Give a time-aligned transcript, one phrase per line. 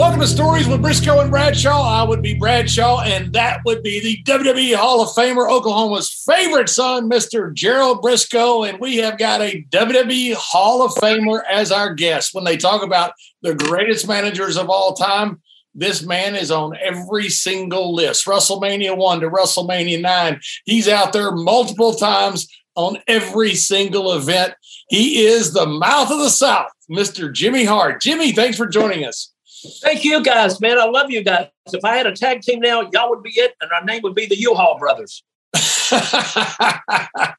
[0.00, 1.82] Welcome to Stories with Brisco and Bradshaw.
[1.82, 6.70] I would be Bradshaw, and that would be the WWE Hall of Famer, Oklahoma's favorite
[6.70, 7.52] son, Mr.
[7.52, 8.66] Gerald Brisco.
[8.66, 12.32] And we have got a WWE Hall of Famer as our guest.
[12.32, 13.12] When they talk about
[13.42, 15.42] the greatest managers of all time,
[15.74, 18.24] this man is on every single list.
[18.24, 20.40] WrestleMania 1 to WrestleMania 9.
[20.64, 24.54] He's out there multiple times on every single event.
[24.88, 27.30] He is the mouth of the South, Mr.
[27.30, 28.00] Jimmy Hart.
[28.00, 29.34] Jimmy, thanks for joining us.
[29.82, 30.78] Thank you guys, man.
[30.78, 31.48] I love you guys.
[31.72, 34.14] If I had a tag team now, y'all would be it, and our name would
[34.14, 35.22] be the U-Haul Brothers.
[35.92, 37.34] yeah,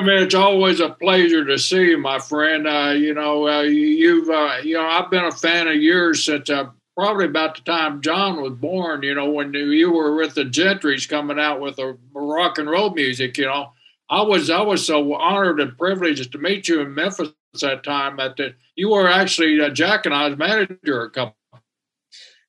[0.00, 2.66] man, it's always a pleasure to see you, my friend.
[2.66, 6.50] Uh, you know, uh, you've, uh, you know, I've been a fan of yours since
[6.50, 9.02] uh, probably about the time John was born.
[9.02, 12.90] You know, when you were with the Gentrys coming out with the rock and roll
[12.90, 13.38] music.
[13.38, 13.72] You know,
[14.10, 17.30] I was, I was so honored and privileged to meet you in Memphis
[17.60, 21.37] that time that you were actually uh, Jack and I's manager a couple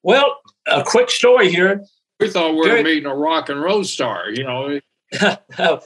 [0.03, 0.37] well,
[0.67, 1.83] a quick story here.
[2.19, 4.79] We thought we were Jerry, meeting a rock and roll star, you know.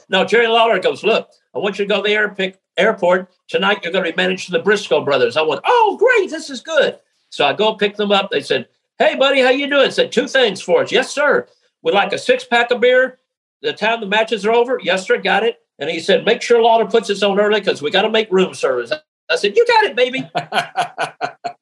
[0.08, 3.30] no, Jerry Lawler goes, Look, I want you to go to the airport.
[3.48, 5.36] Tonight you're going to be managed to the Brisco brothers.
[5.36, 6.98] I went, Oh, great, this is good.
[7.30, 8.30] So I go pick them up.
[8.30, 9.86] They said, Hey, buddy, how you doing?
[9.86, 10.92] I said, Two things for us.
[10.92, 11.46] Yes, sir.
[11.82, 13.18] We'd like a six pack of beer
[13.64, 14.78] the time the matches are over?
[14.82, 15.58] Yes, sir, got it.
[15.78, 18.30] And he said, Make sure Lawler puts this on early because we got to make
[18.30, 18.92] room service.
[19.30, 20.30] I said, You got it, baby.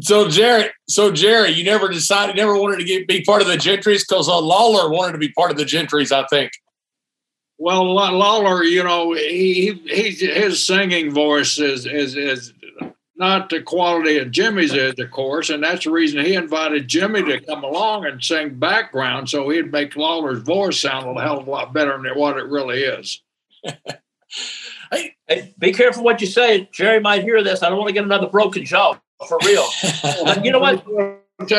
[0.00, 3.56] So Jerry, so Jerry, you never decided, never wanted to get, be part of the
[3.56, 6.52] Gentrys because uh, Lawler wanted to be part of the Gentrys, I think.
[7.58, 12.52] Well, Lawler, you know, he, he his singing voice is is is
[13.16, 17.22] not the quality of Jimmy's is, of course, and that's the reason he invited Jimmy
[17.22, 21.46] to come along and sing background, so he'd make Lawler's voice sound a hell of
[21.46, 23.22] a lot better than what it really is.
[23.64, 26.68] hey, hey, be careful what you say.
[26.74, 27.62] Jerry might hear this.
[27.62, 29.66] I don't want to get another broken jaw for real.
[30.42, 30.84] you know what?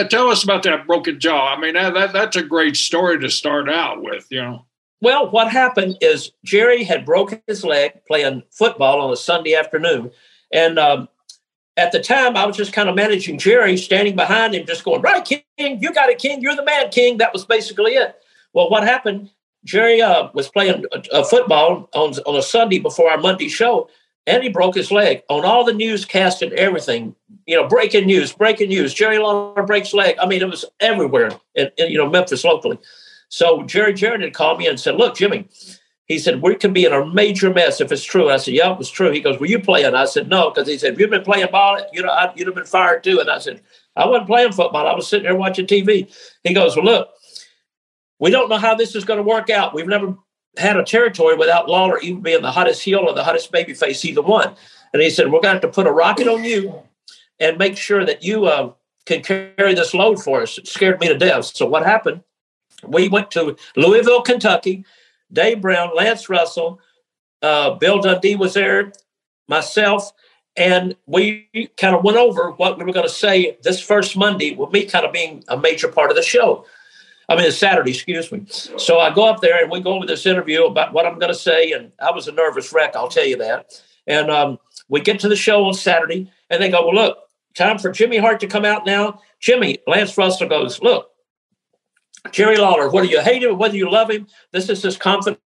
[0.10, 1.54] Tell us about that broken jaw.
[1.54, 4.66] I mean, that, that, that's a great story to start out with, you know.
[5.02, 10.12] Well, what happened is Jerry had broken his leg playing football on a Sunday afternoon.
[10.52, 11.08] And um,
[11.76, 15.02] at the time, I was just kind of managing Jerry, standing behind him, just going,
[15.02, 16.42] Right, King, you got it, King.
[16.42, 17.18] You're the man, King.
[17.18, 18.16] That was basically it.
[18.54, 19.30] Well, what happened?
[19.64, 23.90] Jerry uh, was playing a, a football on, on a Sunday before our Monday show,
[24.28, 27.16] and he broke his leg on all the newscast and everything.
[27.48, 28.94] You know, breaking news, breaking news.
[28.94, 30.18] Jerry Lawler breaks leg.
[30.22, 32.78] I mean, it was everywhere in, in you know Memphis locally.
[33.30, 35.48] So Jerry Jarrett had called me and said, "Look, Jimmy,"
[36.06, 38.54] he said, "We could be in a major mess if it's true." And I said,
[38.54, 40.94] "Yeah, it was true." He goes, "Were you playing?" I said, "No," because he said,
[40.94, 43.40] "If you've been playing ball, you know, I, you'd have been fired too." And I
[43.40, 43.62] said,
[43.96, 44.86] "I wasn't playing football.
[44.86, 47.10] I was sitting there watching TV." He goes, "Well, look."
[48.20, 49.76] We don't know how this is going to work out.
[49.76, 50.18] We've never
[50.56, 54.04] had a territory without Lawler even being the hottest heel or the hottest baby face,
[54.06, 54.56] either one.
[54.94, 56.82] And he said, We're going to have to put a rocket on you
[57.40, 58.74] and make sure that you uh,
[59.06, 60.58] can carry this load for us.
[60.58, 61.46] It scared me to death.
[61.46, 62.22] So what happened?
[62.86, 64.86] We went to Louisville, Kentucky.
[65.32, 66.80] Dave Brown, Lance Russell,
[67.42, 68.94] uh, Bill Dundee was there,
[69.48, 70.12] myself,
[70.56, 74.56] and we kind of went over what we were going to say this first Monday,
[74.56, 76.66] with me kind of being a major part of the show.
[77.30, 78.46] I mean, it's Saturday, excuse me.
[78.48, 81.32] So I go up there and we go over this interview about what I'm going
[81.32, 81.74] to say.
[81.74, 83.82] And I was a nervous wreck, I'll tell you that.
[84.08, 84.58] And um,
[84.88, 87.18] we get to the show on Saturday and they go, well, look,
[87.54, 89.20] time for Jimmy Hart to come out now.
[89.42, 91.10] Jimmy, Lance Russell goes, look,
[92.32, 95.40] Jerry Lawler, whether you hate him, whether you love him, this is his confidant,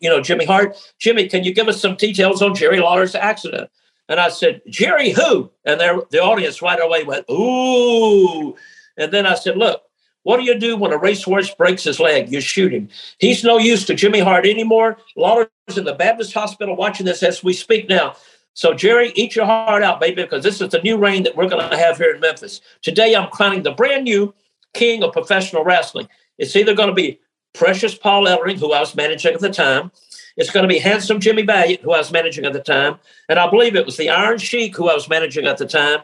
[0.00, 0.76] you know, Jimmy Hart.
[0.98, 3.70] Jimmy, can you give us some details on Jerry Lawler's accident?
[4.08, 5.50] And I said, Jerry, who?
[5.64, 8.56] And the audience right away went, ooh.
[8.96, 9.82] And then I said, look,
[10.28, 12.30] what do you do when a racehorse breaks his leg?
[12.30, 12.90] You shoot him.
[13.18, 14.98] He's no use to Jimmy Hart anymore.
[15.16, 18.14] Lawler's in the Baptist hospital watching this as we speak now.
[18.52, 21.48] So, Jerry, eat your heart out, baby, because this is the new reign that we're
[21.48, 22.60] going to have here in Memphis.
[22.82, 24.34] Today, I'm crowning the brand new
[24.74, 26.10] king of professional wrestling.
[26.36, 27.20] It's either going to be
[27.54, 29.90] Precious Paul Ellering, who I was managing at the time.
[30.36, 32.98] It's going to be Handsome Jimmy Valiant, who I was managing at the time.
[33.30, 36.00] And I believe it was the Iron Sheik, who I was managing at the time.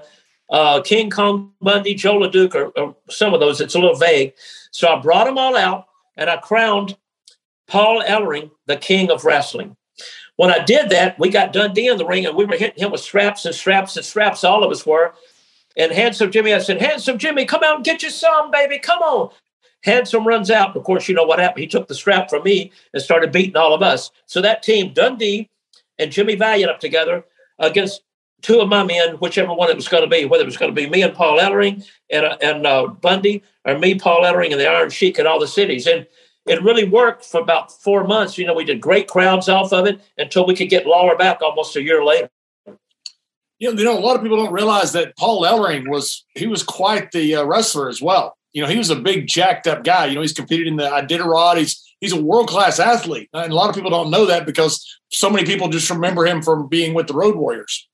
[0.51, 3.61] Uh, King Kong Bundy, Joe LeDuc, or, or some of those.
[3.61, 4.35] It's a little vague.
[4.71, 5.87] So I brought them all out
[6.17, 6.97] and I crowned
[7.67, 9.77] Paul Ellering the king of wrestling.
[10.37, 12.91] When I did that, we got Dundee in the ring and we were hitting him
[12.91, 14.45] with straps and straps and straps.
[14.45, 15.15] All of us were.
[15.77, 18.79] And Handsome Jimmy, I said, Handsome Jimmy, come out and get you some, baby.
[18.79, 19.31] Come on.
[19.83, 20.77] Handsome runs out.
[20.77, 21.61] Of course, you know what happened.
[21.61, 24.11] He took the strap from me and started beating all of us.
[24.27, 25.51] So that team, Dundee
[25.99, 27.25] and Jimmy Valiant up together
[27.59, 28.03] against
[28.45, 30.73] two of my men, whichever one it was going to be, whether it was going
[30.73, 34.53] to be me and Paul Ellering and, uh, and uh, Bundy or me, Paul Ellering,
[34.53, 35.87] and the Iron Sheik and all the cities.
[35.87, 36.07] And
[36.47, 38.37] it really worked for about four months.
[38.37, 41.41] You know, we did great crowds off of it until we could get Lawler back
[41.41, 42.29] almost a year later.
[43.59, 46.47] You know, you know, a lot of people don't realize that Paul Ellering was he
[46.47, 48.37] was quite the uh, wrestler as well.
[48.53, 50.07] You know, he was a big jacked up guy.
[50.07, 51.57] You know, he's competed in the Iditarod.
[51.57, 54.87] He's he's a world class athlete, and a lot of people don't know that because
[55.11, 57.89] so many people just remember him from being with the Road Warriors.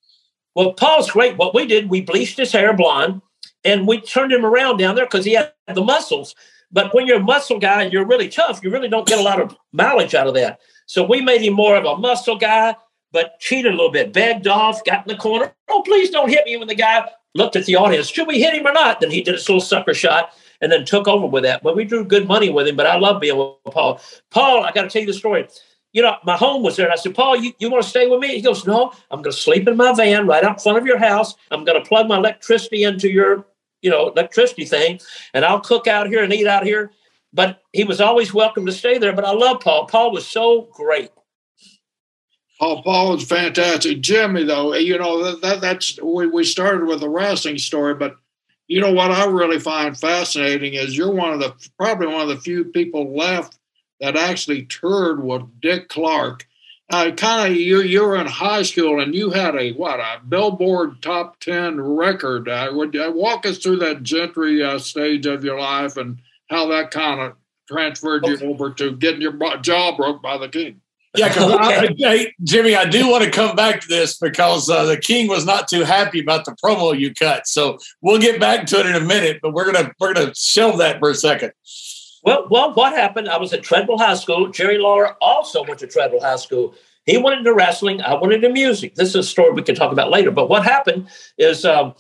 [0.61, 1.39] Well, Paul's great.
[1.39, 3.23] What we did, we bleached his hair blonde,
[3.65, 6.35] and we turned him around down there because he had the muscles.
[6.71, 9.23] But when you're a muscle guy and you're really tough, you really don't get a
[9.23, 10.61] lot of mileage out of that.
[10.85, 12.77] So we made him more of a muscle guy,
[13.11, 15.51] but cheated a little bit, begged off, got in the corner.
[15.71, 16.59] Oh, please don't hit me.
[16.59, 19.01] When the guy looked at the audience, should we hit him or not?
[19.01, 21.63] Then he did his little sucker shot and then took over with that.
[21.63, 22.77] But we drew good money with him.
[22.77, 23.99] But I love being with Paul.
[24.31, 25.49] Paul, I got to tell you the story.
[25.93, 26.87] You know, my home was there.
[26.87, 28.29] And I said, Paul, you, you want to stay with me?
[28.29, 30.99] He goes, No, I'm going to sleep in my van right out front of your
[30.99, 31.35] house.
[31.51, 33.45] I'm going to plug my electricity into your,
[33.83, 35.01] you know, electricity thing,
[35.35, 36.93] and I'll cook out here and eat out here.
[37.33, 39.13] But he was always welcome to stay there.
[39.13, 39.87] But I love Paul.
[39.87, 41.11] Paul was so great.
[42.61, 44.01] Oh, Paul was fantastic.
[44.01, 47.95] Jimmy, though, eh, you know, that, that that's we, we started with a wrestling story,
[47.95, 48.17] but
[48.69, 52.29] you know what I really find fascinating is you're one of the probably one of
[52.29, 53.59] the few people left
[54.01, 56.47] that actually toured with Dick Clark.
[56.93, 60.21] Uh, kind of you you were in high school and you had a what a
[60.29, 62.49] Billboard top ten record.
[62.49, 66.19] Uh, would uh, walk us through that gentry uh, stage of your life and
[66.49, 67.37] how that kind of
[67.69, 70.81] transferred you over to getting your jaw broke by the king.
[71.17, 71.53] Yeah, because
[71.91, 72.33] okay.
[72.43, 75.69] Jimmy, I do want to come back to this because uh, the king was not
[75.69, 77.47] too happy about the promo you cut.
[77.49, 80.79] So we'll get back to it in a minute, but we're gonna we're gonna shelve
[80.79, 81.53] that for a second.
[82.23, 83.29] Well, well, what happened?
[83.29, 84.49] I was at Treadwell High School.
[84.49, 86.75] Jerry Lawler also went to Treadwell High School.
[87.07, 88.03] He went into wrestling.
[88.03, 88.95] I went into music.
[88.95, 90.31] This is a story we can talk about later.
[90.31, 91.09] But what happened
[91.39, 91.95] is um,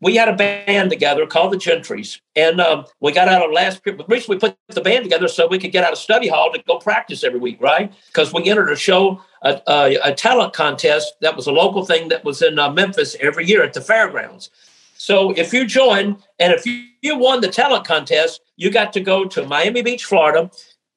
[0.00, 3.84] we had a band together called the Gentrys, and um, we got out of last
[3.84, 4.04] period.
[4.08, 6.60] Recently, we put the band together so we could get out of study hall to
[6.66, 7.92] go practice every week, right?
[8.08, 12.08] Because we entered a show, a, a, a, talent contest that was a local thing
[12.08, 14.50] that was in uh, Memphis every year at the fairgrounds.
[14.96, 19.00] So if you joined and if you, you won the talent contest, you got to
[19.00, 20.48] go to Miami Beach, Florida,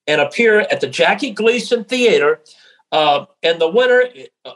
[0.05, 2.39] and appear at the Jackie Gleason Theater.
[2.91, 4.03] Uh, and the winner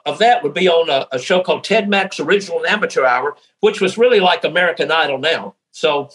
[0.05, 3.35] of that would be on a, a, show called Ted Mack's Original and Amateur Hour,
[3.61, 5.55] which was really like American Idol now.
[5.71, 6.11] So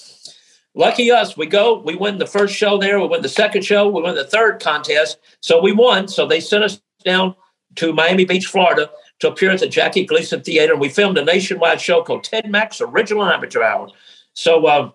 [0.76, 3.88] lucky us, we go, we win the first show there, we win the second show,
[3.88, 5.18] we win the third contest.
[5.40, 6.06] So we won.
[6.06, 7.34] So they sent us down
[7.74, 10.74] to Miami Beach, Florida to appear at the Jackie Gleason Theater.
[10.74, 13.88] And we filmed a nationwide show called Ted Mack's Original Amateur Hour.
[14.34, 14.92] So um,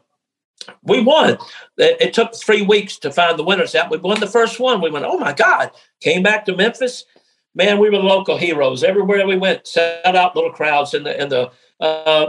[0.84, 1.38] we won.
[1.78, 3.92] It, it, took three weeks to find the winners out.
[3.92, 4.82] We won the first one.
[4.82, 5.72] We went, oh my God.
[6.02, 7.06] Came back to Memphis.
[7.56, 8.84] Man, we were local heroes.
[8.84, 12.28] Everywhere we went, set out little crowds in the in the uh,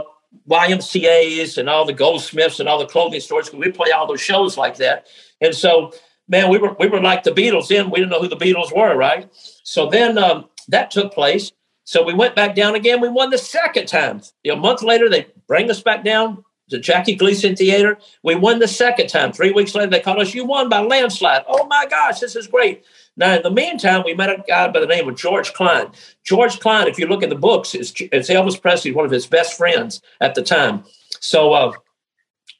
[0.49, 3.51] YMCA's and all the goldsmiths and all the clothing stores.
[3.53, 5.07] We play all those shows like that.
[5.39, 5.93] And so,
[6.27, 7.67] man, we were we were like the Beatles.
[7.67, 9.29] Then we didn't know who the Beatles were, right?
[9.63, 11.51] So then um, that took place.
[11.83, 13.01] So we went back down again.
[13.01, 14.21] We won the second time.
[14.45, 17.97] A month later, they bring us back down to Jackie Gleason Theater.
[18.23, 19.31] We won the second time.
[19.31, 21.43] Three weeks later, they called us, You won by landslide.
[21.47, 22.83] Oh my gosh, this is great.
[23.15, 25.91] Now, in the meantime, we met a guy by the name of George Klein.
[26.23, 29.27] George Klein, if you look in the books, is, is Elvis Presley, one of his
[29.27, 30.83] best friends at the time.
[31.19, 31.73] So uh,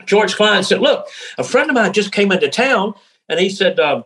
[0.05, 2.93] George Klein said, Look, a friend of mine just came into town
[3.27, 4.03] and he said, uh,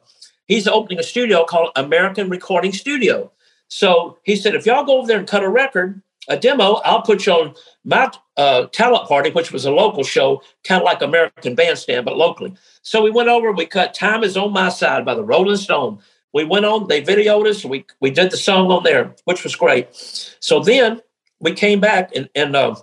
[0.47, 3.31] He's opening a studio called American Recording Studio.
[3.67, 7.01] So he said, if y'all go over there and cut a record, a demo, I'll
[7.01, 11.01] put you on my uh, talent party, which was a local show, kind of like
[11.01, 12.53] American Bandstand, but locally.
[12.81, 15.99] So we went over, we cut Time is on My Side by the Rolling Stone.
[16.33, 19.55] We went on, they videoed us, we, we did the song on there, which was
[19.55, 19.87] great.
[19.93, 20.99] So then
[21.39, 22.75] we came back and, and uh,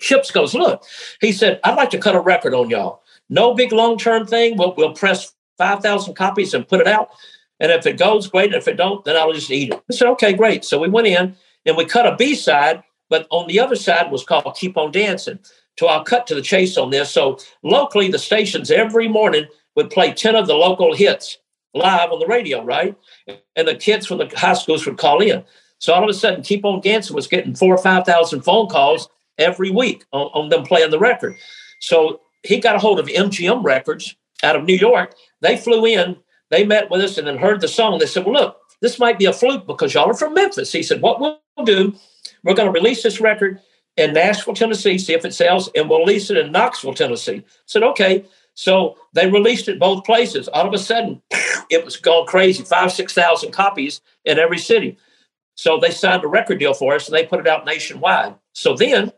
[0.00, 0.82] Chips goes, look,
[1.20, 3.02] he said, I'd like to cut a record on y'all.
[3.28, 4.56] No big long term thing.
[4.56, 7.10] We'll, we'll press 5,000 copies and put it out.
[7.60, 8.46] And if it goes, great.
[8.46, 9.82] And if it don't, then I'll just eat it.
[9.90, 10.64] I said, okay, great.
[10.64, 12.82] So we went in and we cut a B side,
[13.12, 15.38] but on the other side was called Keep On Dancing.
[15.78, 17.10] So I'll cut to the chase on this.
[17.10, 19.44] So locally, the stations every morning
[19.76, 21.36] would play 10 of the local hits
[21.74, 22.96] live on the radio, right?
[23.54, 25.44] And the kids from the high schools would call in.
[25.78, 29.10] So all of a sudden, Keep On Dancing was getting four or 5,000 phone calls
[29.36, 31.36] every week on, on them playing the record.
[31.80, 35.14] So he got a hold of MGM Records out of New York.
[35.42, 36.16] They flew in,
[36.48, 37.98] they met with us, and then heard the song.
[37.98, 40.72] They said, Well, look, this might be a fluke because y'all are from Memphis.
[40.72, 41.94] He said, What we'll do,
[42.44, 43.60] we're going to release this record
[43.96, 47.38] in Nashville, Tennessee, see if it sells, and we'll release it in Knoxville, Tennessee.
[47.38, 48.24] I said, Okay.
[48.54, 50.46] So they released it both places.
[50.48, 51.22] All of a sudden,
[51.70, 54.98] it was gone crazy five, 6,000 copies in every city.
[55.54, 58.34] So they signed a record deal for us and they put it out nationwide.
[58.52, 59.12] So then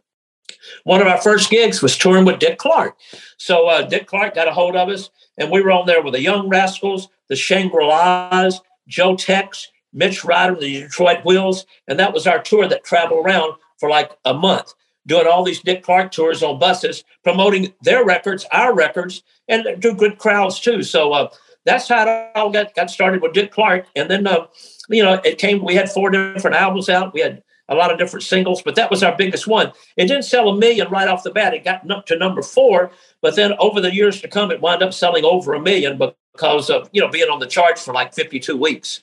[0.84, 2.96] one of our first gigs was touring with Dick Clark.
[3.38, 6.14] So uh, Dick Clark got a hold of us, and we were on there with
[6.14, 12.12] the Young Rascals, the Shangri La's, Joe Tex, Mitch Ryder, the Detroit Wheels, and that
[12.12, 14.74] was our tour that traveled around for like a month,
[15.06, 19.94] doing all these Dick Clark tours on buses, promoting their records, our records, and do
[19.94, 20.82] good crowds too.
[20.82, 21.30] So uh,
[21.64, 23.86] that's how it all got, got started with Dick Clark.
[23.96, 24.46] And then, uh,
[24.88, 27.14] you know, it came, we had four different albums out.
[27.14, 29.72] We had a lot of different singles, but that was our biggest one.
[29.96, 31.54] It didn't sell a million right off the bat.
[31.54, 32.90] It got up to number four,
[33.22, 35.98] but then over the years to come, it wound up selling over a million
[36.32, 39.02] because of you know being on the charts for like 52 weeks.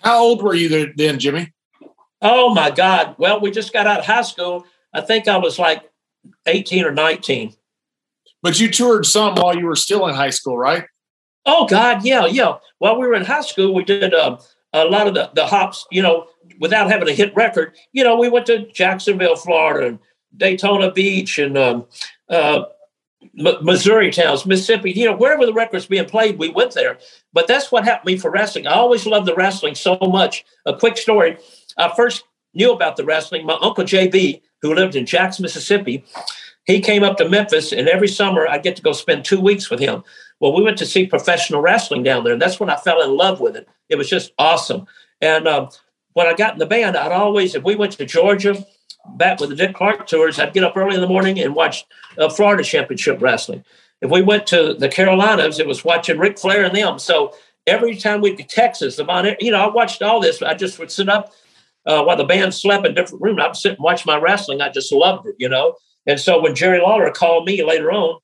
[0.00, 1.52] How old were you then, Jimmy?
[2.22, 3.14] Oh my God!
[3.18, 4.66] Well, we just got out of high school.
[4.92, 5.90] I think I was like
[6.46, 7.54] 18 or 19.
[8.42, 10.84] But you toured some while you were still in high school, right?
[11.46, 12.56] Oh God, yeah, yeah.
[12.78, 14.38] While we were in high school, we did uh,
[14.72, 16.26] a lot of the, the hops, you know,
[16.58, 19.98] without having a hit record, you know, we went to Jacksonville, Florida, and
[20.36, 21.86] Daytona Beach, and um,
[22.28, 22.64] uh,
[23.34, 26.98] Missouri towns, Mississippi, you know, wherever the record's being played, we went there.
[27.32, 28.66] But that's what happened me for wrestling.
[28.66, 30.44] I always loved the wrestling so much.
[30.66, 31.36] A quick story:
[31.76, 32.24] I first
[32.54, 33.46] knew about the wrestling.
[33.46, 36.04] My uncle JB, who lived in Jackson, Mississippi,
[36.64, 39.70] he came up to Memphis, and every summer I'd get to go spend two weeks
[39.70, 40.02] with him.
[40.40, 43.16] Well, we went to see professional wrestling down there, and that's when I fell in
[43.16, 43.68] love with it.
[43.88, 44.86] It was just awesome.
[45.20, 45.68] And um,
[46.14, 48.64] when I got in the band, I'd always, if we went to Georgia,
[49.16, 51.84] back with the Dick Clark tours, I'd get up early in the morning and watch
[52.18, 53.64] uh, Florida Championship Wrestling.
[54.00, 56.98] If we went to the Carolinas, it was watching Ric Flair and them.
[56.98, 57.34] So
[57.66, 60.40] every time we'd be Texas, the Von, you know, I watched all this.
[60.42, 61.32] I just would sit up
[61.86, 63.40] uh, while the band slept in different rooms.
[63.42, 64.60] I'd sit and watch my wrestling.
[64.60, 65.74] I just loved it, you know.
[66.06, 68.20] And so when Jerry Lawler called me later on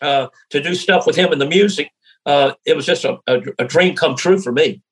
[0.00, 1.90] uh, to do stuff with him in the music,
[2.24, 4.82] uh, it was just a, a, a dream come true for me.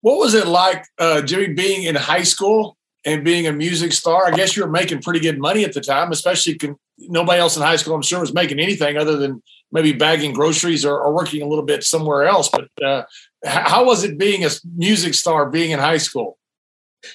[0.00, 2.75] What was it like, uh, Jimmy, being in high school
[3.06, 4.26] and being a music star?
[4.26, 7.56] I guess you were making pretty good money at the time, especially con- nobody else
[7.56, 11.14] in high school, I'm sure, was making anything other than maybe bagging groceries or, or
[11.14, 12.50] working a little bit somewhere else.
[12.50, 13.04] But uh,
[13.44, 16.36] how was it being a music star, being in high school?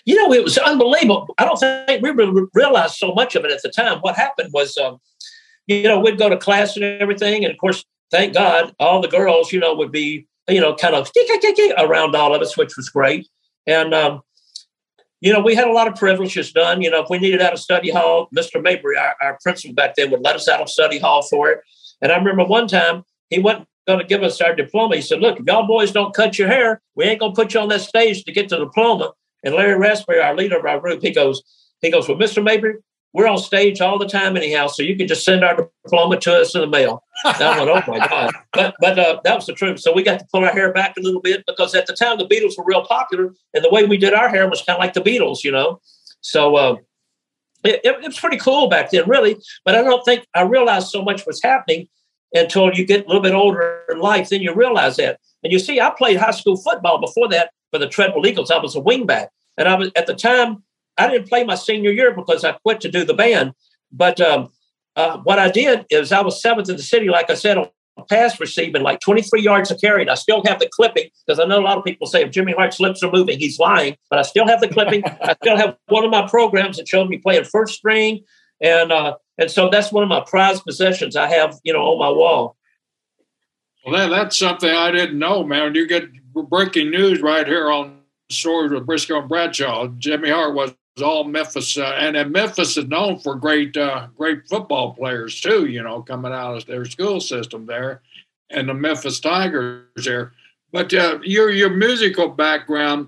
[0.06, 1.34] You know, it was unbelievable.
[1.38, 4.00] I don't think we really realized so much of it at the time.
[4.00, 4.98] What happened was, um,
[5.68, 7.44] you know, we'd go to class and everything.
[7.44, 10.96] And of course, thank God, all the girls, you know, would be you know, kind
[10.96, 11.10] of
[11.78, 13.28] around all of us, which was great.
[13.68, 14.22] And, um,
[15.22, 16.82] you know, we had a lot of privileges done.
[16.82, 18.62] You know, if we needed out of study hall, Mr.
[18.62, 21.62] Mabry, our, our principal back then, would let us out of study hall for it.
[22.02, 24.96] And I remember one time he wasn't going to give us our diploma.
[24.96, 27.54] He said, Look, if y'all boys don't cut your hair, we ain't going to put
[27.54, 29.12] you on that stage to get the diploma.
[29.44, 31.42] And Larry Raspberry, our leader of our group, he goes,
[31.82, 32.44] he goes, Well, Mr.
[32.44, 32.76] Mabry,
[33.14, 36.34] we're on stage all the time anyhow, so you can just send our diploma to
[36.34, 37.04] us in the mail.
[37.26, 38.32] I went, oh my god!
[38.54, 39.80] But but uh, that was the truth.
[39.80, 42.18] So we got to pull our hair back a little bit because at the time
[42.18, 44.80] the Beatles were real popular, and the way we did our hair was kind of
[44.80, 45.82] like the Beatles, you know.
[46.22, 46.76] So uh,
[47.64, 49.38] it, it, it was pretty cool back then, really.
[49.66, 51.90] But I don't think I realized so much was happening
[52.34, 54.30] until you get a little bit older in life.
[54.30, 55.20] Then you realize that.
[55.44, 58.52] And you see, I played high school football before that for the Treadwell Eagles.
[58.52, 59.28] I was a wingback,
[59.58, 60.64] and I was at the time
[60.98, 63.54] I didn't play my senior year because I quit to do the band.
[63.92, 64.50] But um,
[64.96, 67.70] uh, what I did is I was seventh in the city, like I said, on
[68.10, 70.02] pass receiving, like 23 yards of carry.
[70.02, 72.32] And I still have the clipping because I know a lot of people say if
[72.32, 73.96] Jimmy Hart's lips are moving, he's lying.
[74.10, 75.04] But I still have the clipping.
[75.22, 78.24] I still have one of my programs that showed me playing first string.
[78.62, 82.00] And uh, and so that's one of my prized possessions I have, you know, on
[82.00, 82.58] my wall.
[83.86, 85.74] Well, that, that's something I didn't know, man.
[85.74, 89.88] You get breaking news right here on Stories with Brisco and Bradshaw.
[89.98, 94.94] Jimmy Hart was all Memphis, uh, and, Memphis is known for great, uh, great football
[94.94, 95.66] players too.
[95.66, 98.02] You know, coming out of their school system there,
[98.50, 100.34] and the Memphis Tigers there.
[100.72, 103.08] But uh, your your musical background,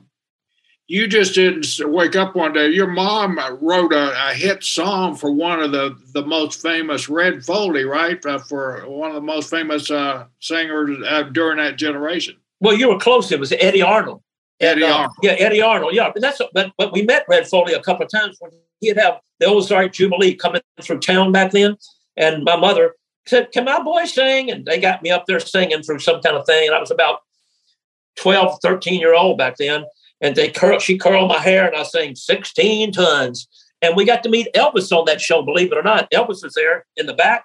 [0.87, 2.69] you just didn't wake up one day.
[2.69, 7.43] Your mom wrote a, a hit song for one of the, the most famous Red
[7.43, 8.23] Foley, right?
[8.25, 12.35] Uh, for one of the most famous uh, singers uh, during that generation.
[12.59, 13.31] Well, you were close.
[13.31, 14.21] It was Eddy Arnold.
[14.63, 15.15] Eddy uh, Arnold.
[15.21, 15.93] Yeah, Eddy Arnold.
[15.93, 18.97] Yeah, but that's but but we met Red Foley a couple of times when he'd
[18.97, 21.77] have the Ozark Jubilee coming through town back then,
[22.17, 22.95] and my mother
[23.27, 26.35] said, "Can my boy sing?" And they got me up there singing through some kind
[26.35, 27.19] of thing, and I was about
[28.17, 29.85] 12, 13 year old back then
[30.23, 33.47] and they curl, she curled my hair and I sang 16 tons.
[33.81, 36.09] And we got to meet Elvis on that show, believe it or not.
[36.11, 37.43] Elvis was there in the back.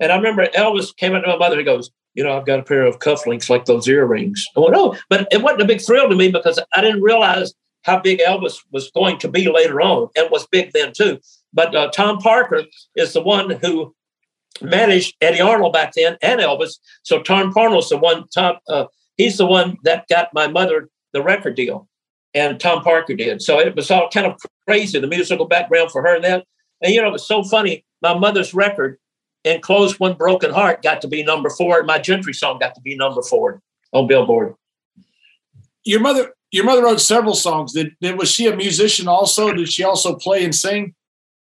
[0.00, 2.60] And I remember Elvis came up to my mother and goes, You know, I've got
[2.60, 4.44] a pair of cufflinks like those earrings.
[4.56, 7.54] I went, Oh, but it wasn't a big thrill to me because I didn't realize
[7.82, 11.20] how big Elvis was going to be later on and was big then too.
[11.52, 12.64] But uh, Tom Parker
[12.96, 13.94] is the one who
[14.62, 16.78] managed Eddy Arnold back then and Elvis.
[17.02, 18.86] So Tom Parker's the one, Tom, uh,
[19.16, 21.88] he's the one that got my mother the record deal
[22.34, 23.40] and Tom Parker did.
[23.40, 26.44] So it was all kind of crazy, the musical background for her and that.
[26.82, 27.84] And you know, it was so funny.
[28.02, 28.98] My mother's record,
[29.44, 31.78] Enclosed One Broken Heart, got to be number four.
[31.78, 34.54] And my Gentry song got to be number four on Billboard.
[35.84, 37.72] Your mother, your mother wrote several songs.
[37.72, 39.52] Did, did was she a musician also?
[39.52, 40.94] Did she also play and sing?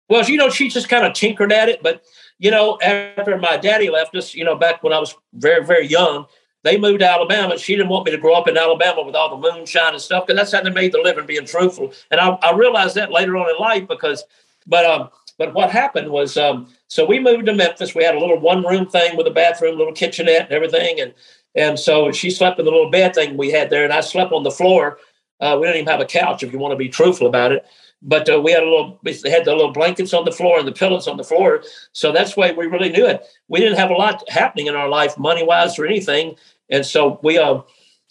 [0.08, 1.82] Well, you know, she just kind of tinkered at it.
[1.82, 2.02] But
[2.38, 5.86] you know, after my daddy left us, you know, back when I was very, very
[5.86, 6.26] young,
[6.64, 7.58] they moved to Alabama.
[7.58, 10.26] She didn't want me to grow up in Alabama with all the moonshine and stuff
[10.26, 11.92] because that's how they made the living, being truthful.
[12.10, 14.24] And I, I realized that later on in life because,
[14.66, 17.94] but um, but what happened was, um, so we moved to Memphis.
[17.94, 21.00] We had a little one room thing with a bathroom, little kitchenette, and everything.
[21.00, 21.14] And
[21.54, 24.32] and so she slept in the little bed thing we had there, and I slept
[24.32, 24.98] on the floor.
[25.40, 27.64] Uh, we didn't even have a couch, if you want to be truthful about it.
[28.02, 30.68] But uh, we had a little, we had the little blankets on the floor and
[30.68, 31.62] the pillows on the floor.
[31.92, 33.24] So that's why we really knew it.
[33.48, 36.36] We didn't have a lot happening in our life, money wise or anything.
[36.70, 37.62] And so we, uh,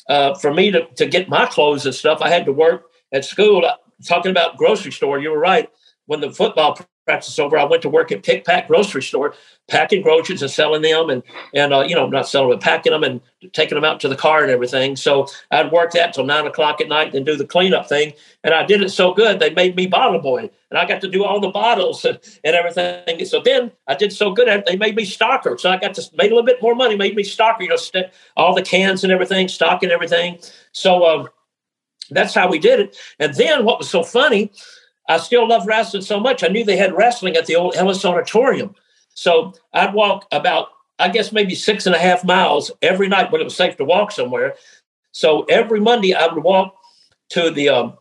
[0.10, 3.24] uh, for me to, to get my clothes and stuff, I had to work at
[3.24, 3.66] school.
[3.66, 3.76] Uh,
[4.06, 5.70] talking about grocery store, you were right.
[6.08, 9.34] When the football practice over, I went to work at Pick Pack grocery store,
[9.68, 13.04] packing groceries and selling them, and and uh, you know not selling, but packing them
[13.04, 14.96] and taking them out to the car and everything.
[14.96, 18.14] So I'd work that till nine o'clock at night and do the cleanup thing.
[18.44, 21.10] And I did it so good they made me bottle boy, and I got to
[21.10, 23.26] do all the bottles and, and everything.
[23.26, 25.60] So then I did so good at it, they made me stocker.
[25.60, 27.62] So I got to made a little bit more money, made me stocker.
[27.62, 30.40] You know, st- all the cans and everything, stock and everything.
[30.72, 31.30] So um,
[32.10, 32.98] that's how we did it.
[33.20, 34.52] And then what was so funny
[35.08, 36.44] I still love wrestling so much.
[36.44, 38.76] I knew they had wrestling at the old Ellis Auditorium.
[39.14, 43.42] So I'd walk about, I guess, maybe six and a half miles every night when
[43.42, 44.56] it was safe to walk somewhere.
[45.12, 46.76] So every Monday I would walk
[47.30, 47.98] to the um,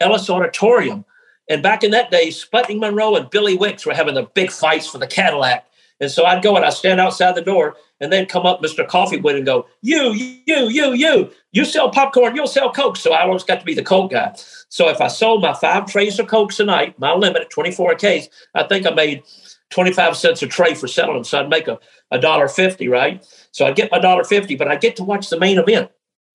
[0.00, 1.04] Ellis Auditorium.
[1.48, 4.88] And back in that day, Sputnik Monroe and Billy Wicks were having the big fights
[4.88, 5.66] for the Cadillac.
[6.00, 8.86] And so I'd go and I'd stand outside the door and then come up Mr.
[8.86, 12.96] Coffee, Coffeewood and go, you, you, you, you, you sell popcorn, you'll sell Coke.
[12.96, 14.34] So I always got to be the Coke guy.
[14.68, 17.92] So if I sold my five trays of Cokes a night, my limit at 24
[17.92, 19.22] a case, I think I made
[19.70, 21.24] 25 cents a tray for selling them.
[21.24, 21.78] So I'd make a,
[22.10, 23.26] a dollar fifty, right?
[23.50, 25.90] So I'd get my dollar fifty, but I get to watch the main event.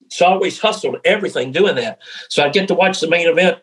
[0.09, 1.99] So I always hustled everything doing that.
[2.29, 3.59] So I'd get to watch the main event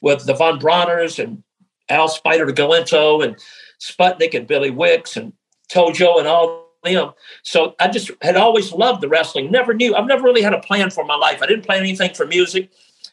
[0.00, 1.42] with the Von Brauners and
[1.88, 3.36] Al Spider de Galento and
[3.80, 5.32] Sputnik and Billy Wicks and
[5.72, 7.12] Tojo and all them.
[7.42, 9.50] So I just had always loved the wrestling.
[9.50, 9.94] Never knew.
[9.94, 11.42] I've never really had a plan for my life.
[11.42, 12.70] I didn't plan anything for music.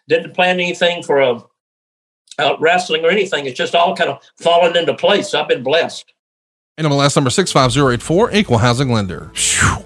[0.07, 1.45] Didn't plan anything for a, um,
[2.37, 3.45] uh, wrestling or anything.
[3.45, 5.33] It's just all kind of fallen into place.
[5.33, 6.13] I've been blessed.
[6.77, 9.31] NMLS number 65084, equal housing lender.
[9.33, 9.85] Whew.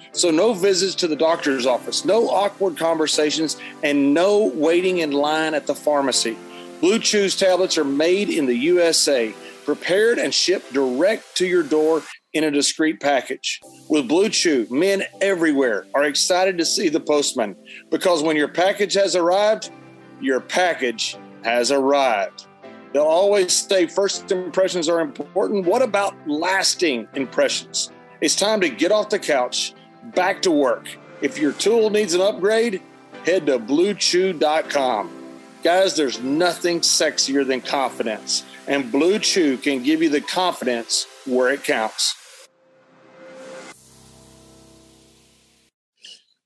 [0.13, 5.53] So, no visits to the doctor's office, no awkward conversations, and no waiting in line
[5.53, 6.37] at the pharmacy.
[6.81, 12.01] Blue Chew's tablets are made in the USA, prepared and shipped direct to your door
[12.33, 13.59] in a discreet package.
[13.89, 17.55] With Blue Chew, men everywhere are excited to see the postman
[17.89, 19.71] because when your package has arrived,
[20.19, 22.47] your package has arrived.
[22.93, 25.65] They'll always say first impressions are important.
[25.65, 27.91] What about lasting impressions?
[28.21, 30.87] It's time to get off the couch, back to work.
[31.21, 32.81] If your tool needs an upgrade,
[33.25, 35.17] head to bluechew.com.
[35.63, 41.51] Guys, there's nothing sexier than confidence, and Blue Chew can give you the confidence where
[41.51, 42.15] it counts.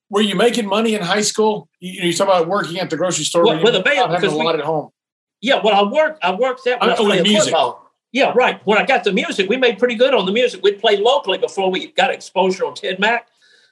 [0.09, 1.69] Were you making money in high school?
[1.79, 3.43] You, you talk about working at the grocery store.
[3.45, 4.89] Well, with a band, having because a we- lot at home.
[5.41, 6.23] Yeah, well, I worked.
[6.23, 7.43] I worked that when I, Oh, was with music.
[7.45, 7.91] football.
[8.11, 8.65] Yeah, right.
[8.65, 10.63] When I got the music, we made pretty good on the music.
[10.63, 13.27] We'd play locally before we got exposure on Ted Mack.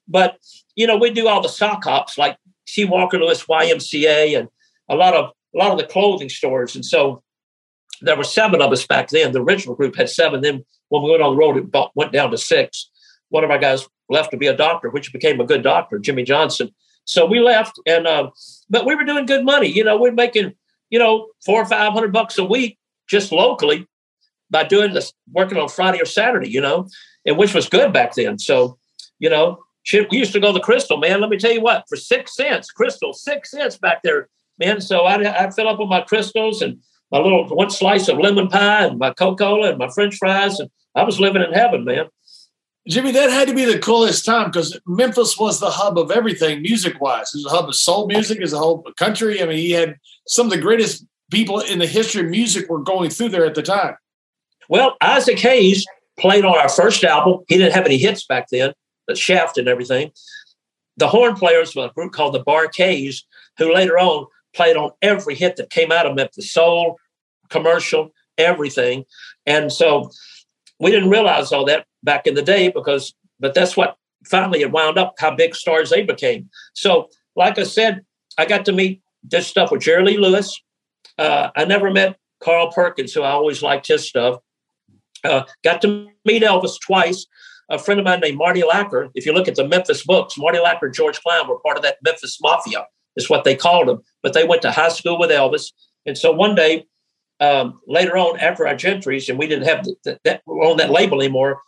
[0.07, 0.37] But
[0.75, 2.37] you know, we do all the sock hops like
[2.67, 2.85] C.
[2.85, 4.49] Walker Lewis YMCA and
[4.89, 6.75] a lot of a lot of the clothing stores.
[6.75, 7.21] And so
[8.01, 9.31] there were seven of us back then.
[9.31, 10.41] The original group had seven.
[10.41, 12.89] Then when we went on the road, it went down to six.
[13.29, 16.23] One of our guys left to be a doctor, which became a good doctor, Jimmy
[16.23, 16.69] Johnson.
[17.05, 18.29] So we left, and uh,
[18.69, 19.67] but we were doing good money.
[19.67, 20.53] You know, we're making
[20.89, 23.87] you know four or five hundred bucks a week just locally
[24.49, 26.49] by doing this, working on Friday or Saturday.
[26.49, 26.87] You know,
[27.25, 28.39] and which was good back then.
[28.39, 28.77] So
[29.19, 31.21] you know, shit, we used to go to Krystal, man.
[31.21, 34.81] Let me tell you what, for six cents, Krystal, six cents back there, man.
[34.81, 36.79] So I I fill up on my Krystals and
[37.11, 40.59] my little one slice of lemon pie and my Coca Cola and my French fries,
[40.59, 42.07] and I was living in heaven, man.
[42.87, 46.61] Jimmy, that had to be the coolest time because Memphis was the hub of everything
[46.61, 47.33] music wise.
[47.33, 49.41] It was a hub of soul music, it was a of country.
[49.41, 52.81] I mean, he had some of the greatest people in the history of music were
[52.81, 53.95] going through there at the time.
[54.67, 55.85] Well, Isaac Hayes
[56.19, 57.43] played on our first album.
[57.47, 58.73] He didn't have any hits back then,
[59.07, 60.11] but Shaft and everything.
[60.97, 63.25] The horn players were a group called the Bar-Kays,
[63.57, 66.97] who later on played on every hit that came out of Memphis soul,
[67.49, 69.05] commercial, everything.
[69.45, 70.11] And so
[70.79, 74.71] we didn't realize all that back in the day because, but that's what finally it
[74.71, 76.49] wound up how big stars they became.
[76.73, 78.05] So, like I said,
[78.37, 80.61] I got to meet this stuff with Jerry Lee Lewis.
[81.17, 84.39] Uh, I never met Carl Perkins, who I always liked his stuff.
[85.23, 87.25] Uh, got to meet Elvis twice.
[87.69, 89.09] A friend of mine named Marty Lacker.
[89.15, 91.83] If you look at the Memphis books, Marty Lacker, and George Klein were part of
[91.83, 94.01] that Memphis Mafia, is what they called them.
[94.21, 95.71] But they went to high school with Elvis.
[96.05, 96.85] And so one day,
[97.39, 101.21] um, later on, after our Gentrys, and we didn't have that, that on that label
[101.21, 101.61] anymore,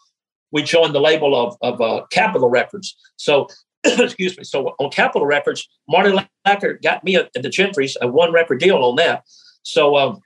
[0.52, 2.96] we joined the label of, of uh, Capitol Records.
[3.18, 3.48] So,
[3.84, 4.44] excuse me.
[4.44, 8.78] So on Capitol Records, Marty Lacker got me at the Gentrys a one record deal
[8.78, 9.24] on that.
[9.64, 10.22] So um,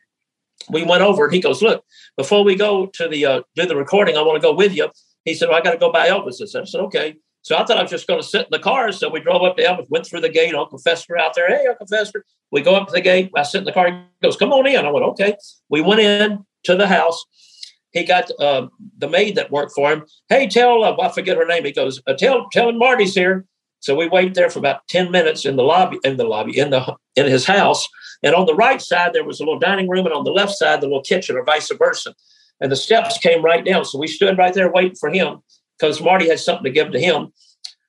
[0.70, 1.84] we went over and he goes, look,
[2.18, 4.90] before we go to the uh, do the recording, I want to go with you.
[5.26, 6.56] He said, well, I got to go by Elvis's.
[6.56, 7.16] I said, okay.
[7.42, 8.92] So I thought I was just going to sit in the car.
[8.92, 10.54] So we drove up to Elvis, went through the gate.
[10.54, 11.48] Uncle Vester out there.
[11.48, 12.22] Hey, Uncle Vester.
[12.52, 13.32] We go up to the gate.
[13.36, 13.90] I sit in the car.
[13.90, 14.86] He goes, come on in.
[14.86, 15.36] I went, okay.
[15.70, 17.24] We went in to the house.
[17.92, 20.06] He got uh, the maid that worked for him.
[20.28, 21.66] Hey, tell, uh, I forget her name.
[21.66, 23.46] He goes, uh, tell, tell him Marty's here.
[23.80, 26.70] So we wait there for about 10 minutes in the lobby, in the lobby, in
[26.70, 27.88] the in his house.
[28.22, 30.52] And on the right side, there was a little dining room, and on the left
[30.52, 32.14] side, the little kitchen, or vice versa.
[32.62, 33.86] And the steps came right down.
[33.86, 35.40] So we stood right there waiting for him
[35.78, 37.32] because Marty had something to give to him,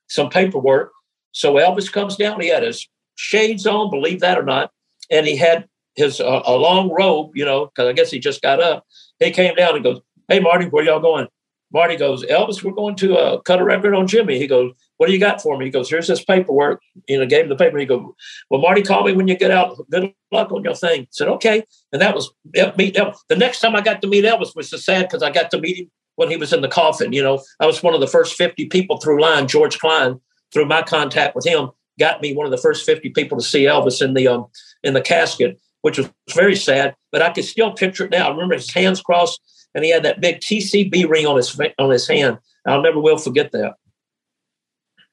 [0.07, 0.91] some paperwork.
[1.33, 2.39] So Elvis comes down.
[2.39, 4.71] He had his shades on, believe that or not,
[5.09, 8.41] and he had his uh, a long robe, you know, because I guess he just
[8.41, 8.85] got up.
[9.19, 11.27] He came down and goes, "Hey, Marty, where y'all going?"
[11.73, 15.07] Marty goes, "Elvis, we're going to uh, cut a record on Jimmy." He goes, "What
[15.07, 17.55] do you got for me?" He goes, "Here's this paperwork." You know, gave him the
[17.55, 17.77] paper.
[17.77, 18.05] He goes,
[18.49, 19.77] "Well, Marty, call me when you get out.
[19.89, 22.31] Good luck on your thing." I said, "Okay." And that was
[22.77, 23.17] meet Elvis.
[23.29, 25.59] The next time I got to meet Elvis was so sad because I got to
[25.59, 27.13] meet him when he was in the coffin.
[27.13, 29.47] You know, I was one of the first 50 people through line.
[29.47, 30.19] George Klein,
[30.53, 33.63] through my contact with him, got me one of the first 50 people to see
[33.63, 34.47] Elvis in the um,
[34.83, 36.95] in the casket, which was very sad.
[37.11, 38.27] But I could still picture it now.
[38.27, 39.41] I remember his hands crossed,
[39.73, 42.37] and he had that big TCB ring on his on his hand.
[42.65, 43.75] I'll never will forget that.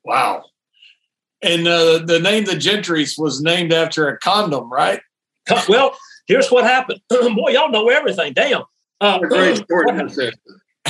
[0.05, 0.44] Wow.
[1.42, 5.01] And uh, the name the Gentrys was named after a condom, right?
[5.68, 7.01] Well, here's what happened.
[7.09, 8.33] Boy, y'all know everything.
[8.33, 8.62] Damn.
[9.01, 10.35] Uh, What a great story what, this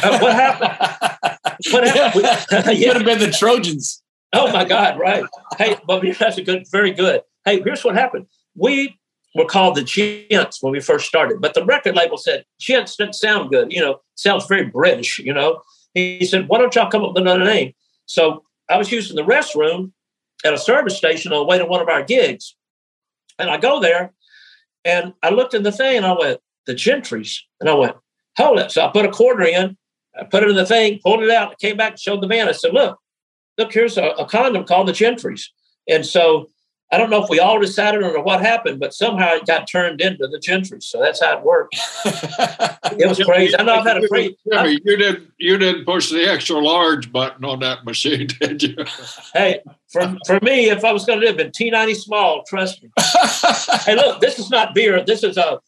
[0.03, 1.39] uh, what happened?
[1.73, 2.25] What happened?
[2.25, 2.89] It Yeah.
[2.89, 4.03] would have been the Trojans.
[4.33, 5.25] Oh my God, right.
[5.57, 7.23] Hey, but that's a good, very good.
[7.45, 8.27] Hey, here's what happened.
[8.55, 8.99] We
[9.39, 13.15] were called the Gents when we first started, but the record label said Gents didn't
[13.15, 13.73] sound good.
[13.73, 15.19] You know, sounds very British.
[15.19, 15.63] You know,
[15.95, 17.73] he said, "Why don't y'all come up with another name?"
[18.07, 19.93] So I was using the restroom
[20.45, 22.55] at a service station on the way to one of our gigs,
[23.39, 24.13] and I go there,
[24.85, 27.97] and I looked in the thing, and I went, "The Gentries," and I went,
[28.37, 29.77] "Hold it!" So I put a quarter in,
[30.19, 32.49] I put it in the thing, pulled it out, came back, and showed the man.
[32.49, 32.99] I said, "Look."
[33.59, 35.53] look, here's a, a condom called the Gentries.
[35.89, 36.49] And so
[36.91, 40.01] I don't know if we all decided on what happened, but somehow it got turned
[40.01, 40.81] into the gentry.
[40.81, 41.77] So that's how it worked.
[42.99, 43.57] It was crazy.
[43.57, 44.37] I know I've had a crazy.
[44.51, 48.77] Jimmy, you didn't you didn't push the extra large button on that machine, did you?
[49.35, 52.91] Hey, for, for me, if I was going to live in T90 small, trust me.
[53.85, 55.05] Hey, look, this is not beer.
[55.05, 55.61] This is a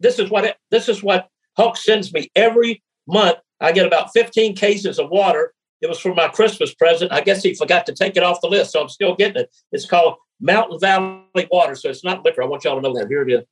[0.00, 3.38] this is what it, this is what Hulk sends me every month.
[3.60, 5.54] I get about 15 cases of water.
[5.84, 7.12] It was for my Christmas present.
[7.12, 9.54] I guess he forgot to take it off the list, so I'm still getting it.
[9.70, 12.42] It's called Mountain Valley Water, so it's not liquor.
[12.42, 13.06] I want y'all to know that.
[13.08, 13.44] Here it is.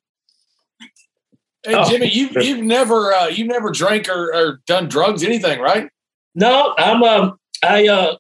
[1.62, 5.60] Hey, oh, Jimmy, you you've never uh, you never drank or, or done drugs, anything,
[5.60, 5.90] right?
[6.34, 8.16] No, I'm um I uh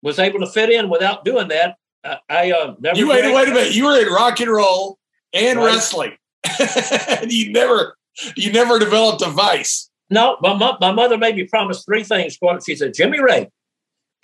[0.00, 1.74] was able to fit in without doing that.
[2.04, 2.96] I, I uh, never.
[2.96, 3.74] You wait, wait a minute.
[3.74, 4.96] You were in rock and roll
[5.32, 5.66] and right.
[5.66, 6.16] wrestling,
[7.20, 7.96] and you never
[8.36, 9.89] you never developed a vice.
[10.10, 12.38] No, my my mother made me promise three things.
[12.66, 13.50] She said, "Jimmy Ray,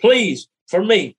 [0.01, 1.15] please for me."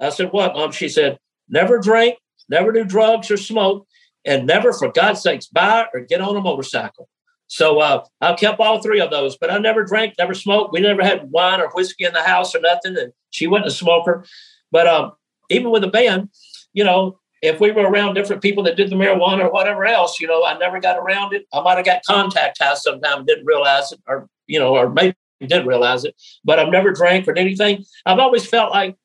[0.00, 3.86] I said, "What, mom?" She said, "Never drink, never do drugs or smoke,
[4.24, 7.08] and never, for God's sakes, buy or get on a motorcycle."
[7.46, 10.72] So uh, I kept all three of those, but I never drank, never smoked.
[10.72, 12.96] We never had wine or whiskey in the house or nothing.
[12.96, 14.24] And she wasn't a smoker.
[14.70, 15.12] But um,
[15.50, 16.30] even with a band,
[16.72, 20.18] you know, if we were around different people that did the marijuana or whatever else,
[20.18, 21.46] you know, I never got around it.
[21.52, 25.14] I might have got contact high sometime, didn't realize it, or you know, or maybe
[25.40, 26.14] didn't realize it.
[26.42, 27.84] But I've never drank or anything.
[28.06, 28.96] I've always felt like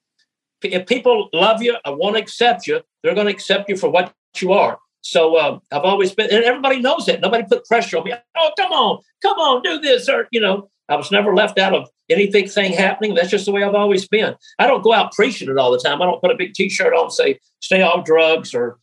[0.63, 3.89] if people love you, I want to accept you, they're going to accept you for
[3.89, 4.79] what you are.
[5.01, 7.21] So um, I've always been, and everybody knows that.
[7.21, 8.13] Nobody put pressure on me.
[8.37, 11.73] Oh, come on, come on, do this, or you know, I was never left out
[11.73, 13.13] of anything thing happening.
[13.13, 14.35] That's just the way I've always been.
[14.57, 16.01] I don't go out preaching it all the time.
[16.01, 18.77] I don't put a big T-shirt on and say "Stay off drugs" or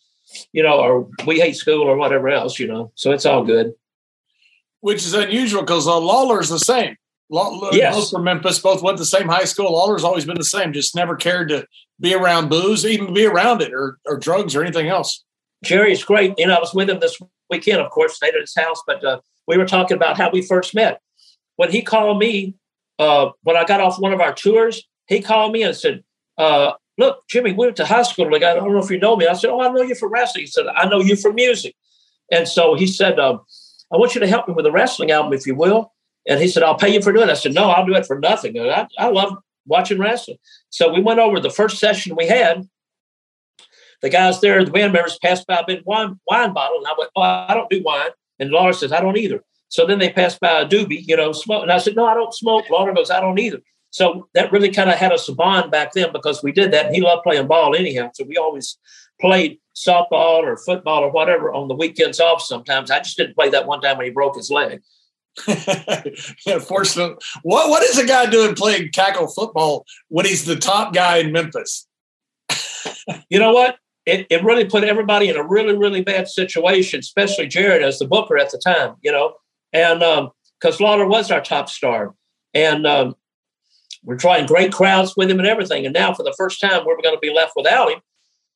[0.52, 2.58] you know, or "We hate school" or whatever else.
[2.58, 3.72] You know, so it's all good.
[4.80, 6.96] Which is unusual because uh, Lawler's the same.
[7.28, 7.96] Law, yes.
[7.96, 9.72] Both from Memphis, both went to the same high school.
[9.72, 10.72] Lawler's always been the same.
[10.72, 11.66] Just never cared to
[11.98, 15.24] be around booze, even be around it, or or drugs or anything else.
[15.64, 16.34] Jerry's great.
[16.38, 17.18] You know, I was with him this
[17.50, 20.42] weekend, of course, stayed at his house, but uh, we were talking about how we
[20.42, 21.00] first met.
[21.56, 22.54] When he called me,
[22.98, 26.02] uh, when I got off one of our tours, he called me and said,
[26.38, 28.58] uh, Look, Jimmy, we went to high school together.
[28.58, 29.26] I don't know if you know me.
[29.26, 30.44] I said, Oh, I know you from wrestling.
[30.44, 31.74] He said, I know you from music.
[32.32, 33.42] And so he said, um,
[33.92, 35.92] I want you to help me with a wrestling album, if you will.
[36.28, 37.32] And he said, I'll pay you for doing it.
[37.32, 38.58] I said, No, I'll do it for nothing.
[38.58, 40.38] I, I love watching wrestling.
[40.70, 42.68] So we went over the first session we had
[44.02, 46.94] the guys there, the band members, passed by a big wine, wine bottle, and I
[46.98, 50.10] went, "Oh, I don't do wine." And Lawler says, "I don't either." So then they
[50.10, 52.92] passed by a doobie, you know, smoke, and I said, "No, I don't smoke." Lawler
[52.92, 56.12] goes, "I don't either." So that really kind of had us a bond back then
[56.12, 56.86] because we did that.
[56.86, 58.76] And he loved playing ball anyhow, so we always
[59.20, 62.42] played softball or football or whatever on the weekends off.
[62.42, 64.82] Sometimes I just didn't play that one time when he broke his leg.
[66.46, 70.94] yeah, fortunately, what what is a guy doing playing tackle football when he's the top
[70.94, 71.86] guy in Memphis?
[73.28, 73.76] you know what?
[74.06, 78.06] It, it really put everybody in a really, really bad situation, especially Jarrett as the
[78.06, 79.34] booker at the time, you know,
[79.72, 79.98] and
[80.60, 82.14] because um, Lawler was our top star.
[82.54, 83.16] And um,
[84.06, 85.84] we're trying great crowds with him and everything.
[85.84, 87.98] And now, for the first time, we're going to be left without him.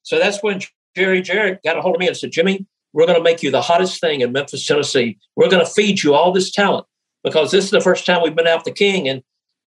[0.02, 0.60] So that's when
[0.96, 3.50] Jerry Jarrett got a hold of me and said, Jimmy, we're going to make you
[3.50, 5.18] the hottest thing in Memphis, Tennessee.
[5.36, 6.86] We're going to feed you all this talent
[7.22, 9.08] because this is the first time we've been out the king.
[9.08, 9.22] And,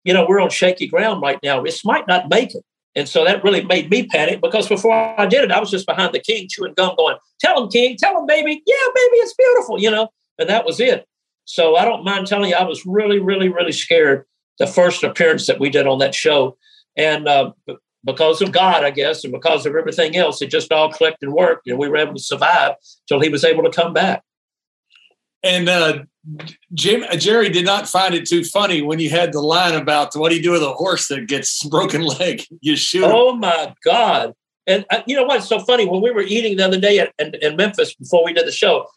[0.04, 1.62] you know, we're on shaky ground right now.
[1.64, 2.64] This might not make it.
[3.00, 5.88] And so that really made me panic because before I did it, I was just
[5.88, 8.62] behind the king chewing gum going, tell him, king, tell him, baby.
[8.68, 10.10] Yeah, baby, it's beautiful, you know?
[10.38, 11.08] And that was it.
[11.46, 14.26] So I don't mind telling you, I was really, really, really scared
[14.58, 16.58] the first appearance that we did on that show.
[16.98, 17.54] And uh,
[18.04, 21.32] because of God, I guess, and because of everything else, it just all clicked and
[21.32, 21.68] worked.
[21.68, 22.74] And we were able to survive
[23.08, 24.24] till he was able to come back.
[25.42, 26.04] And uh,
[26.74, 30.30] Jim Jerry did not find it too funny when you had the line about what
[30.30, 32.44] do you do with a horse that gets broken leg?
[32.62, 33.06] You shoot.
[33.06, 34.34] Oh my God!
[34.68, 35.86] And uh, you know what's so funny?
[35.86, 38.52] When we were eating the other day at, in, in, Memphis before we did the
[38.52, 38.88] show,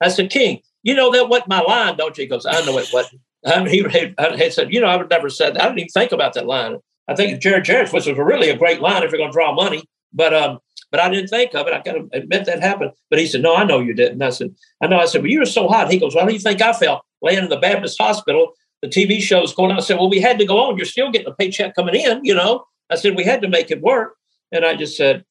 [0.00, 2.78] I said, "King, you know that what my line, don't you?" He goes, "I know
[2.78, 5.62] it wasn't." I mean, he, he said, "You know, I would never said that.
[5.62, 6.78] I didn't even think about that line.
[7.08, 9.52] I think Jerry Jarrett's, which was really a great line if you're going to draw
[9.54, 10.58] money, but um,
[10.90, 11.72] but I didn't think of it.
[11.72, 12.92] I got to admit that happened.
[13.08, 14.22] But he said, No, I know you didn't.
[14.22, 14.98] I said, I know.
[14.98, 15.90] I said, Well, you were so hot.
[15.90, 18.52] He goes, Well, how do you think I felt laying in the Baptist hospital?
[18.82, 19.76] The TV show's going on.
[19.76, 20.76] I said, Well, we had to go on.
[20.76, 22.64] You're still getting a paycheck coming in, you know.
[22.90, 24.16] I said, We had to make it work.
[24.52, 25.24] And I just said,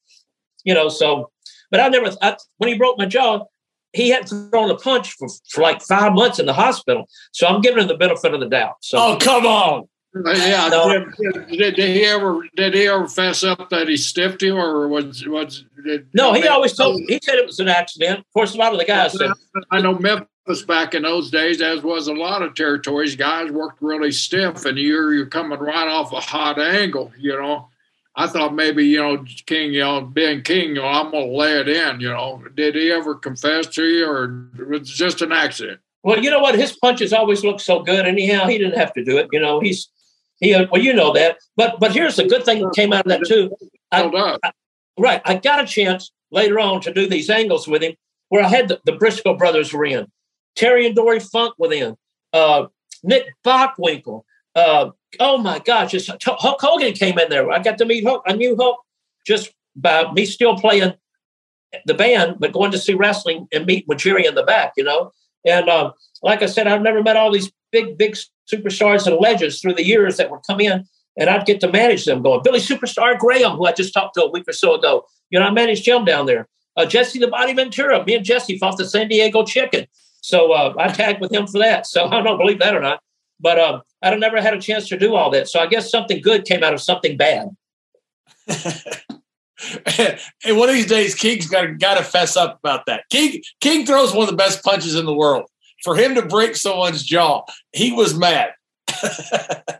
[0.64, 1.30] You know, so,
[1.70, 3.44] but I never, I, when he broke my jaw,
[3.92, 7.06] he hadn't thrown a punch for, for like five months in the hospital.
[7.32, 8.76] So I'm giving him the benefit of the doubt.
[8.82, 9.88] So, oh, come on.
[10.14, 10.88] Uh, yeah, no.
[10.92, 14.88] did, did, did, he ever did he ever fess up that he stiffed you, or
[14.88, 15.64] was was?
[15.84, 17.00] Did, no, he always told.
[17.06, 18.18] He said it was an accident.
[18.18, 19.30] Of course, a lot of the guys said.
[19.70, 23.80] I know Memphis back in those days, as was a lot of territories, guys worked
[23.80, 27.12] really stiff, and you're you're coming right off a hot angle.
[27.16, 27.68] You know,
[28.16, 31.52] I thought maybe you know King, you know, being King, you know, I'm gonna lay
[31.60, 32.00] it in.
[32.00, 35.78] You know, did he ever confess to you, or was it just an accident?
[36.02, 36.58] Well, you know what?
[36.58, 38.06] His punches always look so good.
[38.06, 39.28] Anyhow, he didn't have to do it.
[39.30, 39.88] You know, he's
[40.40, 41.38] he, well, you know that.
[41.56, 43.54] But but here's the good thing that came out of that too.
[43.92, 44.02] I,
[44.42, 44.52] I,
[44.98, 47.94] right, I got a chance later on to do these angles with him,
[48.28, 50.06] where I had the, the Brisco brothers were in,
[50.56, 51.96] Terry and Dory Funk were in.
[52.32, 52.66] Uh,
[53.02, 54.22] Nick Bockwinkel.
[54.54, 57.50] Uh, oh my gosh, just Hulk Hogan came in there.
[57.50, 58.22] I got to meet Hulk.
[58.26, 58.78] I knew Hulk
[59.26, 60.94] just by me still playing
[61.86, 64.84] the band, but going to see wrestling and meet with Jerry in the back, you
[64.84, 65.12] know.
[65.46, 68.16] And uh, like I said, I've never met all these big, big
[68.52, 70.84] superstars and legends through the years that would come in,
[71.16, 72.22] and I'd get to manage them.
[72.22, 75.04] Going Billy Superstar Graham, who I just talked to a week or so ago.
[75.30, 76.48] You know, I managed him down there.
[76.76, 78.04] Uh, Jesse the Body Ventura.
[78.04, 79.86] Me and Jesse fought the San Diego Chicken.
[80.22, 81.86] So uh, I tagged with him for that.
[81.86, 83.00] So I don't believe that or not.
[83.38, 85.48] But um, I'd never had a chance to do all that.
[85.48, 87.48] So I guess something good came out of something bad.
[90.44, 93.04] and one of these days, King's got got to fess up about that.
[93.10, 95.44] King King throws one of the best punches in the world.
[95.84, 98.50] For him to break someone's jaw, he was mad.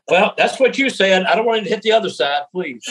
[0.09, 1.25] well, that's what you said.
[1.25, 2.83] I don't want him to hit the other side, please.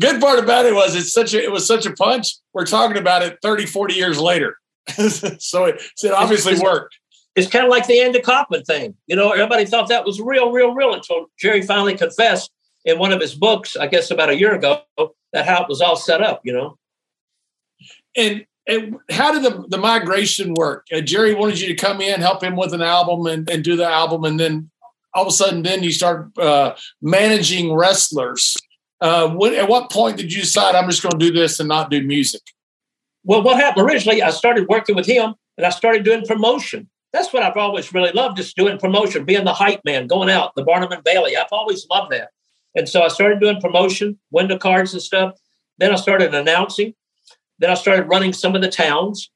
[0.00, 2.36] Good part about it was it's such a it was such a punch.
[2.52, 4.56] We're talking about it 30, 40 years later.
[5.38, 6.98] so it, it obviously it's, worked.
[7.40, 8.94] It's kind of like the Andy Kaufman thing.
[9.06, 12.50] You know, everybody thought that was real, real, real until Jerry finally confessed
[12.84, 14.82] in one of his books, I guess about a year ago,
[15.32, 16.76] that how it was all set up, you know.
[18.14, 20.86] And, and how did the, the migration work?
[20.94, 23.74] Uh, Jerry wanted you to come in, help him with an album and, and do
[23.74, 24.24] the album.
[24.24, 24.70] And then
[25.14, 28.56] all of a sudden, then you start uh, managing wrestlers.
[29.00, 31.68] Uh, what, at what point did you decide I'm just going to do this and
[31.68, 32.42] not do music?
[33.24, 36.88] Well, what happened originally, I started working with him and I started doing promotion.
[37.12, 40.54] That's what I've always really loved, just doing promotion, being the hype man, going out,
[40.54, 41.36] the Barnum and Bailey.
[41.36, 42.30] I've always loved that.
[42.76, 45.34] And so I started doing promotion, window cards and stuff.
[45.78, 46.94] Then I started announcing.
[47.58, 49.30] Then I started running some of the towns.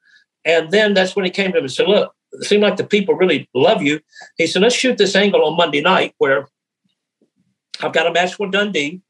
[0.45, 2.85] And then that's when he came to me and said, Look, it seemed like the
[2.85, 4.01] people really love you.
[4.37, 6.49] He said, Let's shoot this angle on Monday night where
[7.83, 9.01] I've got a match with Dundee.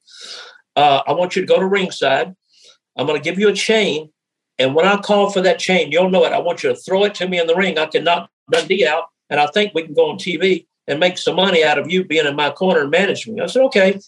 [0.75, 2.35] Uh, I want you to go to ringside.
[2.97, 4.11] I'm going to give you a chain
[4.59, 6.33] and when I call for that chain, you'll know it.
[6.33, 7.79] I want you to throw it to me in the ring.
[7.79, 11.19] I can knock Dundee out, and I think we can go on TV and make
[11.19, 13.41] some money out of you being in my corner and managing me.
[13.41, 13.99] I said, okay.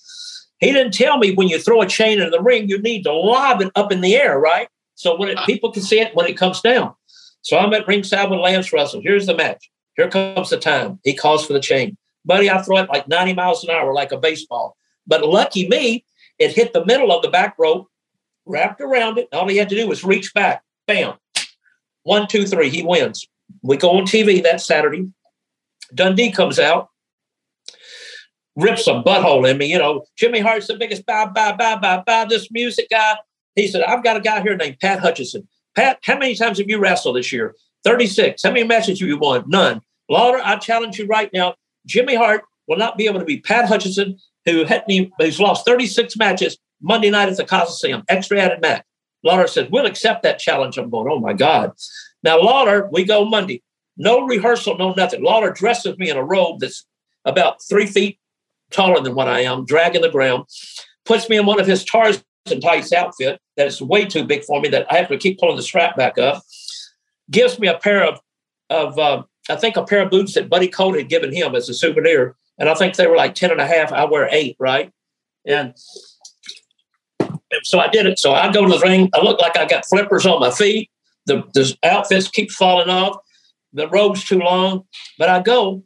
[0.58, 3.12] He didn't tell me when you throw a chain in the ring, you need to
[3.12, 4.68] lob it up in the air, right?
[4.94, 6.94] So when it, people can see it when it comes down.
[7.42, 9.02] So I'm at ringside with Lance Russell.
[9.02, 9.70] Here's the match.
[9.96, 10.98] Here comes the time.
[11.04, 11.96] He calls for the chain.
[12.24, 14.76] Buddy, I throw it like 90 miles an hour, like a baseball.
[15.06, 16.04] But lucky me,
[16.38, 17.88] it hit the middle of the back rope
[18.46, 19.28] wrapped around it.
[19.32, 20.62] All he had to do was reach back.
[20.86, 21.14] Bam.
[22.04, 22.70] One, two, three.
[22.70, 23.26] He wins.
[23.62, 25.08] We go on TV that Saturday.
[25.94, 26.88] Dundee comes out,
[28.56, 29.66] rips a butthole in me.
[29.66, 33.16] You know, Jimmy Hart's the biggest bye, bye, bye, bye, bye, this music guy.
[33.54, 35.46] He said, I've got a guy here named Pat Hutchison.
[35.74, 37.54] Pat, how many times have you wrestled this year?
[37.84, 38.42] 36.
[38.42, 39.44] How many matches have you won?
[39.46, 39.80] None.
[40.08, 41.54] Lawler, I challenge you right now.
[41.86, 44.84] Jimmy Hart will not be able to be Pat Hutchison, who had,
[45.18, 48.84] who's lost 36 matches Monday night at the Coliseum, extra added match.
[49.22, 50.78] Lawler says, We'll accept that challenge.
[50.78, 51.72] I'm going, Oh my God.
[52.22, 53.62] Now, Lawler, we go Monday.
[53.96, 55.22] No rehearsal, no nothing.
[55.22, 56.86] Lawler dresses me in a robe that's
[57.24, 58.18] about three feet
[58.70, 60.44] taller than what I am, dragging the ground,
[61.04, 62.22] puts me in one of his Tarzan
[62.60, 65.56] tights outfit that is way too big for me that I have to keep pulling
[65.56, 66.42] the strap back up,
[67.30, 68.20] gives me a pair of,
[68.70, 71.68] of uh, I think a pair of boots that Buddy Colt had given him as
[71.68, 72.36] a souvenir.
[72.58, 73.92] And I think they were like 10 and a half.
[73.92, 74.90] I wear eight, right?
[75.46, 75.74] And
[77.66, 78.18] so I did it.
[78.18, 79.10] So I go to the ring.
[79.12, 80.88] I look like I got flippers on my feet.
[81.26, 83.16] The, the outfits keep falling off.
[83.72, 84.84] The robe's too long.
[85.18, 85.82] But I go.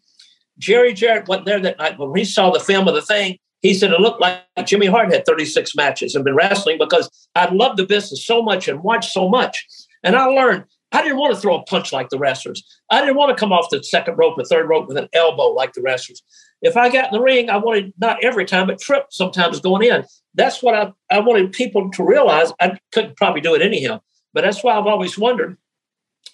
[0.59, 1.99] Jerry Jarrett went there that night.
[1.99, 5.11] When he saw the film of the thing, he said it looked like Jimmy Hart
[5.11, 9.13] had 36 matches and been wrestling because I loved the business so much and watched
[9.13, 9.67] so much.
[10.03, 12.63] And I learned I didn't want to throw a punch like the wrestlers.
[12.91, 15.47] I didn't want to come off the second rope or third rope with an elbow
[15.49, 16.23] like the wrestlers.
[16.63, 19.89] If I got in the ring, I wanted not every time, but trip sometimes going
[19.89, 20.05] in.
[20.35, 22.53] That's what I, I wanted people to realize.
[22.61, 24.01] I couldn't probably do it anyhow.
[24.33, 25.57] But that's why I've always wondered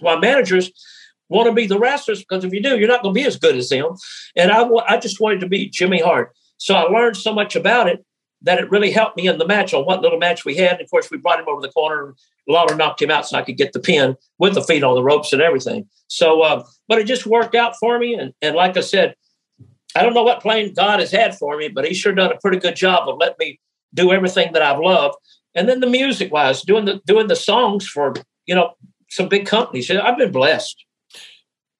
[0.01, 0.71] why managers
[1.29, 3.39] want to be the wrestlers, because if you do, you're not going to be as
[3.39, 3.95] good as them.
[4.37, 6.33] And I, I just wanted to be Jimmy Hart.
[6.59, 8.05] So I learned so much about it
[8.43, 10.73] that it really helped me in the match on what little match we had.
[10.73, 12.09] And of course, we brought him over the corner.
[12.09, 12.15] And
[12.46, 15.03] Lawler knocked him out so I could get the pin with the feet on the
[15.03, 15.88] ropes and everything.
[16.09, 18.15] So, uh, but it just worked out for me.
[18.15, 19.17] And, and like I said,
[19.97, 22.38] I don't know what plan God has had for me, but He sure done a
[22.38, 23.61] pretty good job of letting me
[23.94, 25.17] do everything that I've loved.
[25.55, 28.15] And then the music wise, doing the doing the songs for
[28.47, 28.75] you know
[29.11, 29.90] some big companies.
[29.90, 30.85] I've been blessed.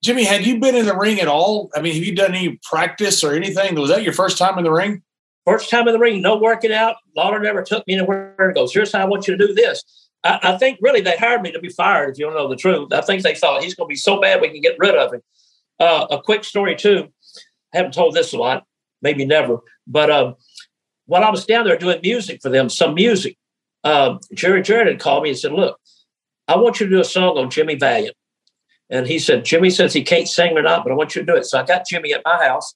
[0.03, 1.71] Jimmy, had you been in the ring at all?
[1.75, 3.75] I mean, have you done any practice or anything?
[3.75, 5.03] Was that your first time in the ring?
[5.45, 6.97] First time in the ring, no working out.
[7.17, 9.83] Lawler never took me anywhere and goes, here's how I want you to do this.
[10.25, 12.57] I, I, think really they hired me to be fired, if you don't know the
[12.57, 12.93] truth.
[12.93, 15.15] I think they thought he's going to be so bad we can get rid of
[15.15, 15.23] him.
[15.79, 17.09] Uh, a quick story, too.
[17.75, 18.65] I haven't told this a lot,
[19.03, 19.59] maybe never.
[19.87, 20.37] But um,
[21.07, 23.37] while I was down there doing music for them, some music,
[23.85, 25.79] um, Jerry Jarrett had called me and said, look,
[26.49, 28.17] I want you to do a song on Jimmy Valiant.
[28.89, 31.27] And he said, Jimmy says he can't sing or not, but I want you to
[31.27, 31.45] do it.
[31.45, 32.75] So I got Jimmy at my house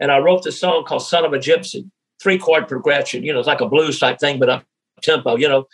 [0.00, 1.88] and I wrote this song called Son of a Gypsy,
[2.20, 3.22] three chord progression.
[3.22, 4.64] You know, it's like a blues type thing, but up
[5.02, 5.66] tempo, you know.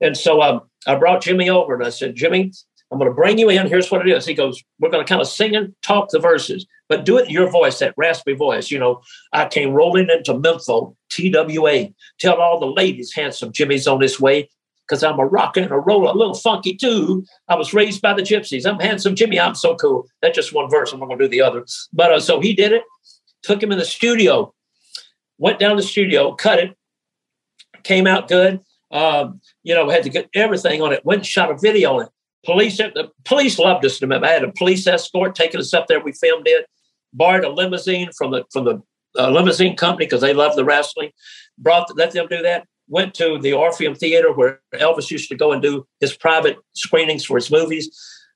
[0.00, 2.52] And so um, I brought Jimmy over and I said, Jimmy,
[2.90, 3.66] I'm going to bring you in.
[3.66, 4.26] Here's what it is.
[4.26, 7.26] He goes, We're going to kind of sing and talk the verses, but do it
[7.26, 8.70] in your voice, that raspy voice.
[8.70, 10.68] You know, I came rolling into Memphis,
[11.10, 11.88] TWA.
[12.20, 14.48] Tell all the ladies, handsome Jimmy's on his way
[14.86, 17.24] because I'm a rocker and a roller, a little funky too.
[17.48, 18.66] I was raised by the gypsies.
[18.66, 19.40] I'm handsome Jimmy.
[19.40, 20.06] I'm so cool.
[20.22, 20.92] That's just one verse.
[20.92, 21.64] I'm not going to do the other.
[21.92, 22.82] But uh, so he did it,
[23.42, 24.54] took him in the studio,
[25.38, 26.76] went down the studio, cut it,
[27.82, 28.60] came out good.
[28.92, 32.02] Um, you know, had to get everything on it, went and shot a video on
[32.04, 32.08] it.
[32.46, 34.02] Police, the police loved us.
[34.02, 36.00] I had a police escort taking us up there.
[36.00, 36.66] We filmed it,
[37.12, 38.82] borrowed a limousine from the from the
[39.18, 41.10] uh, limousine company because they love the wrestling.
[41.58, 45.52] Brought let them do that went to the Orpheum Theater where Elvis used to go
[45.52, 47.90] and do his private screenings for his movies.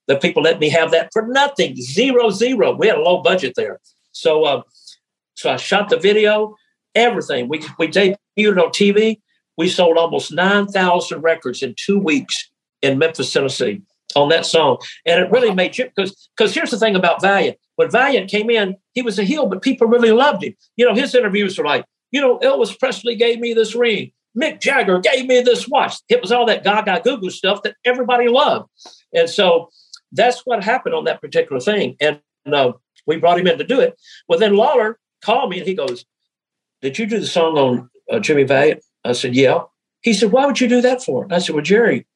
[0.06, 2.74] The people let me have that for nothing, zero, zero.
[2.74, 3.78] We had a low budget there.
[4.12, 4.62] So, uh,
[5.34, 6.56] so I shot the video,
[6.94, 7.48] everything.
[7.48, 8.16] We, we debuted
[8.60, 9.20] on TV.
[9.56, 12.50] We sold almost 9,000 records in two weeks
[12.82, 13.82] in Memphis, Tennessee
[14.16, 14.78] on that song.
[15.06, 17.58] And it really made you, because because here's the thing about Valiant.
[17.76, 20.54] When Valiant came in, he was a heel, but people really loved him.
[20.76, 24.12] You know, his interviews were like, you know, Elvis Presley gave me this ring.
[24.36, 25.96] Mick Jagger gave me this watch.
[26.08, 28.68] It was all that gaga goo goo stuff that everybody loved.
[29.12, 29.70] And so
[30.12, 31.96] that's what happened on that particular thing.
[32.00, 32.72] And uh,
[33.06, 34.00] we brought him in to do it.
[34.28, 36.04] Well, then Lawler called me and he goes,
[36.82, 38.82] Did you do the song on uh, Jimmy Valiant?
[39.04, 39.62] I said, Yeah.
[40.02, 41.26] He said, Why would you do that for?
[41.30, 42.06] I said, Well, Jerry,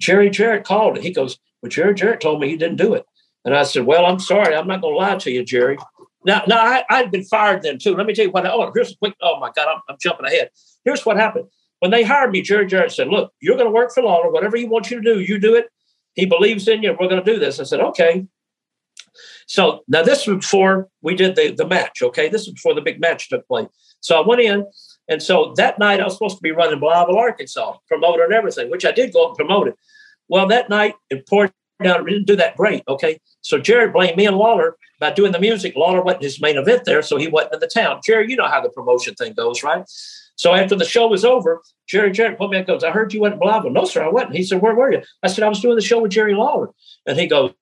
[0.00, 1.02] Jerry Jarrett called it.
[1.02, 3.04] He goes, Well, Jerry Jarrett told me he didn't do it.
[3.44, 4.54] And I said, Well, I'm sorry.
[4.54, 5.78] I'm not going to lie to you, Jerry.
[6.24, 7.94] Now, now I, had been fired then too.
[7.94, 8.46] Let me tell you what.
[8.46, 9.14] Oh, here's a quick.
[9.22, 10.50] Oh my God, I'm, I'm jumping ahead.
[10.84, 11.46] Here's what happened.
[11.78, 14.30] When they hired me, Jerry Jarrett said, Look, you're going to work for Lawler.
[14.30, 15.66] Whatever he wants you to do, you do it.
[16.14, 16.96] He believes in you.
[16.98, 17.60] We're going to do this.
[17.60, 18.26] I said, Okay.
[19.46, 22.02] So now this was before we did the, the match.
[22.02, 22.28] Okay.
[22.28, 23.68] This was before the big match took place.
[24.00, 24.66] So I went in.
[25.08, 28.70] And so that night I was supposed to be running Blytheville, Arkansas, promoter and everything,
[28.70, 29.78] which I did go up and promote it.
[30.28, 31.52] Well, that night it poured
[31.82, 32.04] down.
[32.04, 32.82] Didn't do that great.
[32.88, 33.20] Okay.
[33.42, 35.76] So Jarrett blamed me and Lawler about doing the music.
[35.76, 38.00] Lawler wasn't his main event there, so he wasn't in the town.
[38.04, 39.84] Jerry, you know how the promotion thing goes, right?
[40.36, 43.20] So after the show was over, Jerry Jarrett pulled me and goes, I heard you
[43.20, 43.72] went to Blytheville.
[43.72, 44.34] No, sir, I wasn't.
[44.34, 45.02] He said, Where were you?
[45.22, 46.70] I said, I was doing the show with Jerry Lawler.
[47.06, 47.52] And he goes,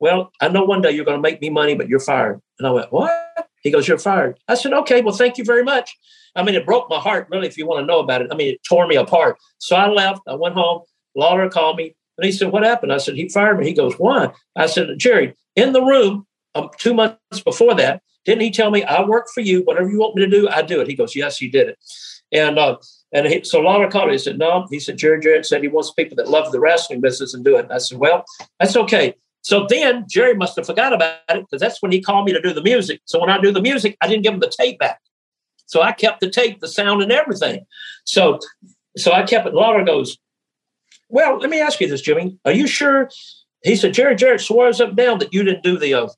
[0.00, 2.40] Well, I know one day you're going to make me money, but you're fired.
[2.58, 3.48] And I went, What?
[3.62, 4.38] He goes, You're fired.
[4.48, 5.96] I said, Okay, well, thank you very much.
[6.36, 8.28] I mean, it broke my heart, really, if you want to know about it.
[8.32, 9.38] I mean, it tore me apart.
[9.58, 10.20] So I left.
[10.26, 10.82] I went home.
[11.14, 12.92] Lawler called me and he said, What happened?
[12.92, 13.66] I said, He fired me.
[13.66, 14.32] He goes, Why?
[14.56, 18.82] I said, Jerry, in the room um, two months before that, didn't he tell me,
[18.84, 19.62] I work for you.
[19.62, 20.88] Whatever you want me to do, I do it.
[20.88, 21.78] He goes, Yes, he did it.
[22.32, 22.76] And uh,
[23.12, 24.14] and he, so Lawler called me.
[24.14, 24.66] He said, No.
[24.70, 27.56] He said, Jerry Jarrett said he wants people that love the wrestling business and do
[27.56, 27.68] it.
[27.70, 28.24] I said, Well,
[28.58, 29.14] that's okay.
[29.42, 32.40] So then Jerry must have forgot about it because that's when he called me to
[32.40, 33.02] do the music.
[33.04, 35.00] So when I do the music, I didn't give him the tape back.
[35.66, 37.66] So I kept the tape, the sound, and everything.
[38.04, 38.38] So
[38.96, 39.54] so I kept it.
[39.54, 40.18] Lawler goes,
[41.08, 42.38] Well, let me ask you this, Jimmy.
[42.44, 43.10] Are you sure?
[43.62, 46.08] He said, Jerry Jerry Jarrett swears up and down that you didn't do the uh,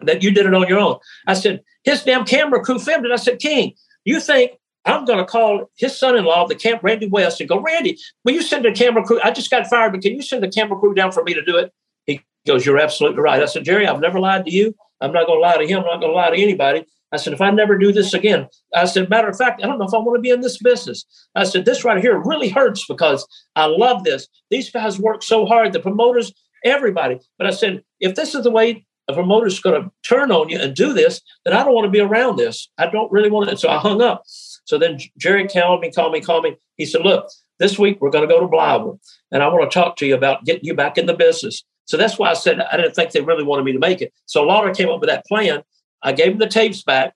[0.00, 0.98] that you did it on your own.
[1.26, 3.12] I said, his damn camera crew filmed it.
[3.12, 3.74] I said, King,
[4.04, 4.52] you think
[4.84, 8.42] I'm going to call his son-in-law, the camp Randy West, and go, Randy, will you
[8.42, 9.20] send a camera crew?
[9.22, 11.44] I just got fired, but can you send a camera crew down for me to
[11.44, 11.72] do it?
[12.06, 13.42] He goes, You're absolutely right.
[13.42, 14.74] I said, Jerry, I've never lied to you.
[15.00, 15.80] I'm not going to lie to him.
[15.80, 16.86] I'm not going to lie to anybody.
[17.12, 19.78] I said, if I never do this again, I said, matter of fact, I don't
[19.78, 21.04] know if I want to be in this business.
[21.34, 24.28] I said, this right here really hurts because I love this.
[24.50, 26.32] These guys work so hard, the promoters,
[26.64, 27.18] everybody.
[27.38, 30.60] But I said, if this is the way a promoter's going to turn on you
[30.60, 32.68] and do this, then I don't want to be around this.
[32.76, 33.58] I don't really want it.
[33.58, 34.22] So I hung up.
[34.26, 36.56] So then Jerry called me, called me, called me.
[36.76, 37.26] He said, Look,
[37.58, 38.98] this week we're going to go to Blytheville
[39.32, 41.64] and I want to talk to you about getting you back in the business.
[41.86, 44.12] So that's why I said I didn't think they really wanted me to make it.
[44.26, 45.62] So Lawler came up with that plan.
[46.02, 47.14] I gave them the tapes back.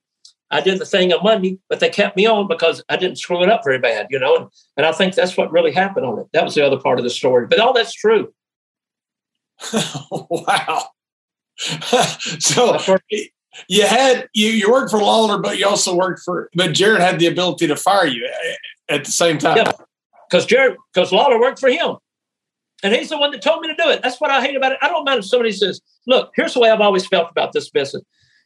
[0.50, 3.42] I did the thing on Monday, but they kept me on because I didn't screw
[3.42, 4.36] it up very bad, you know.
[4.36, 6.26] And, and I think that's what really happened on it.
[6.34, 7.46] That was the other part of the story.
[7.46, 8.34] But all that's true.
[10.10, 10.84] wow.
[11.58, 12.78] so
[13.68, 16.50] you had you you worked for Lawler, but you also worked for.
[16.54, 19.58] But Jarrett had the ability to fire you eh, eh, at the same time.
[19.58, 19.72] Yeah,
[20.28, 21.96] because Jarrett because Lawler worked for him,
[22.82, 24.02] and he's the one that told me to do it.
[24.02, 24.78] That's what I hate about it.
[24.80, 27.70] I don't mind if somebody says, "Look, here's the way I've always felt about this
[27.70, 28.02] business."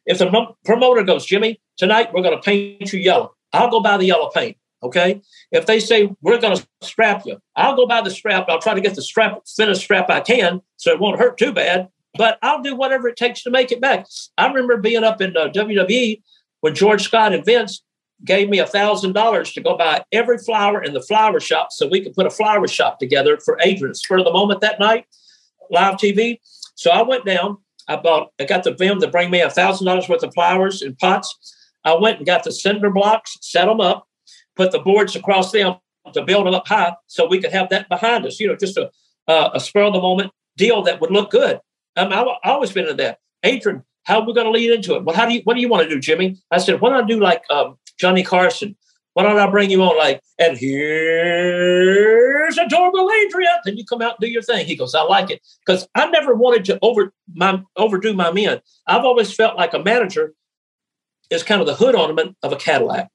[0.07, 3.97] If the promoter goes, Jimmy, tonight we're going to paint you yellow, I'll go buy
[3.97, 4.57] the yellow paint.
[4.83, 5.21] Okay.
[5.51, 8.47] If they say we're going to strap you, I'll go buy the strap.
[8.49, 11.53] I'll try to get the strap, thinnest strap I can, so it won't hurt too
[11.53, 14.07] bad but I'll do whatever it takes to make it back.
[14.39, 16.23] I remember being up in uh, WWE
[16.61, 17.83] when George Scott and Vince
[18.25, 21.87] gave me a thousand dollars to go buy every flower in the flower shop so
[21.87, 25.07] we could put a flower shop together for Adrian for the moment that night,
[25.71, 26.39] live TV.
[26.75, 27.59] So I went down.
[27.89, 28.32] I bought.
[28.41, 31.55] I got the them to bring me a thousand dollars worth of flowers in pots.
[31.84, 34.09] I went and got the cinder blocks, set them up,
[34.57, 35.76] put the boards across them
[36.12, 38.41] to build them up high, so we could have that behind us.
[38.41, 38.91] You know, just a
[39.28, 41.61] uh, a spur of the moment deal that would look good.
[41.97, 43.18] Um, I, I always been in that.
[43.43, 45.05] Adrian, how are we going to lead into it?
[45.05, 45.41] Well, how do you?
[45.45, 46.37] What do you want to do, Jimmy?
[46.51, 48.76] I said, why don't I do like um, Johnny Carson?
[49.17, 53.55] Why don't I bring you on like, and here's adorable Adrian?
[53.64, 54.67] Then you come out and do your thing.
[54.67, 58.61] He goes, I like it because I never wanted to over my overdo my men.
[58.87, 60.35] I've always felt like a manager
[61.31, 63.09] is kind of the hood ornament of a Cadillac,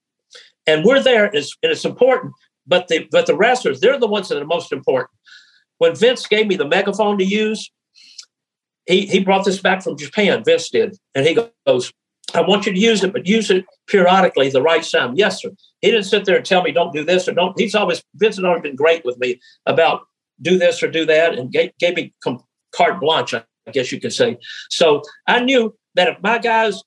[0.66, 2.34] and we're there, and it's important.
[2.66, 5.12] But the but the wrestlers, they're the ones that are most important.
[5.78, 7.72] When Vince gave me the megaphone to use,
[8.88, 10.44] he he brought this back from Japan.
[10.44, 11.38] Vince did, and he
[11.68, 11.94] goes,
[12.34, 15.16] I want you to use it, but use it periodically the right time.
[15.16, 15.52] Yes, sir.
[15.82, 17.60] He didn't sit there and tell me don't do this or don't.
[17.60, 20.02] He's always Vincent always been great with me about
[20.42, 22.14] do this or do that, and gave, gave me
[22.74, 24.38] carte blanche, I guess you could say.
[24.70, 26.82] So I knew that if my guys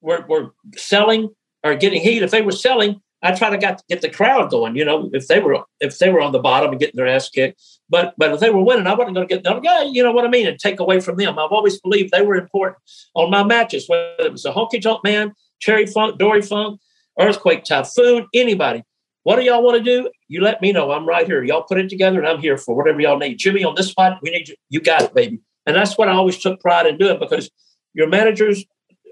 [0.00, 1.30] were were selling
[1.64, 4.76] or getting heat, if they were selling, I try to get get the crowd going.
[4.76, 7.28] You know, if they were if they were on the bottom and getting their ass
[7.28, 9.60] kicked, but but if they were winning, I wasn't going to get them.
[9.62, 11.38] Yeah, you know what I mean, and take away from them.
[11.38, 12.78] I've always believed they were important
[13.14, 16.80] on my matches, whether it was a Honky Tonk Man, Terry Funk, Dory Funk,
[17.18, 18.84] Earthquake, Typhoon, anybody.
[19.24, 20.10] What do y'all want to do?
[20.28, 20.92] You let me know.
[20.92, 21.42] I'm right here.
[21.42, 23.38] Y'all put it together, and I'm here for whatever y'all need.
[23.38, 24.54] Jimmy, on this spot, we need you.
[24.70, 25.40] You got it, baby.
[25.66, 27.50] And that's what I always took pride in doing because
[27.92, 28.64] your managers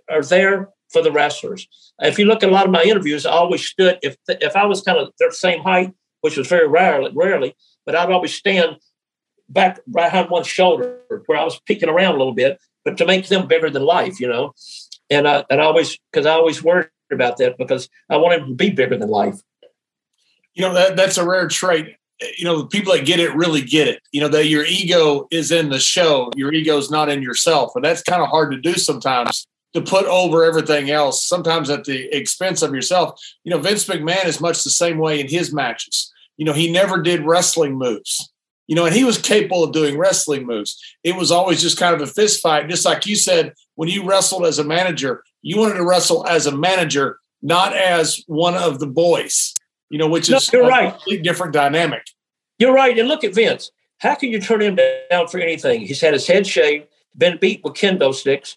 [0.08, 1.68] are there for the wrestlers.
[2.00, 4.66] If you look at a lot of my interviews, I always stood if if I
[4.66, 8.76] was kind of their same height, which was very rarely, rarely, but I'd always stand
[9.48, 13.28] back behind one shoulder where I was peeking around a little bit, but to make
[13.28, 14.52] them bigger than life, you know.
[15.10, 18.50] And I and I always because I always worried about that because I want them
[18.50, 19.40] to be bigger than life.
[20.54, 21.96] You know that that's a rare trait.
[22.38, 24.00] You know, the people that get it really get it.
[24.10, 27.72] You know that your ego is in the show, your ego is not in yourself,
[27.76, 31.84] and that's kind of hard to do sometimes to put over everything else, sometimes at
[31.84, 33.20] the expense of yourself.
[33.44, 36.12] You know, Vince McMahon is much the same way in his matches.
[36.38, 38.32] You know, he never did wrestling moves.
[38.68, 40.82] You know, and he was capable of doing wrestling moves.
[41.04, 44.04] It was always just kind of a fist fight, just like you said when you
[44.04, 45.22] wrestled as a manager.
[45.42, 49.52] You wanted to wrestle as a manager, not as one of the boys.
[49.90, 50.90] You know, which is no, a right.
[50.90, 52.02] completely different dynamic.
[52.58, 52.98] You're right.
[52.98, 53.70] And look at Vince.
[53.98, 54.78] How can you turn him
[55.10, 55.82] down for anything?
[55.82, 58.56] He's had his head shaved, been beat with kendo sticks,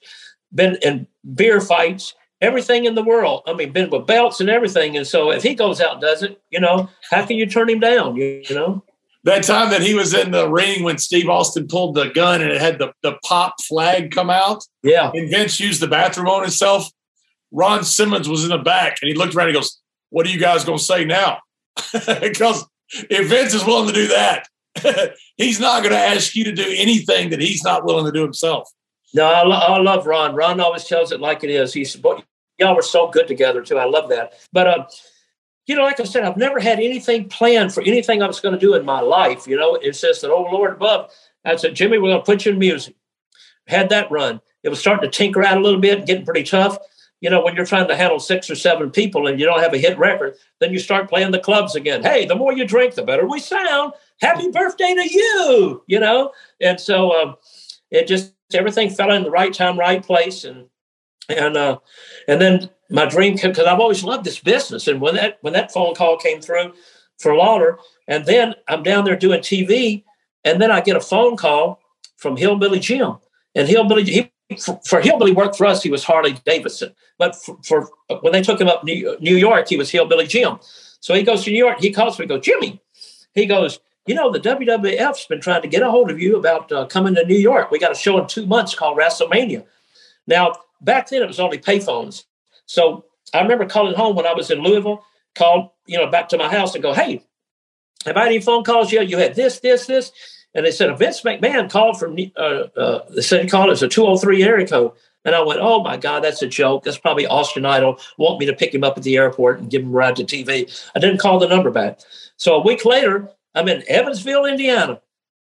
[0.53, 3.43] been in beer fights, everything in the world.
[3.47, 4.97] I mean, been with belts and everything.
[4.97, 7.69] And so if he goes out and does it, you know, how can you turn
[7.69, 8.15] him down?
[8.15, 8.83] You, you know?
[9.25, 12.51] That time that he was in the ring when Steve Austin pulled the gun and
[12.51, 14.63] it had the, the pop flag come out.
[14.81, 15.11] Yeah.
[15.13, 16.89] And Vince used the bathroom on himself.
[17.51, 20.29] Ron Simmons was in the back and he looked around and he goes, What are
[20.29, 21.39] you guys going to say now?
[22.21, 22.65] because
[23.09, 24.47] if Vince is willing to do that,
[25.37, 28.23] he's not going to ask you to do anything that he's not willing to do
[28.23, 28.69] himself.
[29.13, 30.35] No, I, lo- I love Ron.
[30.35, 31.73] Ron always tells it like it is.
[31.73, 31.95] He's
[32.59, 33.77] y'all were so good together too.
[33.77, 34.33] I love that.
[34.51, 34.85] But uh,
[35.65, 38.53] you know, like I said, I've never had anything planned for anything I was going
[38.53, 39.47] to do in my life.
[39.47, 41.11] You know, it's just that, oh Lord above.
[41.45, 42.95] I said, Jimmy, we're going to put you in music.
[43.67, 44.41] Had that run.
[44.63, 46.77] It was starting to tinker out a little bit, getting pretty tough.
[47.21, 49.73] You know, when you're trying to handle six or seven people and you don't have
[49.73, 52.01] a hit record, then you start playing the clubs again.
[52.01, 53.93] Hey, the more you drink, the better we sound.
[54.21, 55.83] Happy birthday to you.
[55.87, 56.31] You know,
[56.61, 57.35] and so um,
[57.91, 60.67] it just everything fell in the right time, right place, and
[61.27, 61.79] and uh,
[62.27, 64.87] and then my dream came because I've always loved this business.
[64.87, 66.73] And when that when that phone call came through
[67.17, 70.03] for Lawler, and then I'm down there doing TV,
[70.43, 71.79] and then I get a phone call
[72.17, 73.17] from Hillbilly Jim,
[73.55, 75.83] and Hillbilly he for, for Hillbilly worked for us.
[75.83, 77.89] He was Harley Davidson, but for, for
[78.21, 80.57] when they took him up New, New York, he was Hillbilly Jim.
[81.01, 81.79] So he goes to New York.
[81.79, 82.25] He calls me.
[82.25, 82.81] Goes Jimmy.
[83.33, 83.79] He goes
[84.09, 87.13] you know, the WWF's been trying to get a hold of you about uh, coming
[87.13, 87.69] to New York.
[87.69, 89.63] We got a show in two months called WrestleMania.
[90.25, 92.23] Now, back then it was only payphones.
[92.65, 93.05] So
[93.35, 95.05] I remember calling home when I was in Louisville,
[95.35, 97.23] called, you know, back to my house and go, hey,
[98.03, 99.09] have I had any phone calls yet?
[99.09, 100.11] You had this, this, this.
[100.55, 104.41] And they said, Vince McMahon called from, uh, uh, they said he called, a 203
[104.41, 104.93] area code.
[105.23, 106.83] And I went, oh my God, that's a joke.
[106.83, 109.83] That's probably Austin Idol want me to pick him up at the airport and give
[109.83, 110.89] him a ride to TV.
[110.95, 111.99] I didn't call the number back.
[112.37, 113.29] So a week later,
[113.59, 115.01] I'm in Evansville, Indiana.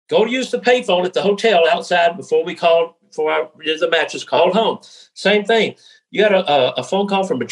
[0.09, 3.81] Go to use the payphone at the hotel outside before we called before I did
[3.81, 4.25] the matches.
[4.25, 4.79] Called home.
[5.13, 5.75] Same thing.
[6.11, 7.43] You got a, a, a phone call from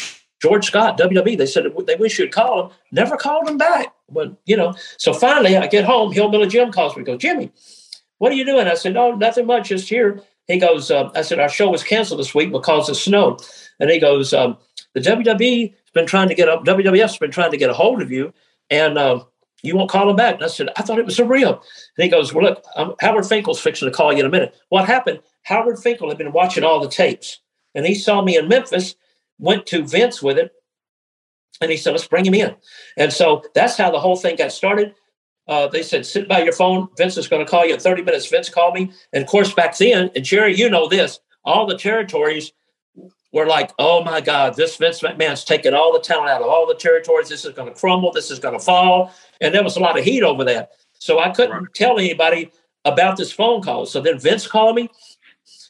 [0.41, 1.37] George Scott, WWE.
[1.37, 2.73] They said they wish you'd call him.
[2.91, 3.95] Never called him back.
[4.11, 6.13] But you know, so finally I get home.
[6.13, 7.05] Hillbilly Jim calls me.
[7.05, 7.53] Goes Jimmy,
[8.19, 8.67] what are you doing?
[8.67, 9.69] I said, No, nothing much.
[9.69, 10.23] Just here.
[10.47, 13.37] He goes, uh, I said, our show was canceled this week because of snow.
[13.81, 14.57] And he goes, um,
[14.95, 16.65] the WWE has been trying to get up.
[16.65, 18.33] WWF's been trying to get a hold of you,
[18.71, 19.25] and uh,
[19.63, 21.61] you won't call him back." And I said, "I thought it was surreal."
[21.97, 24.55] And he goes, "Well, look, um, Howard Finkel's fixing to call you in a minute."
[24.69, 25.21] What happened?
[25.43, 27.41] Howard Finkel had been watching all the tapes,
[27.75, 28.97] and he saw me in Memphis.
[29.39, 30.53] Went to Vince with it,
[31.61, 32.57] and he said, "Let's bring him in."
[32.97, 34.95] And so that's how the whole thing got started.
[35.49, 36.89] Uh, they said, sit by your phone.
[36.97, 38.27] Vince is going to call you in 30 minutes.
[38.27, 38.91] Vince called me.
[39.13, 42.53] And of course, back then, and Jerry, you know this, all the territories
[43.37, 46.67] were like, oh my God, this Vince McMahon's taking all the talent out of all
[46.67, 47.29] the territories.
[47.29, 48.11] This is going to crumble.
[48.11, 49.13] This is going to fall.
[49.41, 50.71] And there was a lot of heat over that.
[50.99, 51.75] So I couldn't right.
[51.75, 52.51] tell anybody
[52.85, 53.85] about this phone call.
[53.85, 54.89] So then Vince called me,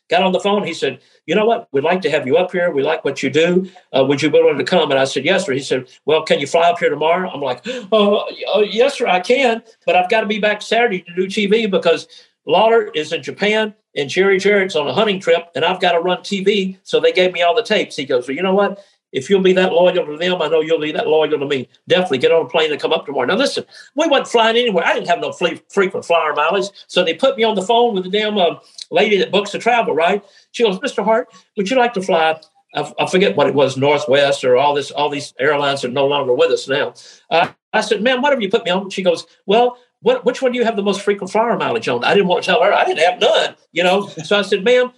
[0.09, 0.64] got on the phone.
[0.64, 1.69] He said, you know what?
[1.73, 2.71] We'd like to have you up here.
[2.71, 3.69] We like what you do.
[3.93, 4.91] Uh, would you be willing to come?
[4.93, 5.53] And I said, yes, sir.
[5.53, 7.29] He said, well, can you fly up here tomorrow?
[7.29, 9.62] I'm like, oh, oh yes, sir, I can.
[9.85, 12.07] But I've got to be back Saturday to do TV because
[12.47, 16.01] Lawler is in Japan and Jerry Jarrett's on a hunting trip and I've got to
[16.01, 16.78] run TV.
[16.82, 17.97] So they gave me all the tapes.
[17.97, 18.84] He goes, well, you know what?
[19.12, 21.68] If you'll be that loyal to them, I know you'll be that loyal to me.
[21.88, 23.26] Definitely get on a plane and come up tomorrow.
[23.26, 24.84] Now, listen, we wasn't flying anywhere.
[24.84, 26.66] I didn't have no free, frequent flyer mileage.
[26.86, 28.57] So they put me on the phone with the damn uh,
[28.90, 30.22] lady that books the travel, right?
[30.53, 31.05] She goes, Mr.
[31.05, 32.38] Hart, would you like to fly?
[32.74, 36.07] I, I, forget what it was, Northwest or all this, all these airlines are no
[36.07, 36.92] longer with us now.
[37.30, 38.90] Uh, I said, ma'am, whatever you put me on.
[38.90, 42.05] She goes, well, what, which one do you have the most frequent flyer mileage on?
[42.05, 42.72] I didn't want to tell her.
[42.72, 44.07] I didn't have none, you know.
[44.09, 44.92] so I said, ma'am,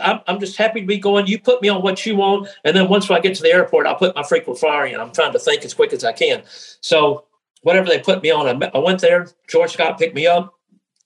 [0.00, 1.26] I'm, I'm just happy to be going.
[1.26, 2.48] You put me on what you want.
[2.64, 5.00] And then once I get to the airport, I'll put my frequent flyer in.
[5.00, 6.42] I'm trying to think as quick as I can.
[6.80, 7.24] So
[7.62, 9.28] whatever they put me on, I, I went there.
[9.48, 10.54] George Scott picked me up,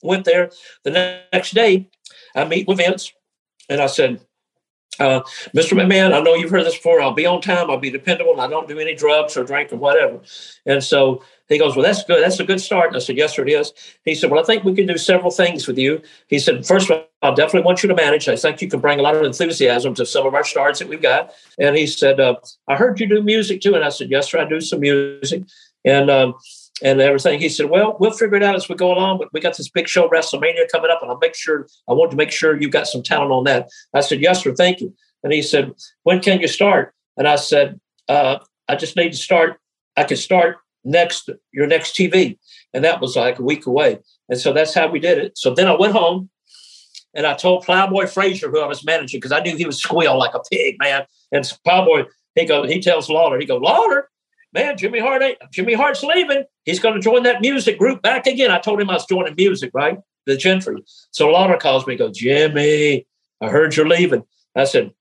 [0.02, 0.50] went there.
[0.84, 1.88] The next day,
[2.34, 3.12] I meet with Vince
[3.68, 4.20] and I said,
[5.00, 5.20] uh,
[5.54, 5.74] Mr.
[5.74, 7.00] McMahon, I know you've heard this before.
[7.00, 7.70] I'll be on time.
[7.70, 8.40] I'll be dependable.
[8.40, 10.20] I don't do any drugs or drink or whatever.
[10.66, 12.22] And so he goes, Well, that's good.
[12.22, 12.88] That's a good start.
[12.88, 13.72] And I said, Yes, sir, it is.
[14.04, 16.00] He said, Well, I think we can do several things with you.
[16.28, 18.28] He said, First of all, I definitely want you to manage.
[18.28, 20.88] I think you can bring a lot of enthusiasm to some of our stars that
[20.88, 21.32] we've got.
[21.58, 22.36] And he said, uh,
[22.68, 23.74] I heard you do music too.
[23.74, 25.44] And I said, Yes, sir, I do some music.
[25.84, 26.34] And um,
[26.82, 27.40] and everything.
[27.40, 29.18] He said, "Well, we'll figure it out as we go along.
[29.18, 31.66] But we got this big show, WrestleMania, coming up, and I'll make sure.
[31.88, 34.54] I want to make sure you've got some talent on that." I said, "Yes, sir.
[34.54, 34.94] Thank you."
[35.24, 35.72] And he said,
[36.04, 38.38] "When can you start?" And I said, uh,
[38.68, 39.58] "I just need to start.
[39.96, 40.58] I could start
[40.88, 42.38] next your next TV."
[42.74, 43.98] And that was like a week away.
[44.28, 45.38] And so that's how we did it.
[45.38, 46.28] So then I went home
[47.14, 50.18] and I told Plowboy Frazier, who I was managing, because I knew he would squeal
[50.18, 51.04] like a pig, man.
[51.32, 54.08] And Plowboy, he go, he tells Lawler, he goes, Lawler,
[54.52, 56.44] man, Jimmy Hart ain't Jimmy Hart's leaving.
[56.64, 58.50] He's going to join that music group back again.
[58.50, 59.98] I told him I was joining music, right?
[60.26, 61.06] The Gentrys.
[61.10, 63.06] So Lawler calls me, goes, Jimmy,
[63.40, 64.24] I heard you're leaving.
[64.54, 64.92] I said,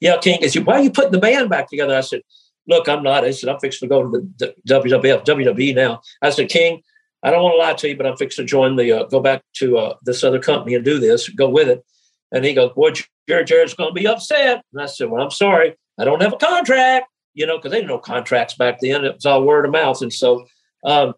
[0.00, 0.40] Yeah, King.
[0.40, 1.96] He said, Why are you putting the band back together?
[1.96, 2.22] I said,
[2.66, 3.24] Look, I'm not.
[3.24, 6.00] I said, I'm fixing to go to the WWF, WWE now.
[6.22, 6.82] I said, King,
[7.22, 9.20] I don't want to lie to you, but I'm fixing to join the, uh, go
[9.20, 11.84] back to uh, this other company and do this, go with it.
[12.32, 12.92] And he goes, Boy,
[13.28, 14.62] Jared Jarrett's going to be upset.
[14.72, 15.76] And I said, Well, I'm sorry.
[15.98, 19.04] I don't have a contract you know, because they didn't know contracts back then.
[19.04, 20.00] It was all word of mouth.
[20.00, 20.46] And so,
[20.84, 21.14] um,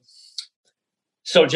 [1.23, 1.47] so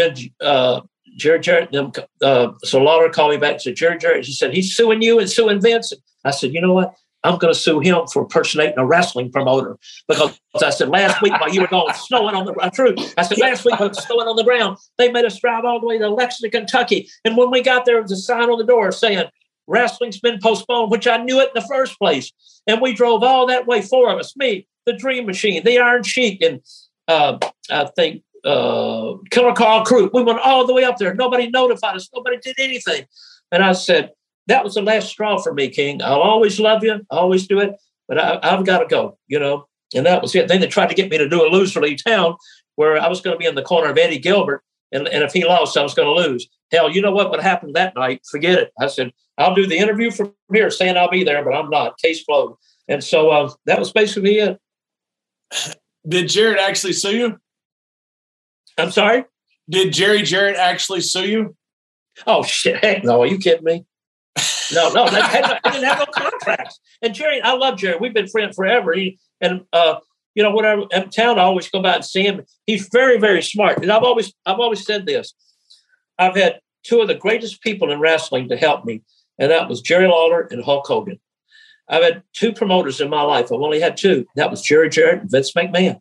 [0.40, 0.80] uh,
[1.16, 1.74] Jerry Jarrett,
[2.22, 5.18] uh, so Lawler called me back and said, Jerry Jarrett, he said, he's suing you
[5.18, 5.92] and suing Vince.
[6.24, 6.94] I said, you know what?
[7.22, 9.76] I'm going to sue him for impersonating a wrestling promoter
[10.08, 12.94] because I said last week while you were going snowing on the true.
[13.18, 15.86] I said last week when snowing on the ground, they made us drive all the
[15.86, 18.64] way to Lexington, Kentucky, and when we got there, there was a sign on the
[18.64, 19.24] door saying
[19.66, 22.32] wrestling's been postponed, which I knew it in the first place.
[22.66, 26.02] And we drove all that way, four of us, me, the Dream Machine, the Iron
[26.02, 26.60] Sheik, and
[27.08, 27.38] uh,
[27.70, 30.10] I think uh, Killer Karl Kruke.
[30.14, 31.14] We went all the way up there.
[31.14, 32.08] Nobody notified us.
[32.14, 33.04] Nobody did anything.
[33.52, 34.10] And I said,
[34.50, 36.02] that was the last straw for me, King.
[36.02, 36.94] I'll always love you.
[37.10, 37.76] I always do it,
[38.08, 39.66] but I, have got to go, you know.
[39.94, 40.48] And that was it.
[40.48, 42.36] Then they tried to get me to do a loser league town
[42.76, 44.62] where I was going to be in the corner of Eddie Gilbert.
[44.92, 46.48] And, and if he lost, I was going to lose.
[46.72, 48.22] Hell, you know what would happen that night?
[48.30, 48.72] Forget it.
[48.80, 51.98] I said, I'll do the interview from here saying I'll be there, but I'm not.
[51.98, 52.56] Case closed.
[52.88, 54.60] And so uh, that was basically it.
[56.08, 57.40] Did Jarrett actually sue you?
[58.78, 59.24] I'm sorry?
[59.68, 61.56] Did Jerry Jarrett actually sue you?
[62.26, 62.82] Oh, shit.
[62.82, 63.22] Heck no.
[63.22, 63.84] Are you kidding me?
[64.72, 65.04] No, no.
[65.04, 66.78] I, didn't have no contracts.
[67.02, 67.98] And Jerry, I love Jerry.
[68.00, 68.92] We've been friends forever.
[68.92, 69.96] He, and, uh,
[70.34, 72.42] you know, when I'm in town, I always go by and see him.
[72.66, 73.82] He's very, very smart.
[73.82, 75.34] And I've always, I've always said this.
[76.18, 79.02] I've had two of the greatest people in wrestling to help me,
[79.38, 81.18] and that was Jerry Lawler and Hulk Hogan.
[81.88, 83.46] I've had two promoters in my life.
[83.46, 84.26] I've only had two.
[84.36, 86.00] That was Jerry Jarrett and Vince McMahon.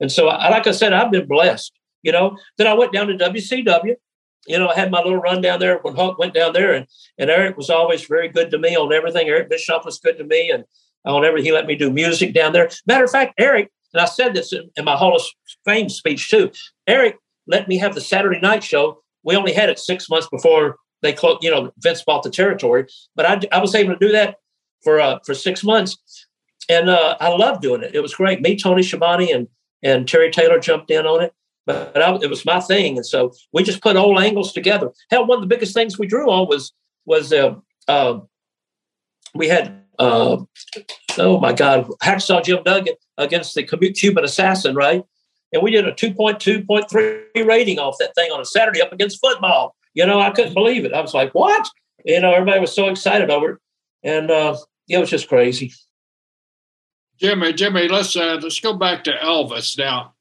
[0.00, 1.72] And so, I, like I said, I've been blessed.
[2.02, 2.38] You know.
[2.56, 3.96] Then I went down to WCW.
[4.46, 6.86] You know, I had my little run down there when Hulk went down there, and
[7.18, 9.28] and Eric was always very good to me on everything.
[9.28, 10.64] Eric Bischoff was good to me, and
[11.04, 11.46] on everything.
[11.46, 12.68] He let me do music down there.
[12.86, 15.22] Matter of fact, Eric, and I said this in, in my Hall of
[15.64, 16.50] Fame speech too.
[16.86, 17.16] Eric
[17.46, 19.02] let me have the Saturday night show.
[19.22, 21.42] We only had it six months before they closed.
[21.42, 24.36] You know, Vince bought the territory, but I, I was able to do that
[24.82, 25.96] for uh, for six months.
[26.68, 27.94] and uh, I loved doing it.
[27.94, 28.40] It was great.
[28.42, 29.48] Me, Tony Schiavone, and
[29.82, 31.32] and Terry Taylor jumped in on it.
[31.66, 34.92] But I, it was my thing, and so we just put old angles together.
[35.10, 36.72] Hell, one of the biggest things we drew on was
[37.06, 37.56] was uh,
[37.88, 38.20] uh,
[39.34, 40.38] we had uh,
[41.18, 45.02] oh my God, Hacksaw Jim Duggan against the Cuban assassin, right?
[45.52, 49.74] And we did a 2.2.3 rating off that thing on a Saturday up against football.
[49.94, 50.92] You know, I couldn't believe it.
[50.92, 51.68] I was like, what?
[52.04, 53.58] You know, everybody was so excited over it.
[54.02, 54.56] And uh,
[54.88, 55.72] it was just crazy.
[57.18, 60.15] Jimmy, Jimmy, let's uh, let's go back to Elvis now.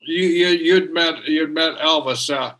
[0.00, 2.34] You, you you'd met you'd met Elvis.
[2.34, 2.54] Uh,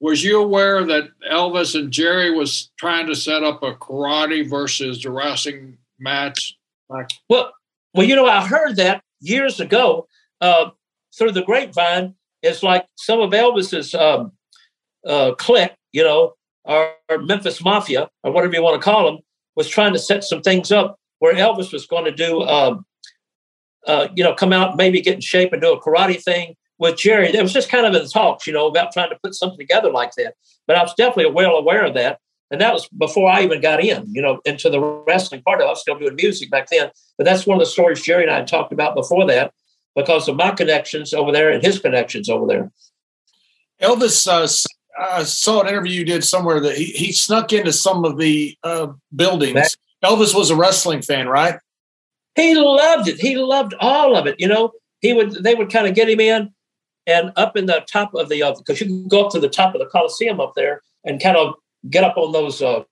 [0.00, 5.04] was you aware that Elvis and Jerry was trying to set up a karate versus
[5.04, 6.56] wrestling match?
[7.28, 7.52] Well,
[7.94, 10.06] well, you know, I heard that years ago
[10.40, 10.70] uh,
[11.16, 12.14] through the grapevine.
[12.42, 14.32] It's like some of Elvis's um,
[15.06, 16.34] uh, clique, you know,
[16.64, 19.22] or, or Memphis Mafia, or whatever you want to call them,
[19.56, 22.84] was trying to set some things up where Elvis was going to do, um,
[23.86, 26.96] uh, you know, come out, maybe get in shape and do a karate thing with
[26.96, 27.28] Jerry.
[27.28, 29.58] It was just kind of in the talks, you know, about trying to put something
[29.58, 30.34] together like that.
[30.66, 32.18] But I was definitely well aware of that.
[32.50, 35.64] And that was before I even got in, you know, into the wrestling part of
[35.64, 35.66] it.
[35.66, 36.90] I was still doing music back then.
[37.16, 39.52] But that's one of the stories Jerry and I had talked about before that
[39.96, 42.70] because of my connections over there and his connections over there.
[43.80, 44.46] Elvis, uh,
[44.98, 48.56] I saw an interview you did somewhere that he, he snuck into some of the
[48.62, 49.76] uh, buildings.
[50.04, 51.58] Elvis was a wrestling fan, right?
[52.36, 53.18] He loved it.
[53.18, 54.36] He loved all of it.
[54.38, 56.53] You know, he would they would kind of get him in
[57.06, 59.48] and up in the top of the because uh, you can go up to the
[59.48, 61.54] top of the Coliseum up there and kind of
[61.90, 62.82] get up on those uh,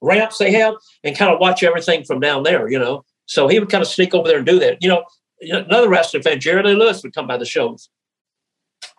[0.00, 0.74] ramps they have
[1.04, 3.04] and kind of watch everything from down there, you know.
[3.26, 4.82] So he would kind of sneak over there and do that.
[4.82, 5.04] You know,
[5.40, 7.88] another wrestling fan, Jerry Lee Lewis, would come by the shows.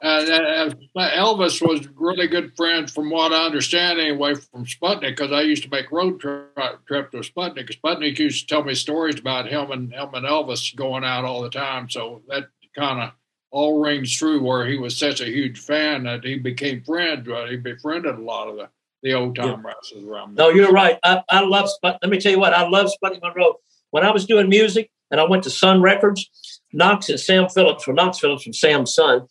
[0.03, 5.41] Uh, Elvis was really good friends, from what I understand, anyway, from Sputnik, because I
[5.41, 6.45] used to make road tri-
[6.87, 7.69] trip to Sputnik.
[7.69, 11.41] Sputnik used to tell me stories about him and him and Elvis going out all
[11.41, 11.87] the time.
[11.89, 12.45] So that
[12.75, 13.11] kind of
[13.51, 17.27] all rings true, where he was such a huge fan that he became friends.
[17.27, 17.51] Right?
[17.51, 18.69] He befriended a lot of the
[19.03, 19.61] the old time yeah.
[19.63, 20.35] wrestlers around.
[20.35, 20.97] No, you're right.
[21.03, 21.99] I, I love Sput.
[22.01, 23.55] Let me tell you what, I love Sputnik Monroe.
[23.89, 26.29] When I was doing music and I went to Sun Records,
[26.71, 29.27] Knox and Sam Phillips, or Knox Phillips from Sam's son,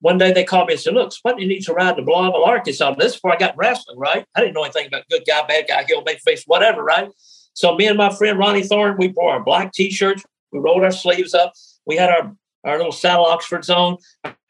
[0.00, 2.94] one day they called me and said, Look, Sputnik needs to ride to Blytheville, Arkansas.
[2.94, 4.24] This before I got wrestling, right?
[4.34, 7.10] I didn't know anything about good guy, bad guy, heel, big face, whatever, right?
[7.54, 10.92] So me and my friend Ronnie Thorne, we wore our black t-shirts, we rolled our
[10.92, 11.52] sleeves up,
[11.84, 12.34] we had our
[12.64, 13.96] our little saddle Oxfords on,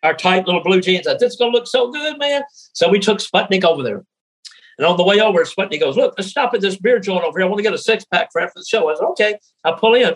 [0.03, 1.07] our tight little blue jeans.
[1.07, 2.43] I, this is gonna look so good, man.
[2.73, 4.05] So we took Sputnik over there.
[4.81, 7.39] And on the way over, Sputnik goes, Look, let's stop at this beer joint over
[7.39, 7.47] here.
[7.47, 8.89] I want to get a six pack for after the show.
[8.89, 9.39] I said, Okay.
[9.63, 10.15] I pull in.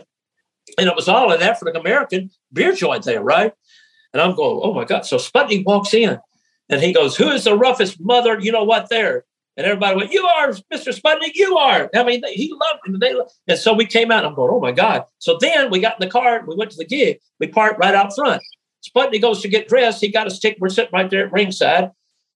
[0.78, 3.52] And it was all an African American beer joint there, right?
[4.14, 5.04] And I'm going, Oh my God.
[5.04, 6.18] So Sputnik walks in
[6.70, 8.40] and he goes, Who is the roughest mother?
[8.40, 9.26] You know what, there?
[9.56, 10.98] And everybody went, You are, Mr.
[10.98, 11.88] Sputnik, you are.
[11.94, 12.98] I mean, he loved him.
[12.98, 13.14] They,
[13.48, 14.24] and so we came out.
[14.24, 15.04] I'm going, Oh my God.
[15.18, 16.44] So then we got in the car.
[16.46, 17.18] We went to the gig.
[17.38, 18.42] We parked right out front.
[18.84, 20.00] Sputnik goes to get dressed.
[20.00, 20.56] He got a stick.
[20.60, 21.90] We're sitting right there at ringside.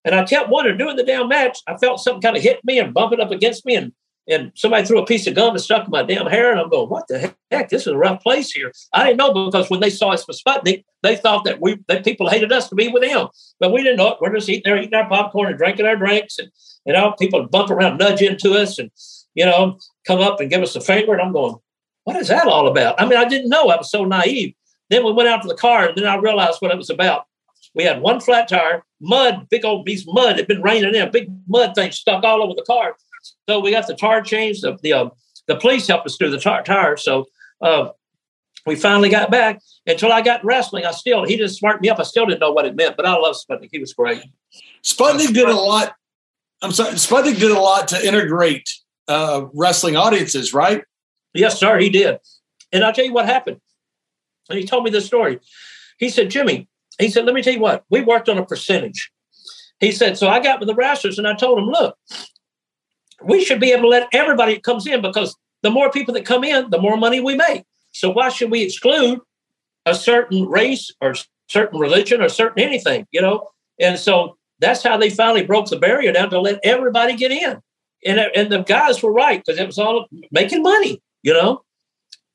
[0.05, 2.79] And I kept wondering, doing the damn match, I felt something kind of hit me
[2.79, 3.75] and bumping up against me.
[3.75, 3.91] And,
[4.27, 6.51] and somebody threw a piece of gum and stuck in my damn hair.
[6.51, 7.69] And I'm going, what the heck?
[7.69, 8.71] This is a rough place here.
[8.93, 12.03] I didn't know because when they saw us for Sputnik, they thought that we that
[12.03, 13.27] people hated us to be with them.
[13.59, 14.17] But we didn't know it.
[14.21, 16.39] We're just eating there, eating our popcorn and drinking our drinks.
[16.39, 16.49] And,
[16.85, 18.91] you know, people bump around, nudge into us and,
[19.33, 19.77] you know,
[20.07, 21.13] come up and give us a finger.
[21.13, 21.55] And I'm going,
[22.03, 22.99] what is that all about?
[22.99, 23.69] I mean, I didn't know.
[23.69, 24.53] I was so naive.
[24.89, 27.25] Then we went out to the car and then I realized what it was about.
[27.75, 30.31] We had one flat tire, mud, big old piece of mud.
[30.31, 32.95] It had been raining in, a big mud thing stuck all over the car.
[33.47, 34.63] So we got the tire changed.
[34.63, 35.09] The the, uh,
[35.47, 36.97] the police helped us through the tar- tire.
[36.97, 37.25] So
[37.61, 37.89] uh,
[38.65, 39.61] we finally got back.
[39.85, 41.99] Until I got wrestling, I still he just smarted me up.
[41.99, 43.69] I still didn't know what it meant, but I love Sputnik.
[43.71, 44.23] He was great.
[44.83, 45.95] Sputnik did a lot.
[46.61, 48.69] I'm sorry, Sputnik did a lot to integrate
[49.07, 50.83] uh, wrestling audiences, right?
[51.33, 52.17] Yes, sir, he did.
[52.71, 53.59] And I'll tell you what happened.
[54.49, 55.39] And he told me this story.
[55.97, 56.67] He said, Jimmy,
[56.99, 59.11] he said, let me tell you what, we worked on a percentage.
[59.79, 61.95] He said, so I got with the wrestlers and I told them, look,
[63.23, 66.25] we should be able to let everybody that comes in because the more people that
[66.25, 67.63] come in, the more money we make.
[67.91, 69.19] So why should we exclude
[69.85, 71.15] a certain race or
[71.47, 73.47] certain religion or certain anything, you know?
[73.79, 77.61] And so that's how they finally broke the barrier down to let everybody get in.
[78.05, 81.63] And, and the guys were right because it was all making money, you know?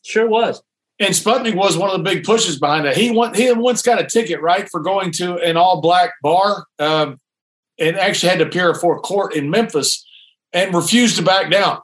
[0.03, 0.63] Sure was
[1.01, 2.97] and Sputnik was one of the big pushes behind that.
[2.97, 6.67] He went, he once got a ticket right for going to an all black bar,
[6.79, 7.19] um,
[7.79, 10.05] and actually had to appear before court in Memphis,
[10.53, 11.81] and refused to back down.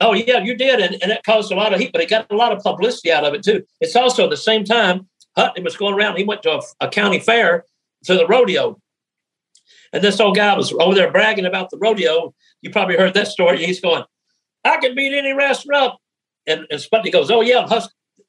[0.00, 2.30] Oh yeah, you did, and, and it caused a lot of heat, but it got
[2.30, 3.62] a lot of publicity out of it too.
[3.80, 6.16] It's also at the same time Hutton was going around.
[6.16, 7.64] He went to a, a county fair
[8.04, 8.78] to the rodeo,
[9.92, 12.34] and this old guy was over there bragging about the rodeo.
[12.60, 13.64] You probably heard that story.
[13.64, 14.04] He's going,
[14.64, 15.98] "I can beat any wrestler up,"
[16.46, 17.66] and, and Sputnik goes, "Oh yeah,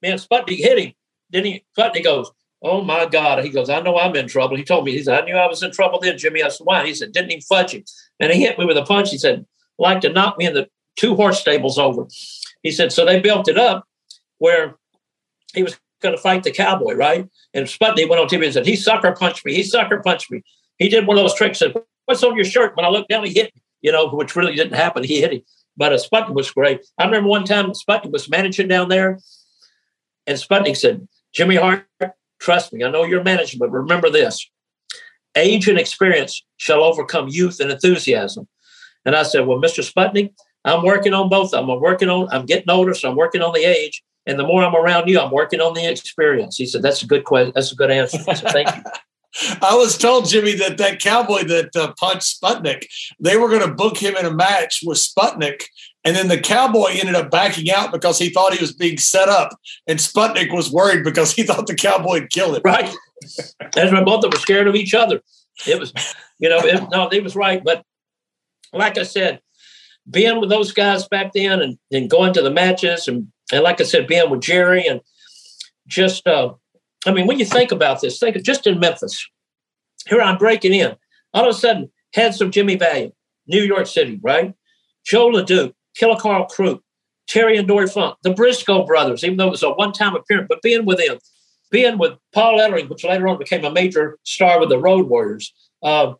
[0.01, 0.93] man, Sputnik hit him.
[1.29, 2.31] Then he Sputnik goes,
[2.63, 3.43] Oh my God.
[3.43, 4.55] He goes, I know I'm in trouble.
[4.55, 6.41] He told me, he said, I knew I was in trouble then, Jimmy.
[6.41, 6.85] I said, why?
[6.85, 7.83] He said, didn't even fudge him.
[8.21, 9.09] And he hit me with a punch.
[9.09, 9.45] He said,
[9.77, 12.07] like to knock me in the two horse stables over.
[12.61, 13.85] He said, so they built it up
[14.37, 14.75] where
[15.53, 17.27] he was going to fight the cowboy, right?
[17.53, 19.53] And Sputnik went on TV and said, he sucker punched me.
[19.55, 20.41] He sucker punched me.
[20.77, 21.59] He did one of those tricks.
[21.59, 21.73] Said,
[22.05, 22.75] what's on your shirt?
[22.75, 25.03] When I looked down, he hit me, you know, which really didn't happen.
[25.03, 25.41] He hit him.
[25.75, 26.85] But uh, Sputnik was great.
[26.97, 29.19] I remember one time Sputnik was managing down there,
[30.27, 31.87] and Sputnik said, Jimmy Hart,
[32.39, 34.49] Trust me, I know you're managing, but remember this
[35.35, 38.47] age and experience shall overcome youth and enthusiasm.
[39.05, 39.79] And I said, Well, Mr.
[39.81, 40.33] Sputnik,
[40.65, 41.53] I'm working on both.
[41.53, 44.03] I'm working on, I'm getting older, so I'm working on the age.
[44.25, 46.57] And the more I'm around you, I'm working on the experience.
[46.57, 47.53] He said, That's a good question.
[47.55, 48.19] That's a good answer.
[48.27, 48.83] I said, Thank you.
[49.61, 52.85] I was told Jimmy that that cowboy that uh, punched Sputnik,
[53.19, 55.63] they were going to book him in a match with Sputnik,
[56.03, 59.29] and then the cowboy ended up backing out because he thought he was being set
[59.29, 59.49] up,
[59.87, 62.61] and Sputnik was worried because he thought the cowboy had killed him.
[62.63, 62.93] Right.
[63.73, 65.21] That's when both of them were scared of each other.
[65.67, 65.93] It was,
[66.39, 67.63] you know, it, no, he was right.
[67.63, 67.83] But
[68.73, 69.39] like I said,
[70.09, 73.79] being with those guys back then and, and going to the matches and, and like
[73.79, 74.99] I said, being with Jerry and
[75.87, 76.53] just uh,
[77.05, 79.27] I mean, when you think about this, think of just in Memphis.
[80.07, 80.95] Here I'm breaking in.
[81.33, 83.13] All of a sudden, had some Jimmy Valiant,
[83.47, 84.53] New York City, right?
[85.05, 86.81] Joe LeDuc, Killer Karl Kruke,
[87.27, 90.61] Terry and Dory Funk, the Brisco brothers, even though it was a one-time appearance, but
[90.61, 91.17] being with them,
[91.71, 95.53] being with Paul Ellering, which later on became a major star with the Road Warriors.
[95.81, 96.13] Uh,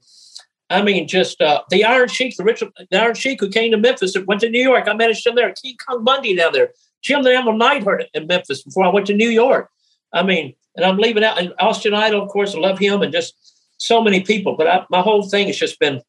[0.69, 3.77] I mean, just uh, the Iron Sheik, the Richard, the Iron Sheik who came to
[3.77, 4.87] Memphis and went to New York.
[4.87, 5.53] I managed him there.
[5.61, 6.71] King Kong Bundy down there.
[7.03, 9.69] Jim the Anvil Neidhart in Memphis before I went to New York.
[10.13, 11.39] I mean, and I'm leaving out.
[11.39, 13.35] And Austin Idol, of course, I love him, and just
[13.77, 14.55] so many people.
[14.55, 16.01] But I, my whole thing has just been,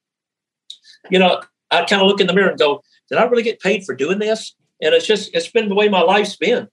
[1.11, 3.61] you know, I kind of look in the mirror and go, "Did I really get
[3.61, 6.69] paid for doing this?" And it's just it's been the way my life's been.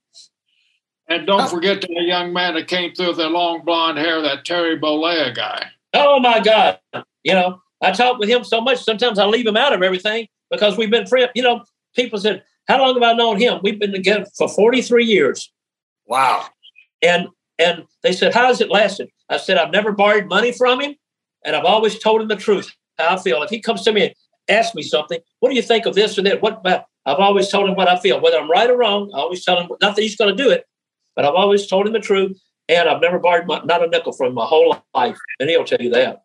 [1.07, 1.47] And don't oh.
[1.47, 5.35] forget the young man that came through with the long blonde hair, that Terry Bollea
[5.35, 5.65] guy.
[5.93, 6.79] Oh my God!
[7.23, 8.81] You know, I talk with him so much.
[8.83, 11.31] Sometimes I leave him out of everything because we've been friends.
[11.35, 11.65] You know,
[11.95, 15.51] people said, "How long have I known him?" We've been together for forty three years.
[16.05, 16.45] Wow!
[17.01, 17.27] And
[17.61, 19.09] and they said, How has it lasted?
[19.29, 20.95] I said, I've never borrowed money from him,
[21.45, 23.41] and I've always told him the truth, how I feel.
[23.43, 24.13] If he comes to me and
[24.49, 26.41] asks me something, what do you think of this or that?
[26.41, 26.85] What about?
[27.05, 28.21] I've always told him what I feel.
[28.21, 30.49] Whether I'm right or wrong, I always tell him, not that he's going to do
[30.49, 30.65] it,
[31.15, 32.39] but I've always told him the truth.
[32.69, 35.17] And I've never borrowed my, not a nickel from him my whole life.
[35.39, 36.23] And he'll tell you that.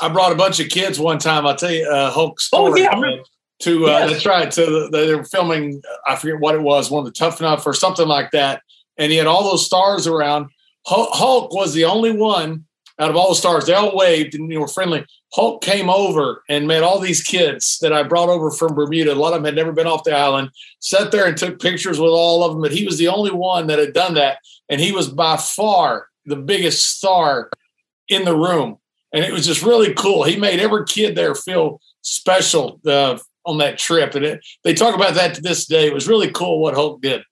[0.00, 1.46] I brought a bunch of kids one time.
[1.46, 2.86] I'll tell you, uh, Hulk story.
[2.86, 3.16] Oh, yeah.
[3.62, 4.10] To, uh, yes.
[4.10, 4.52] that's right.
[4.52, 7.72] So they were filming, I forget what it was, one of the Tough Enough or
[7.72, 8.62] something like that
[8.98, 10.48] and he had all those stars around.
[10.86, 12.64] Hulk was the only one
[12.98, 13.66] out of all the stars.
[13.66, 15.04] They all waved and know, were friendly.
[15.34, 19.12] Hulk came over and met all these kids that I brought over from Bermuda.
[19.12, 20.50] A lot of them had never been off the island.
[20.78, 23.66] Sat there and took pictures with all of them, but he was the only one
[23.66, 24.38] that had done that,
[24.68, 27.50] and he was by far the biggest star
[28.08, 28.78] in the room.
[29.12, 30.24] And it was just really cool.
[30.24, 34.94] He made every kid there feel special uh, on that trip, and it, they talk
[34.94, 35.86] about that to this day.
[35.86, 37.22] It was really cool what Hulk did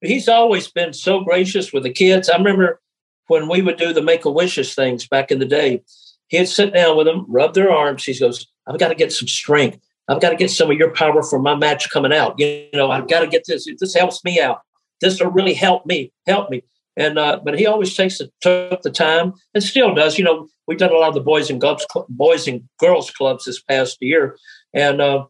[0.00, 2.28] he's always been so gracious with the kids.
[2.28, 2.80] I remember
[3.26, 5.82] when we would do the make a wishes things back in the day,
[6.28, 8.04] he'd sit down with them, rub their arms.
[8.04, 9.78] He goes, I've got to get some strength.
[10.08, 12.38] I've got to get some of your power for my match coming out.
[12.38, 13.68] You know, I've got to get this.
[13.78, 14.62] This helps me out.
[15.00, 16.62] This will really help me, help me.
[16.96, 20.18] And uh, but he always takes the, took the time and still does.
[20.18, 21.62] You know, we've done a lot of the boys and
[22.08, 24.36] boys and girls clubs this past year,
[24.74, 25.26] and uh,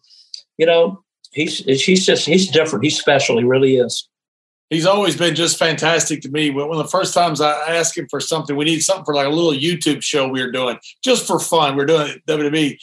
[0.56, 2.84] you know, he's he's just he's different.
[2.84, 3.36] He's special.
[3.36, 4.08] He really is
[4.70, 6.50] he's always been just fantastic to me.
[6.50, 9.26] One of the first times I asked him for something, we need something for like
[9.26, 11.76] a little YouTube show we were doing just for fun.
[11.76, 12.78] We are doing WWE.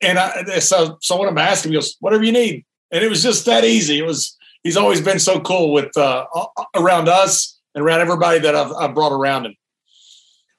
[0.00, 2.64] And I, so, so when I'm asking, he goes, whatever you need.
[2.90, 3.98] And it was just that easy.
[3.98, 6.26] It was, he's always been so cool with, uh,
[6.74, 9.56] around us and around everybody that I've, I've brought around him.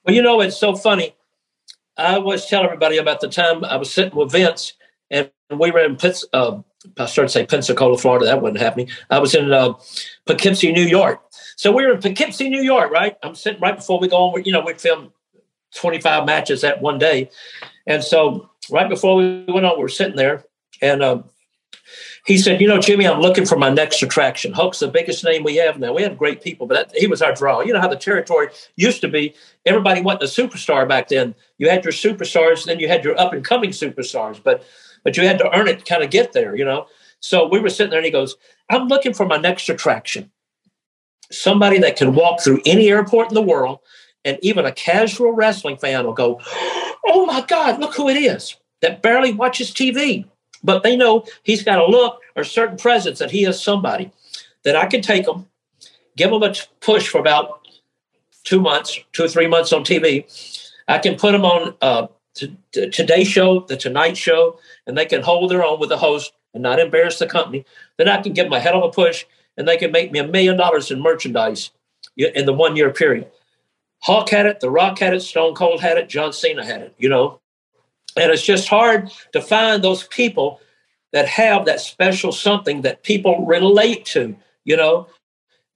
[0.03, 1.15] Well, you know, it's so funny.
[1.97, 4.73] I always tell everybody about the time I was sitting with Vince
[5.09, 6.59] and we were in Pitts, uh,
[6.97, 8.25] I started to say Pensacola, Florida.
[8.25, 8.89] That wasn't happening.
[9.09, 9.73] I was in uh,
[10.25, 11.21] Poughkeepsie, New York.
[11.57, 13.15] So we were in Poughkeepsie, New York, right?
[13.23, 14.43] I'm sitting right before we go on.
[14.43, 15.11] You know, we filmed
[15.75, 17.29] 25 matches that one day.
[17.87, 20.45] And so right before we went on, we were sitting there.
[20.81, 21.23] And uh,
[22.25, 24.51] he said, You know, Jimmy, I'm looking for my next attraction.
[24.51, 25.93] Hulk's the biggest name we have now.
[25.93, 27.61] We had great people, but that, he was our draw.
[27.61, 29.35] You know how the territory used to be.
[29.65, 31.35] Everybody wasn't a superstar back then.
[31.57, 34.41] You had your superstars, then you had your up and coming superstars.
[34.43, 34.63] But
[35.05, 36.87] but you had to earn it to kind of get there, you know.
[37.21, 38.35] So we were sitting there and he goes,
[38.69, 40.31] I'm looking for my next attraction.
[41.31, 43.79] Somebody that can walk through any airport in the world,
[44.25, 46.41] and even a casual wrestling fan will go,
[47.07, 50.25] Oh my God, look who it is that barely watches TV.
[50.63, 54.11] But they know he's got a look or certain presence that he is somebody.
[54.63, 55.47] that I can take them,
[56.17, 57.67] give them a push for about
[58.43, 60.25] two months, two or three months on TV.
[60.87, 65.05] I can put them on uh, t- t- Today Show, the Tonight Show, and they
[65.05, 67.65] can hold their own with the host and not embarrass the company.
[67.97, 69.25] Then I can give them a hell of a push,
[69.57, 71.71] and they can make me a million dollars in merchandise
[72.17, 73.31] in the one year period.
[74.01, 76.95] Hulk had it, The Rock had it, Stone Cold had it, John Cena had it,
[76.97, 77.41] you know.
[78.15, 80.61] And it's just hard to find those people
[81.11, 85.07] that have that special something that people relate to, you know.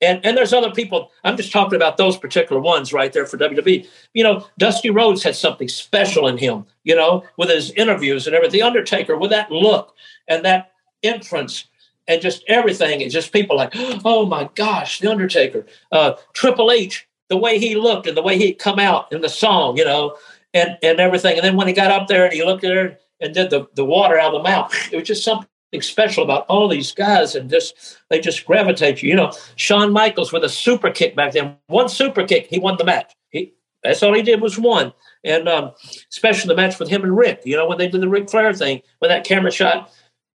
[0.01, 1.11] And and there's other people.
[1.23, 3.87] I'm just talking about those particular ones right there for WWE.
[4.13, 8.35] You know, Dusty Rhodes had something special in him, you know, with his interviews and
[8.35, 8.59] everything.
[8.59, 9.95] The Undertaker with that look
[10.27, 10.71] and that
[11.03, 11.65] entrance
[12.07, 13.01] and just everything.
[13.01, 13.71] It's just people like,
[14.05, 15.65] oh my gosh, the Undertaker.
[15.91, 19.29] Uh, Triple H, the way he looked and the way he'd come out in the
[19.29, 20.17] song, you know,
[20.53, 21.37] and and everything.
[21.37, 23.85] And then when he got up there and he looked there and did the, the
[23.85, 25.48] water out of the mouth, it was just something
[25.81, 29.09] special about all these guys and just they just gravitate you.
[29.09, 31.57] You know, Shawn Michaels with a super kick back then.
[31.67, 33.13] One super kick, he won the match.
[33.29, 33.53] He
[33.83, 34.93] that's all he did was one.
[35.23, 35.71] And um,
[36.09, 38.53] especially the match with him and Rick, you know, when they did the Ric Flair
[38.53, 39.91] thing, when that camera shot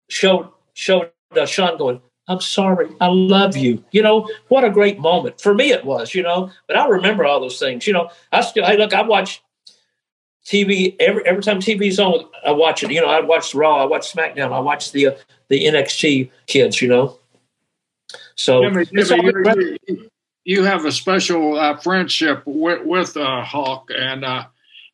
[0.10, 3.84] showed showed uh, Shawn going, I'm sorry, I love you.
[3.92, 5.42] You know, what a great moment.
[5.42, 7.88] For me, it was, you know, but I remember all those things.
[7.88, 9.44] You know, I still, hey, look, I watch
[10.46, 12.92] TV every every time TV's on, I watch it.
[12.92, 15.12] You know, I watch Raw, I watch SmackDown, I watch the uh,
[15.50, 16.82] the NXT kids.
[16.82, 17.20] You know,
[18.36, 20.10] so Jimmy, Jimmy, you,
[20.44, 24.46] you, have a special uh, friendship with with uh, Hulk, and uh,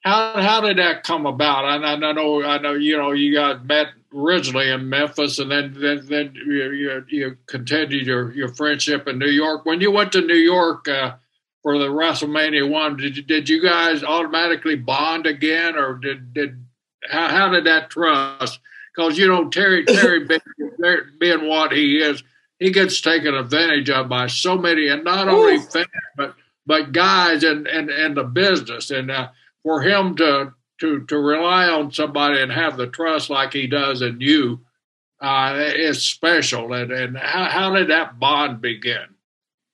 [0.02, 1.64] how how did that come about?
[1.64, 5.74] I, I know I know you know you got met originally in Memphis, and then
[5.80, 9.66] then then you you, you continued your your friendship in New York.
[9.66, 11.14] When you went to New York uh,
[11.68, 16.66] for the WrestleMania one, did you, did you guys automatically bond again, or did did
[17.04, 18.62] how, how did that trust?
[18.96, 20.40] Because you know Terry Terry being,
[21.20, 22.24] being what he is,
[22.58, 27.44] he gets taken advantage of by so many, and not only fans but but guys
[27.44, 29.28] and and and the business, and uh,
[29.62, 34.02] for him to to to rely on somebody and have the trust like he does
[34.02, 34.62] in you
[35.20, 36.72] uh, is special.
[36.72, 39.17] And and how how did that bond begin?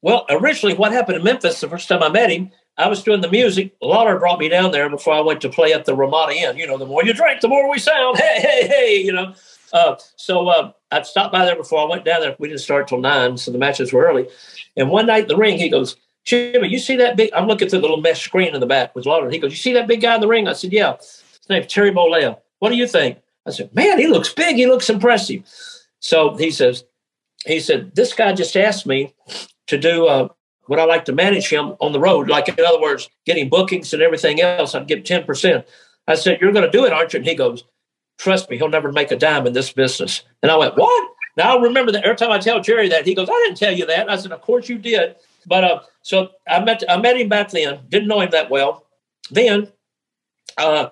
[0.04, 3.22] Well, originally, what happened in Memphis the first time I met him, I was doing
[3.22, 3.74] the music.
[3.82, 6.58] Lawler brought me down there before I went to play at the Ramada Inn.
[6.58, 8.18] You know, the more you drink, the more we sound.
[8.22, 9.34] Hey, hey, hey, you know.
[9.72, 12.36] Uh, so uh, I'd stopped by there before I went down there.
[12.38, 14.28] We didn't start till nine, so the matches were early.
[14.76, 15.96] And one night in the ring, he goes,
[16.26, 17.30] Jimmy, you see that big?
[17.34, 19.30] I'm looking through the little mesh screen in the back with Lawler.
[19.30, 20.50] He goes, You see that big guy in the ring?
[20.50, 20.98] I said, Yeah.
[20.98, 22.38] His name's Terry Bollea.
[22.60, 23.20] What do you think?
[23.46, 24.58] I said, Man, he looks big.
[24.58, 25.44] He looks impressive.
[26.00, 26.84] So he says,
[27.46, 29.14] He said, This guy just asked me
[29.68, 30.28] to do uh,
[30.68, 32.30] would I like to manage him on the road?
[32.30, 35.66] Like, in other words, getting bookings and everything else, I'd give 10%.
[36.08, 37.18] I said, You're going to do it, aren't you?
[37.18, 37.64] And he goes,
[38.18, 40.24] Trust me, he'll never make a dime in this business.
[40.42, 41.10] And I went, What?
[41.36, 43.74] Now I remember that every time I tell Jerry that, he goes, I didn't tell
[43.74, 44.10] you that.
[44.10, 45.16] I said, Of course you did.
[45.46, 48.86] But uh, so I met I met him back then, didn't know him that well.
[49.30, 49.72] Then
[50.58, 50.90] uh,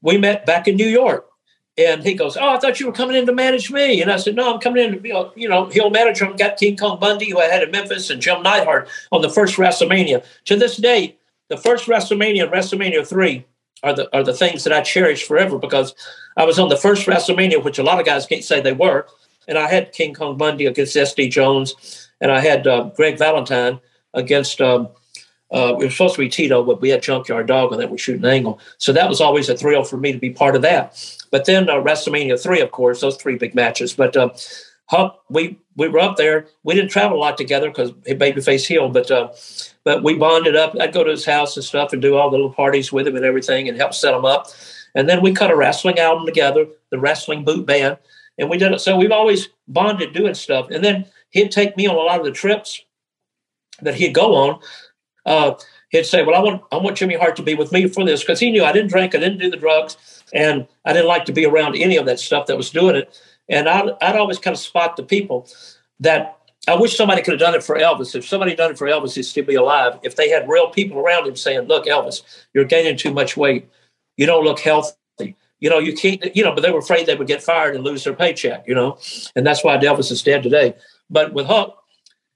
[0.00, 1.26] we met back in New York.
[1.86, 4.02] And he goes, Oh, I thought you were coming in to manage me.
[4.02, 6.26] And I said, No, I'm coming in to be, a, you know, heel manager.
[6.26, 9.30] I've got King Kong Bundy, who I had in Memphis, and Jim Neidhart on the
[9.30, 10.24] first WrestleMania.
[10.46, 11.16] To this day,
[11.48, 13.44] the first WrestleMania and WrestleMania 3
[13.82, 15.94] are the, are the things that I cherish forever because
[16.36, 19.06] I was on the first WrestleMania, which a lot of guys can't say they were.
[19.48, 23.80] And I had King Kong Bundy against SD Jones, and I had uh, Greg Valentine
[24.14, 24.60] against.
[24.60, 24.88] Um,
[25.52, 28.00] uh, it was supposed to be Tito, but we had Junkyard Dog, and that was
[28.00, 28.58] shooting angle.
[28.78, 31.21] So that was always a thrill for me to be part of that.
[31.32, 33.94] But then uh, WrestleMania three, of course, those three big matches.
[33.94, 34.30] But uh,
[35.28, 36.46] we we were up there.
[36.62, 39.32] We didn't travel a lot together because babyface heel, but uh,
[39.82, 40.76] but we bonded up.
[40.78, 43.16] I'd go to his house and stuff and do all the little parties with him
[43.16, 44.48] and everything, and help set him up.
[44.94, 47.96] And then we cut a wrestling album together, the Wrestling Boot Band,
[48.38, 48.80] and we did it.
[48.80, 50.68] So we've always bonded doing stuff.
[50.70, 52.84] And then he'd take me on a lot of the trips
[53.80, 54.60] that he'd go on,
[55.24, 55.54] uh,
[55.88, 58.20] he'd say, "Well, I want I want Jimmy Hart to be with me for this
[58.20, 59.96] because he knew I didn't drink, I didn't do the drugs,
[60.32, 63.18] and I didn't like to be around any of that stuff that was doing it.
[63.48, 65.48] And I'd, I'd always kind of spot the people
[66.00, 68.14] that I wish somebody could have done it for Elvis.
[68.14, 69.98] If somebody done it for Elvis, he'd still be alive.
[70.02, 72.22] If they had real people around him saying, "Look, Elvis,
[72.54, 73.68] you're gaining too much weight.
[74.16, 74.96] You don't look healthy."
[75.58, 77.84] You know, you can't, you know, but they were afraid they would get fired and
[77.84, 78.98] lose their paycheck, you know,
[79.36, 80.74] and that's why Elvis is dead today.
[81.08, 81.76] But with Hulk,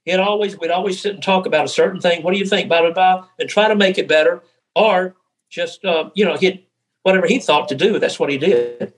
[0.05, 2.23] he'd always we'd always sit and talk about a certain thing.
[2.23, 4.43] What do you think, blah blah blah, and try to make it better,
[4.75, 5.15] or
[5.49, 6.66] just uh, you know, he
[7.07, 7.99] whatever he thought to do.
[7.99, 8.93] That's what he did.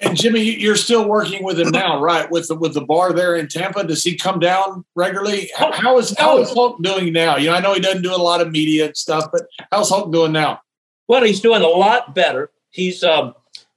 [0.00, 2.30] And Jimmy, you're still working with him now, right?
[2.30, 5.50] With the with the bar there in Tampa, does he come down regularly?
[5.54, 7.36] How, how is how is Hulk doing now?
[7.36, 9.90] You know, I know he doesn't do a lot of media and stuff, but how's
[9.90, 10.62] Hulk doing now?
[11.08, 12.50] Well, he's doing a lot better.
[12.70, 13.34] He's, um,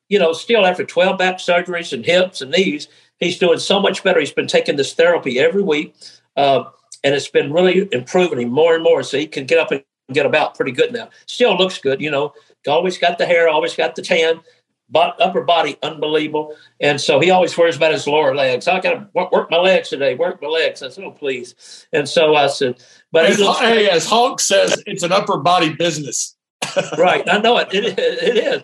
[0.08, 2.88] you know, still after 12 back surgeries and hips and knees,
[3.20, 4.20] he's doing so much better.
[4.22, 5.96] He's been taking this therapy every week,
[6.38, 6.64] uh,
[7.04, 9.04] and it's been really improving him more and more.
[9.04, 11.10] So he can get up and get about pretty good now.
[11.26, 12.34] Still looks good, you know.
[12.68, 14.42] Always got the hair, always got the tan,
[14.92, 16.56] but upper body unbelievable.
[16.80, 18.68] And so he always worries about his lower legs.
[18.68, 20.16] I got to work, work, my legs today.
[20.16, 20.84] Work my legs.
[20.84, 24.84] I said, "Oh, please." And so I said, "But as, looks, hey, as Hulk says,
[24.86, 26.36] it's an upper body business."
[26.98, 27.70] right, I know it.
[27.74, 27.98] it.
[27.98, 28.64] It is,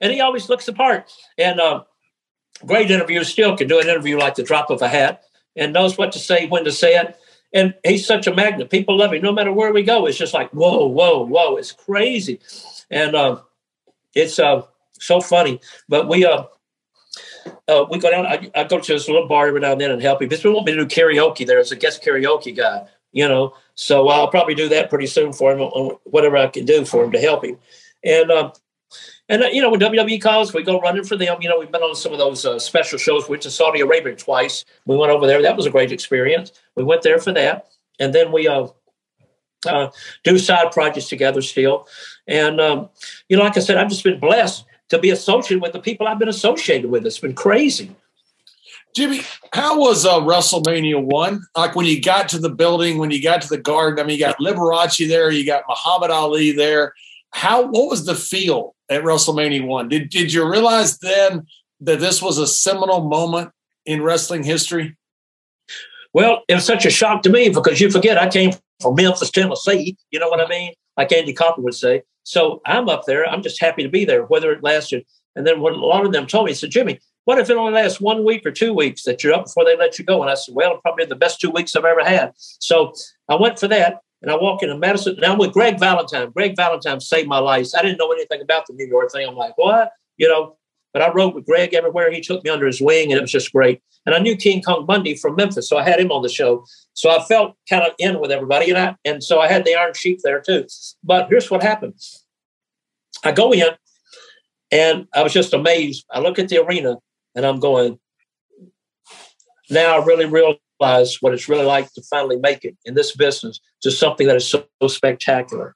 [0.00, 1.10] and he always looks the part.
[1.38, 1.84] And uh,
[2.66, 3.22] great interview.
[3.24, 5.22] Still can do an interview like the drop of a hat,
[5.56, 7.16] and knows what to say, when to say it.
[7.52, 8.70] And he's such a magnet.
[8.70, 10.06] People love him no matter where we go.
[10.06, 11.56] It's just like, whoa, whoa, whoa.
[11.56, 12.40] It's crazy.
[12.90, 13.40] And uh,
[14.14, 15.60] it's uh, so funny.
[15.88, 16.44] But we uh,
[17.68, 18.26] uh, we go down.
[18.26, 20.28] I, I, go to this little bar every now and then and help him.
[20.28, 23.54] Because we want me to do karaoke there as a guest karaoke guy, you know.
[23.74, 27.12] So I'll probably do that pretty soon for him, whatever I can do for him
[27.12, 27.58] to help him.
[28.04, 28.52] And uh,
[29.28, 31.38] and uh, you know, when WWE calls, we go running for them.
[31.40, 33.28] You know, we've been on some of those uh, special shows.
[33.28, 34.64] We went to Saudi Arabia twice.
[34.86, 35.42] We went over there.
[35.42, 36.52] That was a great experience.
[36.74, 37.68] We went there for that,
[37.98, 38.68] and then we uh,
[39.66, 39.90] uh,
[40.24, 41.86] do side projects together still.
[42.26, 42.88] And um,
[43.28, 46.06] you know, like I said, I've just been blessed to be associated with the people
[46.06, 47.06] I've been associated with.
[47.06, 47.94] It's been crazy.
[48.94, 49.20] Jimmy,
[49.52, 51.46] how was uh, WrestleMania one?
[51.56, 54.02] Like when you got to the building, when you got to the garden.
[54.02, 56.94] I mean, you got Liberace there, you got Muhammad Ali there.
[57.32, 57.62] How?
[57.62, 59.88] What was the feel at WrestleMania one?
[59.88, 61.46] Did Did you realize then
[61.80, 63.50] that this was a seminal moment
[63.86, 64.96] in wrestling history?
[66.12, 69.30] Well, it was such a shock to me because you forget I came from Memphis,
[69.30, 69.96] Tennessee.
[70.10, 70.72] You know what I mean?
[70.96, 72.02] Like Andy Copper would say.
[72.24, 73.26] So I'm up there.
[73.26, 75.04] I'm just happy to be there, whether it lasted.
[75.36, 77.72] And then when a lot of them told me, said, Jimmy, what if it only
[77.72, 80.20] lasts one week or two weeks that you're up before they let you go?
[80.20, 82.32] And I said, well, probably the best two weeks I've ever had.
[82.36, 82.92] So
[83.28, 84.00] I went for that.
[84.22, 85.16] And I walk into Madison.
[85.18, 86.30] Now I'm with Greg Valentine.
[86.30, 87.68] Greg Valentine saved my life.
[87.76, 89.26] I didn't know anything about the New York thing.
[89.26, 89.92] I'm like, what?
[90.18, 90.56] You know,
[90.92, 92.10] but I rode with Greg everywhere.
[92.10, 93.80] He took me under his wing, and it was just great.
[94.06, 96.64] And I knew King Kong Bundy from Memphis, so I had him on the show.
[96.94, 99.74] So I felt kind of in with everybody, and I and so I had the
[99.74, 100.66] Iron Sheik there too.
[101.04, 102.24] But here's what happens:
[103.24, 103.68] I go in,
[104.72, 106.04] and I was just amazed.
[106.10, 106.96] I look at the arena,
[107.34, 107.98] and I'm going.
[109.68, 113.14] Now I really, really realize what it's really like to finally make it in this
[113.14, 115.74] business, to something that is so, so spectacular.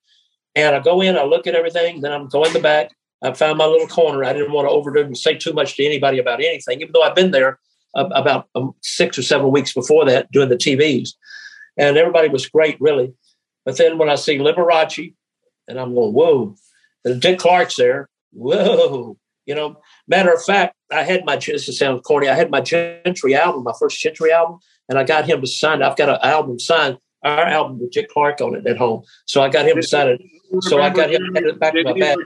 [0.55, 2.92] And I go in, I look at everything, then I'm going the back,
[3.22, 4.22] I found my little corner.
[4.22, 7.02] I didn't want to overdo and say too much to anybody about anything, even though
[7.02, 7.59] I've been there
[7.94, 11.14] uh, about um, six or seven weeks before that doing the TVs.
[11.78, 13.14] And everybody was great, really.
[13.64, 15.14] But then when I see Liberace,
[15.66, 16.55] and I'm going, whoa.
[17.05, 19.16] And Dick Clark's there, whoa.
[19.46, 19.76] You know,
[20.07, 23.74] matter of fact, I had my, this sounds corny, I had my Gentry album, my
[23.78, 24.59] first Gentry album,
[24.89, 25.85] and I got him to sign it.
[25.85, 29.03] I've got an album signed, our album with Dick Clark on it at home.
[29.26, 30.20] So I got him to sign it.
[30.61, 32.18] So I got him to the back of my bag.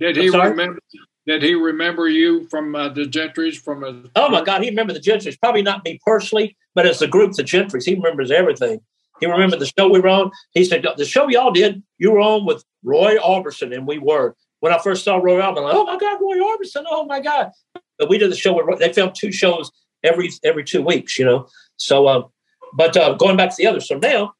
[0.00, 0.80] Did he remember?
[1.26, 3.56] Did he remember you from uh, the Gentrys?
[3.56, 5.40] From oh my God, he remembered the Gentrys.
[5.40, 7.84] Probably not me personally, but as a group, the Gentrys.
[7.84, 8.80] He remembers everything.
[9.20, 10.32] He remembered the show we were on.
[10.52, 11.82] He said the show y'all did.
[11.98, 14.34] You were on with Roy Orbison, and we were.
[14.60, 16.84] When I first saw Roy Orbison, I'm like, oh my God, Roy Orbison!
[16.88, 17.50] Oh my God!
[17.98, 18.54] But we did the show.
[18.54, 19.70] With, they filmed two shows
[20.02, 21.48] every every two weeks, you know.
[21.76, 22.26] So, um,
[22.74, 23.80] but uh, going back to the other.
[23.80, 24.34] So now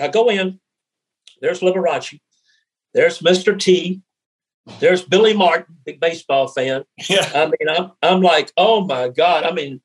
[0.00, 0.60] I go in.
[1.40, 2.18] There's Liberace.
[2.94, 3.58] There's Mr.
[3.58, 4.02] T.
[4.80, 6.84] There's Billy Martin, big baseball fan.
[7.08, 7.30] Yeah.
[7.34, 9.44] I mean, I'm, I'm like, oh my God.
[9.44, 9.80] I mean,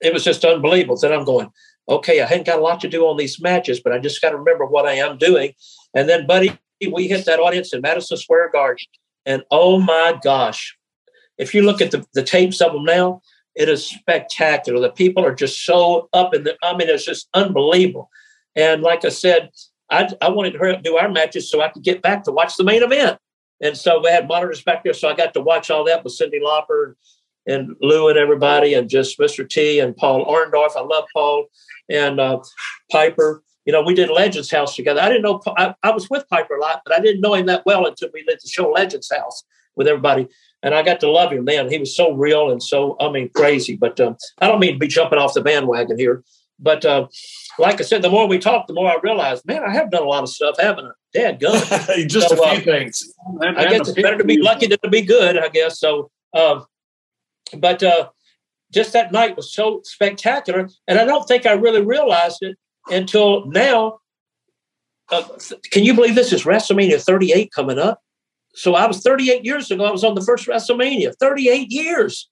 [0.00, 0.96] it was just unbelievable.
[0.96, 1.50] Then I'm going,
[1.88, 4.30] okay, I hadn't got a lot to do on these matches, but I just got
[4.30, 5.52] to remember what I am doing.
[5.94, 6.58] And then, buddy,
[6.90, 8.84] we hit that audience in Madison Square Garden.
[9.24, 10.76] And oh my gosh,
[11.38, 13.22] if you look at the, the tapes of them now,
[13.56, 14.80] it is spectacular.
[14.80, 18.10] The people are just so up in the, I mean, it's just unbelievable.
[18.54, 19.50] And like I said,
[19.90, 22.64] I, I wanted to do our matches so I could get back to watch the
[22.64, 23.18] main event.
[23.62, 24.92] And so we had monitors back there.
[24.92, 26.94] So I got to watch all that with Cyndi Lauper
[27.46, 29.48] and Lou and everybody and just Mr.
[29.48, 30.76] T and Paul Orndorff.
[30.76, 31.46] I love Paul
[31.88, 32.40] and uh,
[32.92, 33.42] Piper.
[33.64, 35.00] You know, we did Legends House together.
[35.00, 37.46] I didn't know, I, I, was with Piper a lot, but I didn't know him
[37.46, 39.42] that well until we did the show Legends House
[39.76, 40.28] with everybody.
[40.62, 41.70] And I got to love him then.
[41.70, 43.76] He was so real and so, I mean, crazy.
[43.76, 46.24] But um, I don't mean to be jumping off the bandwagon here.
[46.58, 47.08] But uh,
[47.58, 50.02] like I said, the more we talk, the more I realized, man, I have done
[50.02, 50.90] a lot of stuff, haven't I?
[51.12, 51.60] Dad gun.
[52.08, 53.02] Just so, a few uh, things.
[53.42, 55.78] I guess it's better to be lucky than to be good, I guess.
[55.78, 56.64] So, um,
[57.58, 58.08] but uh,
[58.72, 60.68] just that night was so spectacular.
[60.88, 62.56] And I don't think I really realized it
[62.88, 63.98] until now.
[65.10, 65.22] Uh,
[65.70, 68.00] can you believe this is WrestleMania 38 coming up?
[68.56, 69.84] So I was 38 years ago.
[69.84, 71.14] I was on the first WrestleMania.
[71.16, 72.28] 38 years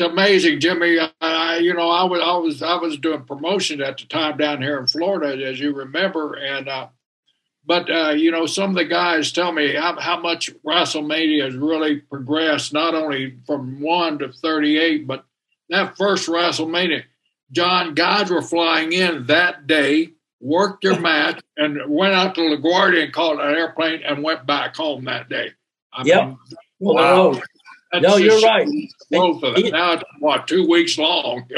[0.00, 0.98] it's amazing, Jimmy.
[1.20, 4.62] I, you know, I was I was I was doing promotion at the time down
[4.62, 6.88] here in Florida, as you remember, and uh,
[7.66, 11.54] but uh, you know, some of the guys tell me how, how much WrestleMania has
[11.54, 15.24] really progressed, not only from one to thirty-eight, but
[15.68, 17.02] that first WrestleMania,
[17.52, 23.04] John, guys were flying in that day, worked their match, and went out to LaGuardia
[23.04, 25.50] and called an airplane and went back home that day.
[25.92, 26.26] I yep.
[26.26, 26.38] Mean,
[26.78, 27.40] wow.
[27.92, 28.68] That's no, you're right.
[29.10, 29.72] Growth of it.
[29.72, 31.44] Now it's what two weeks long.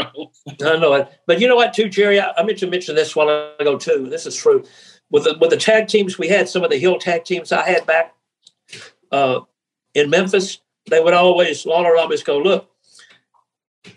[0.64, 2.18] I know it, but you know what, too, Jerry.
[2.18, 4.09] I, I meant to mention this while ago too.
[4.09, 4.64] This is true.
[5.10, 7.68] With the with the tag teams we had, some of the hill tag teams I
[7.68, 8.14] had back
[9.10, 9.40] uh,
[9.94, 12.70] in Memphis, they would always Lawler always go, look,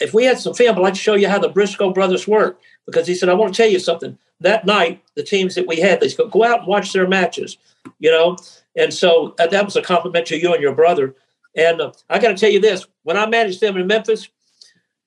[0.01, 2.59] if we had some film, I'd like to show you how the Brisco brothers work.
[2.85, 4.17] Because he said, I want to tell you something.
[4.41, 7.57] That night, the teams that we had, they said, go out and watch their matches,
[7.99, 8.37] you know?
[8.75, 11.15] And so uh, that was a compliment to you and your brother.
[11.55, 14.27] And uh, I got to tell you this when I managed them in Memphis,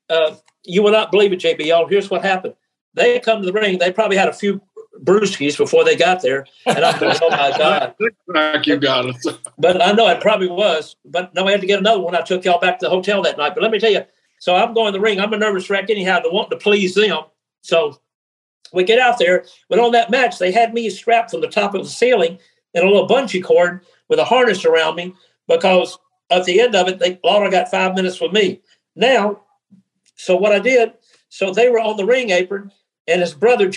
[0.09, 1.91] uh, you will not believe it, JBL.
[1.91, 2.55] Here's what happened.
[2.95, 4.61] They come to the ring, they probably had a few
[5.05, 6.47] brewskis before they got there.
[6.67, 7.95] And I'm going, oh my God.
[8.29, 9.15] Back you got
[9.59, 10.97] but I know it probably was.
[11.05, 12.15] But no, I had to get another one.
[12.15, 13.55] I took y'all back to the hotel that night.
[13.55, 14.03] But let me tell you,
[14.41, 15.21] so I'm going to the ring.
[15.21, 17.25] I'm a nervous wreck anyhow to want to please them.
[17.63, 18.01] So
[18.73, 19.45] we get out there.
[19.69, 22.39] But on that match, they had me strapped from the top of the ceiling
[22.75, 25.15] in a little bungee cord with a harness around me
[25.47, 25.99] because
[26.31, 28.61] at the end of it, they Lawler got five minutes with me.
[28.95, 29.43] Now,
[30.17, 30.93] so what I did,
[31.29, 32.73] so they were on the ring apron,
[33.07, 33.71] and his brother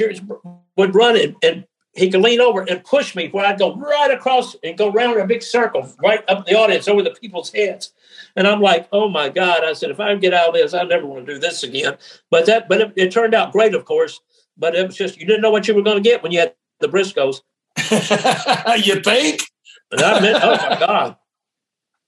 [0.75, 4.11] would run and, and he could lean over and push me where I'd go right
[4.11, 7.51] across and go around in a big circle right up the audience over the people's
[7.51, 7.91] heads.
[8.35, 9.63] And I'm like, oh my God.
[9.63, 11.97] I said, if I get out of this, I never want to do this again.
[12.29, 14.21] But that, but it, it turned out great, of course.
[14.57, 16.39] But it was just, you didn't know what you were going to get when you
[16.39, 17.41] had the Briscos.
[18.85, 19.43] you think?
[19.91, 21.15] And I meant, oh my God.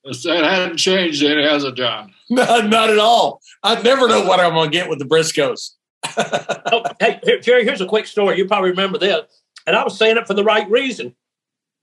[0.04, 2.12] That hadn't changed any, has it, John?
[2.28, 3.40] No, not at all.
[3.62, 5.70] I never know what I'm going to get with the Briscos.
[6.72, 8.36] oh, hey, here, Jerry, here's a quick story.
[8.36, 9.22] You probably remember this.
[9.66, 11.14] And I was saying it for the right reason.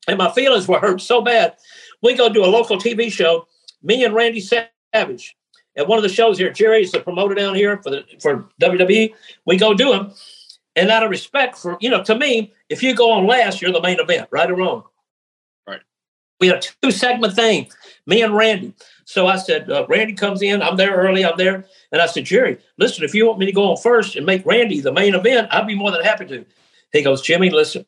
[0.08, 1.56] And my feelings were hurt so bad.
[2.02, 3.48] We go do a local TV show,
[3.82, 5.36] me and Randy Savage.
[5.78, 9.14] At one of the shows here, Jerry's the promoter down here for the for WWE.
[9.46, 10.12] We go do them.
[10.82, 13.72] And out of respect for, you know, to me, if you go on last, you're
[13.72, 14.84] the main event, right or wrong.
[15.68, 15.82] Right.
[16.40, 17.70] We had a two segment thing,
[18.08, 18.74] me and Randy.
[19.06, 20.64] So I said, uh, Randy comes in.
[20.64, 21.24] I'm there early.
[21.24, 21.66] I'm there.
[21.92, 24.44] And I said, Jerry, listen, if you want me to go on first and make
[24.44, 26.46] Randy the main event, I'd be more than happy to.
[26.92, 27.86] He goes, Jimmy, listen,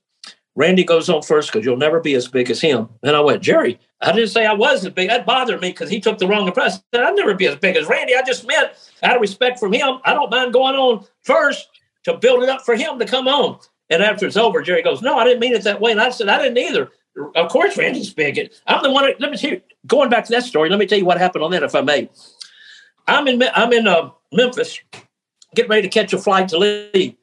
[0.56, 2.90] Randy goes on first because you'll never be as big as him.
[3.02, 5.10] And I went, Jerry, I didn't say I was as big.
[5.10, 6.82] That bothered me because he took the wrong impression.
[6.94, 8.16] I'd never be as big as Randy.
[8.16, 8.70] I just meant
[9.02, 11.73] out of respect from him, I don't mind going on first
[12.04, 13.60] to build it up for him to come on.
[13.90, 15.92] And after it's over, Jerry goes, No, I didn't mean it that way.
[15.92, 16.92] And I said, I didn't either.
[17.36, 18.52] Of course, Randy's big.
[18.66, 19.06] I'm the one.
[19.06, 20.70] That, let me you, going back to that story.
[20.70, 22.10] Let me tell you what happened on that, if I may.
[23.08, 24.80] I'm in I'm in uh, Memphis,
[25.54, 27.16] getting ready to catch a flight to leave.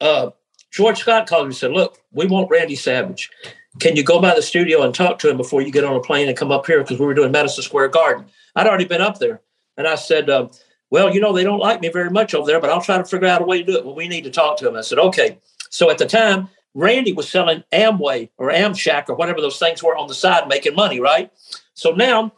[0.00, 0.30] Uh,
[0.70, 3.30] George Scott called me and said, Look, we want Randy Savage.
[3.78, 6.00] Can you go by the studio and talk to him before you get on a
[6.00, 6.80] plane and come up here?
[6.80, 8.26] Because we were doing Madison Square Garden.
[8.56, 9.42] I'd already been up there.
[9.76, 10.48] And I said, uh,
[10.90, 13.04] Well, you know, they don't like me very much over there, but I'll try to
[13.04, 13.84] figure out a way to do it.
[13.84, 14.76] Well, we need to talk to them.
[14.76, 15.38] I said, Okay.
[15.70, 19.96] So at the time, Randy was selling Amway or Amshack or whatever those things were
[19.96, 21.30] on the side, making money, right?
[21.74, 22.32] So now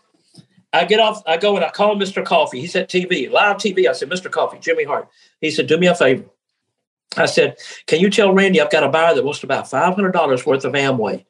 [0.73, 2.25] I get off, I go and I call Mr.
[2.25, 2.61] Coffee.
[2.61, 3.89] He's at TV, live TV.
[3.89, 4.31] I said, Mr.
[4.31, 5.09] Coffee, Jimmy Hart.
[5.41, 6.25] He said, Do me a favor.
[7.17, 7.57] I said,
[7.87, 10.73] Can you tell Randy I've got a buyer that wants to buy $500 worth of
[10.73, 11.25] Amway?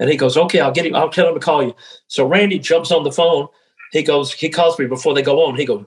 [0.00, 0.96] And he goes, Okay, I'll get him.
[0.96, 1.74] I'll tell him to call you.
[2.08, 3.48] So Randy jumps on the phone.
[3.92, 5.56] He goes, He calls me before they go on.
[5.56, 5.84] He goes,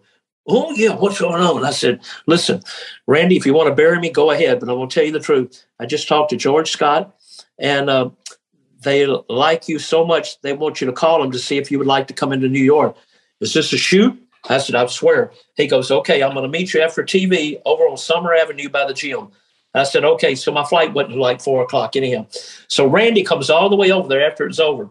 [0.48, 1.64] Oh, yeah, what's going on?
[1.64, 2.62] I said, Listen,
[3.08, 4.60] Randy, if you want to bury me, go ahead.
[4.60, 5.64] But I will tell you the truth.
[5.80, 7.16] I just talked to George Scott,
[7.60, 8.10] and uh,
[8.82, 11.78] they like you so much, they want you to call them to see if you
[11.78, 12.96] would like to come into New York.
[13.40, 14.18] Is this a shoot?
[14.50, 15.32] I said, I swear.
[15.56, 18.86] He goes, Okay, I'm going to meet you after TV over on Summer Avenue by
[18.88, 19.30] the gym.
[19.74, 20.36] I said, okay.
[20.36, 22.28] So my flight went to like four o'clock anyhow.
[22.68, 24.90] So Randy comes all the way over there after it's over.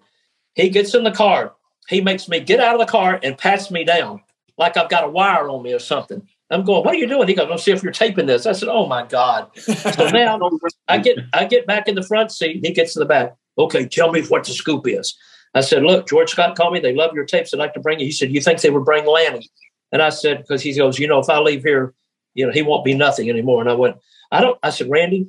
[0.54, 1.52] He gets in the car.
[1.88, 4.22] He makes me get out of the car and pats me down
[4.60, 6.22] like I've got a wire on me or something.
[6.50, 7.26] I'm going, what are you doing?
[7.26, 8.44] He goes, let's see if you're taping this.
[8.44, 9.48] I said, oh my God.
[9.56, 10.38] So now
[10.86, 12.64] I get I get back in the front seat.
[12.64, 13.34] He gets in the back.
[13.56, 15.16] Okay, tell me what the scoop is.
[15.54, 16.80] I said, look, George Scott called me.
[16.80, 17.50] They love your tapes.
[17.50, 18.06] They'd like to bring you.
[18.06, 19.48] He said, you think they would bring Lanny?
[19.90, 21.94] And I said, because he goes, you know, if I leave here,
[22.34, 23.60] you know, he won't be nothing anymore.
[23.60, 23.96] And I went,
[24.30, 25.26] I don't, I said, Randy,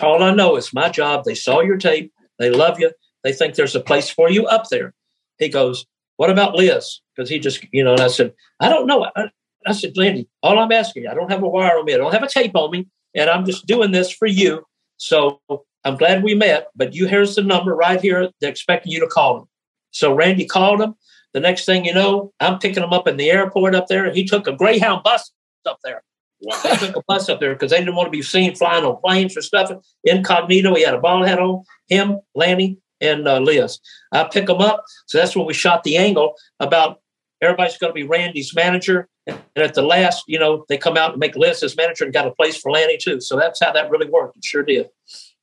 [0.00, 1.24] all I know is my job.
[1.24, 2.12] They saw your tape.
[2.38, 2.90] They love you.
[3.22, 4.94] They think there's a place for you up there.
[5.38, 5.86] He goes,
[6.18, 7.00] what about Liz?
[7.14, 9.06] Because he just, you know, and I said, I don't know.
[9.16, 9.30] I,
[9.66, 11.94] I said, Randy, all I'm asking you, I don't have a wire on me.
[11.94, 12.88] I don't have a tape on me.
[13.14, 14.64] And I'm just doing this for you.
[14.96, 15.40] So
[15.84, 18.30] I'm glad we met, but you here's the number right here.
[18.40, 19.44] They're expecting you to call him.
[19.92, 20.94] So Randy called him.
[21.34, 24.12] The next thing you know, I'm picking him up in the airport up there.
[24.12, 25.30] He took a Greyhound bus
[25.66, 26.02] up there.
[26.40, 26.60] Wow.
[26.62, 29.36] Took a bus up there because they didn't want to be seen flying on planes
[29.36, 29.70] or stuff.
[30.02, 31.62] Incognito, he had a ball head on.
[31.88, 33.78] Him, Lanny, and uh, Liz.
[34.12, 34.84] I pick them up.
[35.06, 37.00] So that's when we shot the angle about
[37.40, 39.08] everybody's going to be Randy's manager.
[39.26, 42.12] And at the last, you know, they come out and make Liz as manager and
[42.12, 43.20] got a place for Lanny too.
[43.20, 44.36] So that's how that really worked.
[44.38, 44.88] It sure did.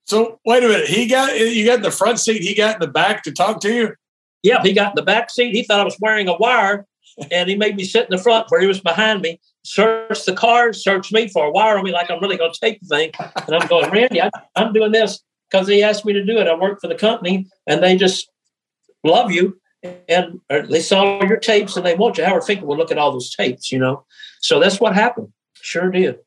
[0.05, 0.87] So wait a minute.
[0.87, 2.41] He got you got in the front seat.
[2.41, 3.95] He got in the back to talk to you.
[4.43, 5.55] Yeah, he got in the back seat.
[5.55, 6.85] He thought I was wearing a wire,
[7.31, 9.39] and he made me sit in the front where he was behind me.
[9.63, 12.59] Search the car, search me for a wire on me, like I'm really going to
[12.59, 13.11] take the thing.
[13.17, 15.23] And I'm going, Randy, I, I'm doing this
[15.55, 16.47] because he asked me to do it.
[16.47, 18.29] I work for the company, and they just
[19.03, 19.59] love you
[20.07, 22.25] and they saw your tapes and they want you.
[22.25, 24.05] Howard Finkel would look at all those tapes, you know.
[24.39, 25.31] So that's what happened.
[25.61, 26.17] Sure did.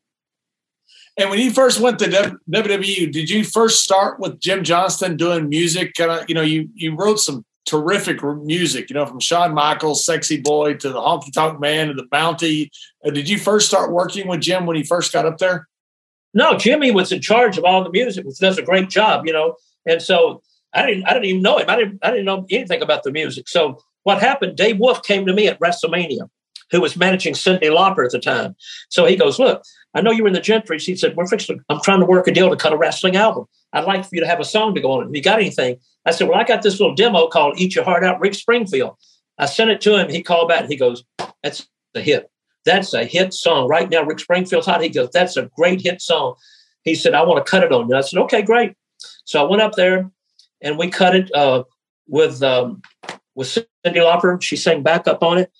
[1.17, 2.05] And when you first went to
[2.49, 5.93] WWE, did you first start with Jim Johnston doing music?
[5.95, 10.05] Kind of, you know, you you wrote some terrific music, you know, from Shawn Michaels,
[10.05, 12.71] "Sexy Boy" to the Honky Tonk Man to the Bounty.
[13.05, 15.67] Uh, did you first start working with Jim when he first got up there?
[16.33, 19.33] No, Jimmy was in charge of all the music, which does a great job, you
[19.33, 19.55] know.
[19.85, 20.41] And so
[20.73, 21.69] I didn't I didn't even know him.
[21.69, 23.47] I didn't I didn't know anything about the music.
[23.47, 24.55] So what happened?
[24.55, 26.29] Dave Wolff came to me at WrestleMania,
[26.71, 28.55] who was managing Cyndi Lauper at the time.
[28.89, 29.63] So he goes, "Look,
[29.95, 31.61] I know you were in the Gentry." He said, "We're fixing.
[31.69, 33.45] I'm trying to work a deal to cut a wrestling album.
[33.73, 35.05] I'd like for you to have a song to go on it.
[35.05, 37.83] Have you got anything?" I said, "Well, I got this little demo called Eat Your
[37.83, 38.95] Heart Out, Rick Springfield."
[39.37, 40.09] I sent it to him.
[40.09, 40.67] He called back.
[40.67, 41.03] He goes,
[41.43, 42.29] "That's a hit.
[42.65, 44.03] That's a hit song right now.
[44.03, 46.35] Rick Springfield's hot." He goes, "That's a great hit song."
[46.83, 48.73] He said, "I want to cut it on you." I said, "Okay, great."
[49.23, 50.09] So I went up there
[50.61, 51.63] and we cut it uh,
[52.07, 52.81] with um,
[53.35, 54.41] with Cyndi Lauper.
[54.41, 55.51] She sang backup on it,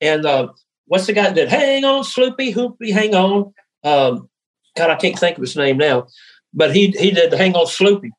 [0.00, 0.48] and uh,
[0.86, 3.52] what's the guy that did "Hang On, Sloopy Hoopy, Hang On"?
[3.84, 4.28] Um,
[4.76, 6.06] God, I can't think of his name now,
[6.52, 8.10] but he he did "Hang On, Sloopy."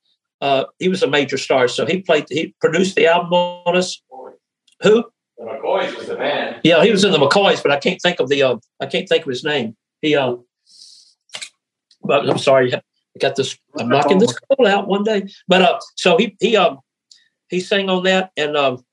[0.41, 2.25] Uh, he was a major star, so he played.
[2.29, 4.01] He produced the album on us.
[4.81, 5.05] Who?
[5.39, 6.59] The McCoys was the man.
[6.65, 8.43] Yeah, he was in the McCoys, but I can't think of the.
[8.43, 9.75] Uh, I can't think of his name.
[10.01, 10.15] He.
[10.15, 10.35] Uh,
[12.03, 12.81] but I'm sorry, I
[13.19, 13.57] got this.
[13.77, 15.29] I'm knocking this cold out one day.
[15.47, 16.79] But uh, so he he um
[17.47, 18.83] he sang on that, and um,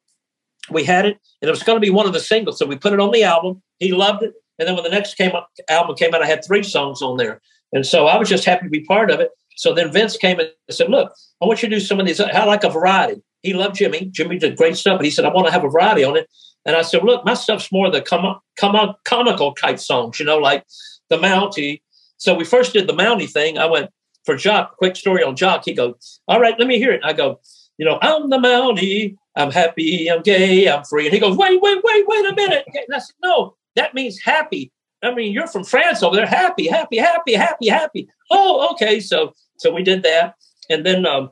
[0.70, 2.60] we had it, and it was going to be one of the singles.
[2.60, 3.60] So we put it on the album.
[3.81, 6.44] He loved it, and then when the next came up, album came out, I had
[6.44, 7.40] three songs on there,
[7.73, 9.31] and so I was just happy to be part of it.
[9.56, 11.12] So then Vince came and said, "Look,
[11.43, 12.20] I want you to do some of these.
[12.20, 14.06] I like a variety." He loved Jimmy.
[14.12, 16.28] Jimmy did great stuff, but he said, "I want to have a variety on it."
[16.64, 20.39] And I said, "Look, my stuff's more the com- com- comical type songs, you know,
[20.39, 20.64] like
[21.09, 21.82] the Mountie."
[22.18, 23.59] So we first did the Mountie thing.
[23.59, 23.90] I went,
[24.27, 25.64] for Jacques, quick story on Jacques.
[25.64, 27.01] He goes, All right, let me hear it.
[27.05, 27.40] I go,
[27.78, 29.16] You know, I'm the Mountie.
[29.36, 30.10] I'm happy.
[30.10, 30.68] I'm gay.
[30.68, 31.06] I'm free.
[31.06, 32.64] And he goes, Wait, wait, wait, wait a minute.
[32.66, 34.73] And I said, No, that means happy.
[35.02, 36.27] I mean, you're from France over there.
[36.27, 38.09] Happy, happy, happy, happy, happy.
[38.31, 38.98] Oh, okay.
[38.98, 40.35] So, so we did that.
[40.68, 41.31] And then, um,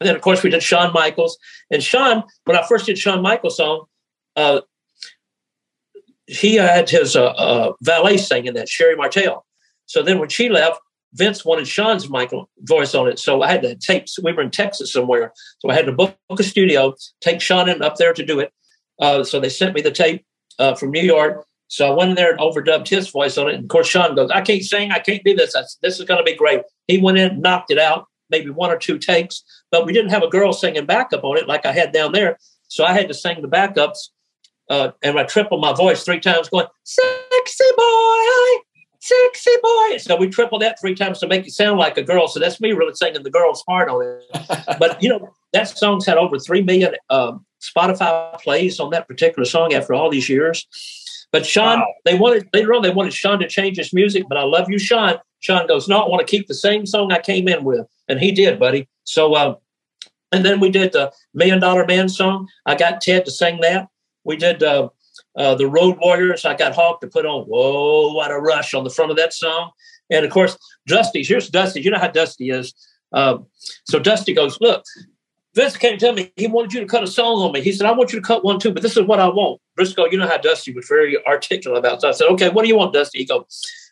[0.00, 1.38] and then of course we did Shawn Michaels.
[1.70, 3.86] And Shawn, when I first did Shawn Michaels song,
[4.36, 4.60] uh,
[6.26, 9.44] he had his uh, uh, valet singing that, Sherri Martel.
[9.86, 10.80] So then when she left,
[11.14, 13.18] Vince wanted Shawn's Michael voice on it.
[13.18, 15.32] So I had to tape, we were in Texas somewhere.
[15.60, 18.52] So I had to book a studio, take Shawn in up there to do it.
[19.00, 20.24] Uh, so they sent me the tape
[20.58, 21.46] uh, from New York.
[21.68, 23.54] So I went in there and overdubbed his voice on it.
[23.54, 24.90] And of course, Shawn goes, I can't sing.
[24.90, 25.56] I can't do this.
[25.56, 26.62] I, this is going to be great.
[26.86, 30.22] He went in, knocked it out, maybe one or two takes, but we didn't have
[30.22, 32.38] a girl singing backup on it like I had down there.
[32.68, 34.08] So I had to sing the backups.
[34.70, 38.58] Uh, and I tripled my voice three times, going, Sexy boy,
[39.00, 39.96] sexy boy.
[39.98, 42.28] So we tripled that three times to make it sound like a girl.
[42.28, 44.78] So that's me really singing the girl's part on it.
[44.78, 49.44] but you know, that song's had over three million um, Spotify plays on that particular
[49.44, 50.66] song after all these years.
[51.30, 51.86] But Shawn, wow.
[52.04, 54.78] they wanted later on they wanted Shawn to change his music, but I love you,
[54.78, 55.18] Shawn.
[55.40, 57.86] Shawn goes, No, I want to keep the same song I came in with.
[58.08, 58.88] And he did, buddy.
[59.04, 59.54] So uh,
[60.32, 62.48] and then we did the Million Dollar Man song.
[62.66, 63.88] I got Ted to sing that.
[64.24, 64.88] We did uh,
[65.36, 66.44] uh, the Road Warriors.
[66.44, 69.32] I got Hawk to put on Whoa, What a Rush on the front of that
[69.32, 69.70] song.
[70.10, 70.56] And of course,
[70.86, 71.80] Dusty, here's Dusty.
[71.80, 72.74] You know how Dusty is.
[73.12, 73.46] Um,
[73.84, 74.84] so Dusty goes, Look,
[75.54, 77.62] Vince came to tell me he wanted you to cut a song on me.
[77.62, 79.60] He said, I want you to cut one too, but this is what I want.
[79.78, 82.02] Brisco, you know how Dusty was very articulate about.
[82.02, 83.18] So I said, Okay, what do you want, Dusty?
[83.18, 83.44] He goes,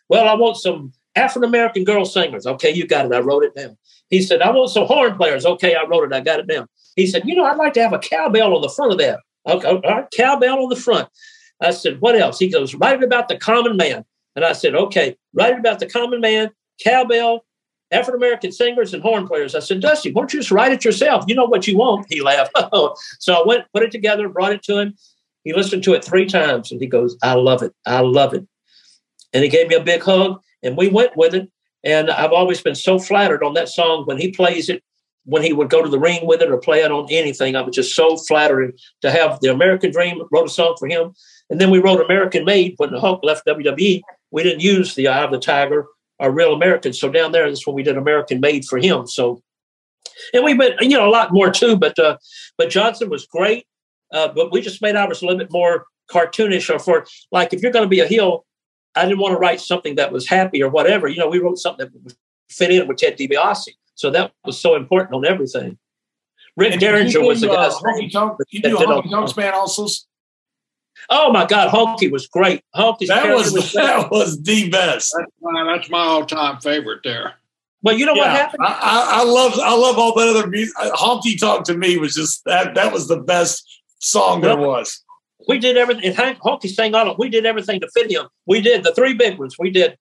[0.07, 2.45] Well, I want some African American girl singers.
[2.45, 3.13] Okay, you got it.
[3.13, 3.77] I wrote it down.
[4.09, 5.45] He said, I want some horn players.
[5.45, 6.15] Okay, I wrote it.
[6.15, 6.67] I got it down.
[6.95, 9.19] He said, You know, I'd like to have a cowbell on the front of that.
[9.47, 11.07] Okay, all right, cowbell on the front.
[11.61, 12.39] I said, what else?
[12.39, 14.05] He goes, write it about the common man.
[14.35, 16.51] And I said, okay, write it about the common man,
[16.83, 17.45] cowbell,
[17.91, 19.55] African American singers, and horn players.
[19.55, 21.23] I said, Dusty, why don't you just write it yourself?
[21.27, 22.05] You know what you want.
[22.09, 22.51] He laughed.
[23.19, 24.95] so I went, put it together, brought it to him.
[25.43, 27.73] He listened to it three times and he goes, I love it.
[27.85, 28.45] I love it.
[29.33, 31.49] And he gave me a big hug and we went with it.
[31.87, 34.83] And I've always been so flattered on that song when he plays it
[35.23, 37.55] when he would go to the ring with it or play it on anything.
[37.55, 41.13] I was just so flattered to have the American Dream wrote a song for him.
[41.49, 44.01] And then we wrote American Made when the Hulk left WWE.
[44.31, 45.85] We didn't use the Eye of the Tiger
[46.19, 46.91] or Real American.
[46.91, 49.07] So down there, that's when we did American Made for him.
[49.07, 49.41] So,
[50.33, 51.77] and we went, you know, a lot more too.
[51.77, 52.17] But uh,
[52.57, 53.65] but Johnston was great.
[54.13, 57.61] Uh, but we just made ours a little bit more cartoonish or for like if
[57.61, 58.45] you're going to be a heel,
[58.97, 61.07] I didn't want to write something that was happy or whatever.
[61.07, 62.13] You know, we wrote something that would
[62.49, 63.69] fit in with Ted DiBiase.
[63.95, 65.77] So that was so important on everything.
[66.55, 67.67] Rick and Derringer was the guy.
[67.67, 69.87] Uh, honky tonk, you do honky tonk man also.
[71.09, 72.63] Oh my God, Honky was great.
[72.75, 75.13] Honky that was, was that was the best.
[75.17, 77.35] That's my, that's my all time favorite there.
[77.83, 78.63] But you know yeah, what happened?
[78.65, 80.75] I, I, I, love I love all that other music.
[80.75, 85.03] Honky Tonk to me was just that that was the best song there was.
[85.47, 86.13] We did everything.
[86.13, 88.27] Honky sang all of We did everything to fit him.
[88.45, 89.55] We did the three big ones.
[89.59, 89.97] We did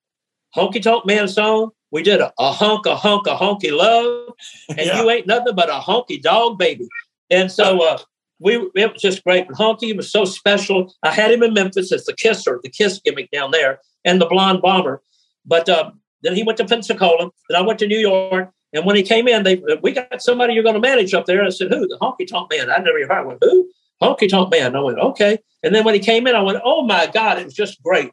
[0.57, 1.71] Honky Tonk Man song.
[1.91, 4.35] We did a, a hunk, a hunk, a honky love,
[4.71, 5.01] and yeah.
[5.01, 6.89] you ain't nothing but a honky dog baby.
[7.31, 7.99] And so uh,
[8.39, 9.47] we it was just great.
[9.47, 10.95] And Honky was so special.
[11.03, 14.27] I had him in Memphis as the kisser, the kiss gimmick down there, and the
[14.27, 15.03] blonde bomber.
[15.45, 15.91] But uh,
[16.23, 17.31] then he went to Pensacola.
[17.49, 18.51] Then I went to New York.
[18.73, 21.43] And when he came in, they we got somebody you're going to manage up there.
[21.45, 21.87] I said, who?
[21.87, 22.69] The honky tonk man.
[22.71, 23.27] I never heard.
[23.27, 23.69] Went, who?
[24.03, 24.77] Honky tonk man.
[24.77, 25.39] I went, okay.
[25.63, 28.11] And then when he came in, I went, oh my God, it was just great.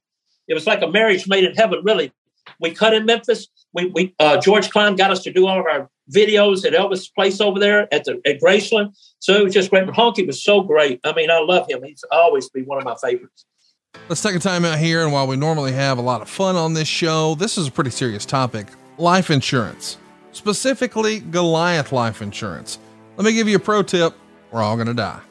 [0.48, 2.12] It was like a marriage made in heaven, really.
[2.60, 3.48] We cut in Memphis.
[3.74, 7.14] We, we uh, George Klein got us to do all of our videos at Elvis'
[7.14, 8.94] place over there at the at Graceland.
[9.20, 9.86] So it was just great.
[9.86, 11.00] But Honky was so great.
[11.04, 11.84] I mean, I love him.
[11.84, 13.46] He's always been one of my favorites.
[14.10, 15.04] Let's take a time out here.
[15.04, 17.72] And while we normally have a lot of fun on this show, this is a
[17.72, 19.98] pretty serious topic life insurance,
[20.34, 22.80] specifically Goliath life insurance.
[23.18, 24.14] Let me give you a pro tip
[24.52, 25.22] we're all going to die.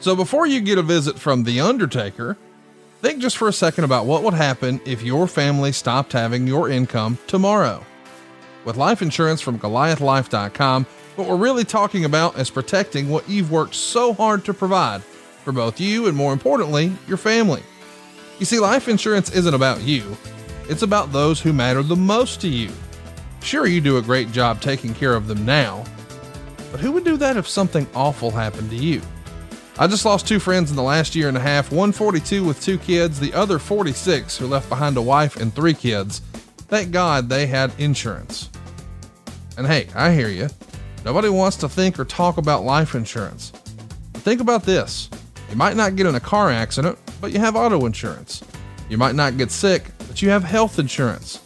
[0.00, 2.36] So before you get a visit from The Undertaker,
[3.00, 6.68] think just for a second about what would happen if your family stopped having your
[6.68, 7.84] income tomorrow.
[8.64, 13.74] With life insurance from GoliathLife.com, what we're really talking about is protecting what you've worked
[13.74, 17.62] so hard to provide for both you and, more importantly, your family.
[18.38, 20.16] You see, life insurance isn't about you,
[20.68, 22.70] it's about those who matter the most to you.
[23.42, 25.84] Sure, you do a great job taking care of them now,
[26.70, 29.02] but who would do that if something awful happened to you?
[29.76, 32.62] I just lost two friends in the last year and a half, one 42 with
[32.62, 36.20] two kids, the other 46 who left behind a wife and three kids.
[36.68, 38.50] Thank God they had insurance.
[39.58, 40.48] And hey, I hear you.
[41.04, 43.50] Nobody wants to think or talk about life insurance.
[44.12, 45.10] But think about this
[45.50, 48.44] you might not get in a car accident, but you have auto insurance.
[48.88, 51.40] You might not get sick, but you have health insurance.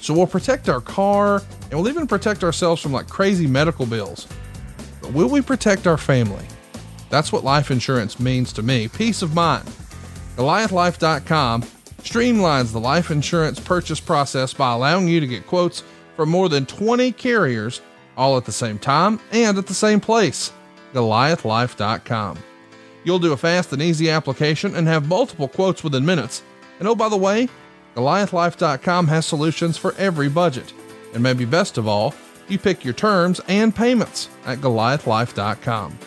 [0.00, 1.40] So we'll protect our car
[1.70, 4.26] and we'll even protect ourselves from like crazy medical bills.
[5.00, 6.44] But will we protect our family?
[7.10, 9.68] That's what life insurance means to me peace of mind.
[10.36, 11.62] GoliathLife.com
[12.02, 15.82] streamlines the life insurance purchase process by allowing you to get quotes
[16.16, 17.82] from more than 20 carriers
[18.16, 20.52] all at the same time and at the same place.
[20.94, 22.38] GoliathLife.com.
[23.04, 26.42] You'll do a fast and easy application and have multiple quotes within minutes.
[26.78, 27.48] And oh, by the way,
[27.96, 30.72] GoliathLife.com has solutions for every budget.
[31.14, 32.14] And maybe best of all,
[32.48, 35.98] you pick your terms and payments at GoliathLife.com.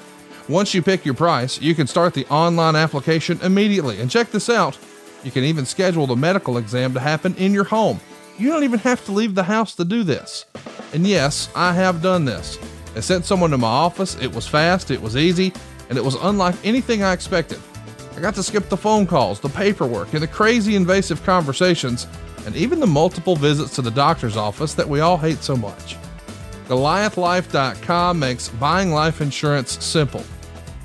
[0.49, 3.99] Once you pick your price, you can start the online application immediately.
[4.01, 4.77] And check this out
[5.23, 7.99] you can even schedule the medical exam to happen in your home.
[8.37, 10.45] You don't even have to leave the house to do this.
[10.93, 12.59] And yes, I have done this.
[12.95, 15.53] I sent someone to my office, it was fast, it was easy,
[15.89, 17.59] and it was unlike anything I expected.
[18.15, 22.05] I got to skip the phone calls, the paperwork, and the crazy invasive conversations,
[22.45, 25.95] and even the multiple visits to the doctor's office that we all hate so much.
[26.67, 30.23] GoliathLife.com makes buying life insurance simple.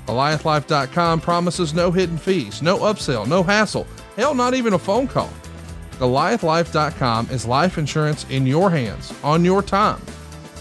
[0.09, 5.29] GoliathLife.com promises no hidden fees, no upsell, no hassle, hell, not even a phone call.
[5.99, 10.01] GoliathLife.com is life insurance in your hands, on your time.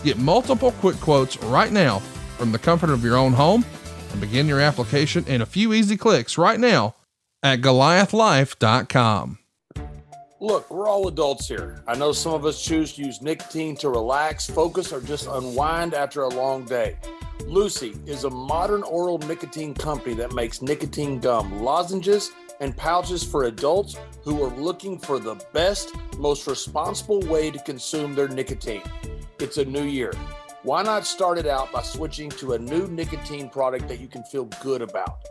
[0.05, 2.01] Get multiple quick quotes right now
[2.37, 3.65] from the comfort of your own home
[4.13, 6.95] and begin your application in a few easy clicks right now
[7.43, 9.39] at GoliathLife.com.
[10.41, 11.83] Look, we're all adults here.
[11.89, 15.95] I know some of us choose to use nicotine to relax, focus, or just unwind
[15.95, 16.97] after a long day.
[17.47, 23.45] Lucy is a modern oral nicotine company that makes nicotine gum lozenges and pouches for
[23.45, 28.83] adults who are looking for the best, most responsible way to consume their nicotine.
[29.39, 30.13] It's a new year.
[30.63, 34.25] Why not start it out by switching to a new nicotine product that you can
[34.25, 35.25] feel good about?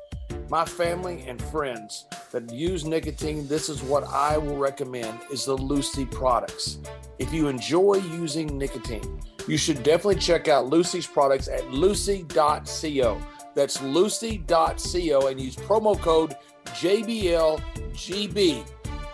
[0.50, 5.56] my family and friends that use nicotine, this is what I will recommend is the
[5.56, 6.78] Lucy products.
[7.20, 13.22] If you enjoy using nicotine, you should definitely check out Lucy's products at lucy.co.
[13.56, 18.68] That's lucy.co and use promo code JBLGB,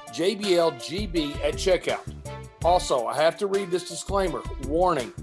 [0.07, 2.14] JBLGB at checkout.
[2.65, 4.41] Also, I have to read this disclaimer.
[4.68, 5.14] Warning,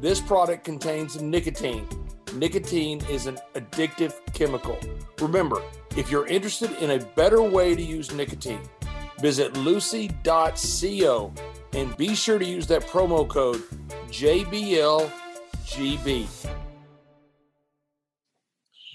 [0.00, 1.86] this product contains nicotine
[2.34, 4.78] nicotine is an addictive chemical.
[5.20, 5.62] Remember,
[5.96, 8.60] if you're interested in a better way to use nicotine,
[9.20, 11.32] visit lucy.co
[11.74, 13.62] and be sure to use that promo code
[14.10, 15.10] JBLGB.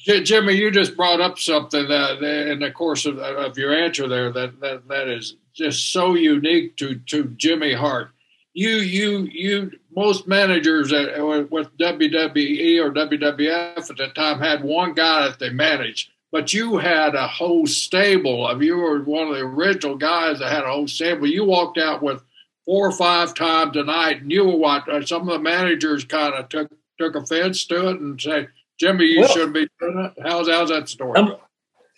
[0.05, 4.31] Jimmy, you just brought up something that, in the course of, of your answer there
[4.31, 8.11] that, that that is just so unique to to Jimmy Hart.
[8.53, 11.17] You you you most managers at,
[11.49, 16.77] with WWE or WWF at the time had one guy that they managed, but you
[16.77, 20.71] had a whole stable of you were one of the original guys that had a
[20.71, 21.25] whole stable.
[21.27, 22.21] You walked out with
[22.65, 26.03] four or five times a night, and you were what uh, some of the managers
[26.03, 29.99] kind of took took offense to it and said, Jimmy, you well, shouldn't be doing
[29.99, 30.13] it.
[30.23, 31.19] How's how's that story?
[31.19, 31.35] I'm,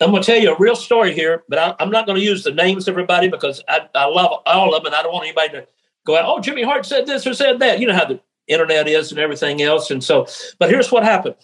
[0.00, 2.24] I'm going to tell you a real story here, but I, am not going to
[2.24, 5.12] use the names of everybody because I, I love all of them, and I don't
[5.12, 5.66] want anybody to
[6.06, 6.24] go out.
[6.26, 7.80] Oh, Jimmy Hart said this or said that.
[7.80, 10.26] You know how the internet is and everything else, and so.
[10.58, 11.34] But here's what happened.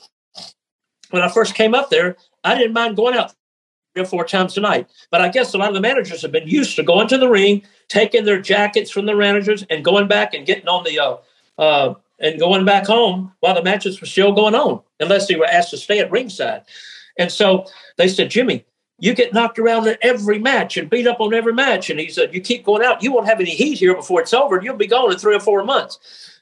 [1.11, 3.35] When I first came up there, I didn't mind going out
[3.97, 4.89] or four times a night.
[5.11, 7.29] But I guess a lot of the managers have been used to going to the
[7.29, 11.17] ring, taking their jackets from the managers, and going back and getting on the uh,
[11.59, 15.47] uh, and going back home while the matches were still going on, unless they were
[15.47, 16.63] asked to stay at ringside.
[17.19, 17.67] And so
[17.97, 18.65] they said, Jimmy,
[18.99, 21.91] you get knocked around in every match and beat up on every match.
[21.91, 24.35] And he said, You keep going out, you won't have any heat here before it's
[24.35, 24.57] over.
[24.57, 25.99] And you'll be gone in three or four months.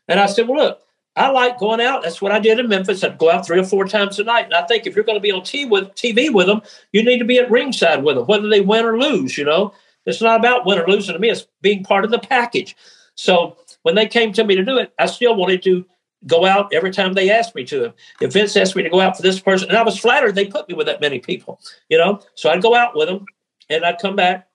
[0.09, 0.83] And I said, Well, look,
[1.15, 2.03] I like going out.
[2.03, 3.05] That's what I did in Memphis.
[3.05, 4.47] I'd go out three or four times a night.
[4.47, 6.63] And I think if you're going to be on TV with, TV with them,
[6.93, 9.37] you need to be at ringside with them, whether they win or lose.
[9.37, 9.75] You know,
[10.07, 12.77] it's not about win or losing to me, it's being part of the package.
[13.15, 15.85] So when they came to me to do it, I still wanted to
[16.27, 17.93] go out every time they asked me to.
[18.21, 20.47] If Vince asked me to go out for this person, and I was flattered they
[20.47, 22.21] put me with that many people, you know.
[22.35, 23.27] So I'd go out with them,
[23.69, 24.49] and I'd come back.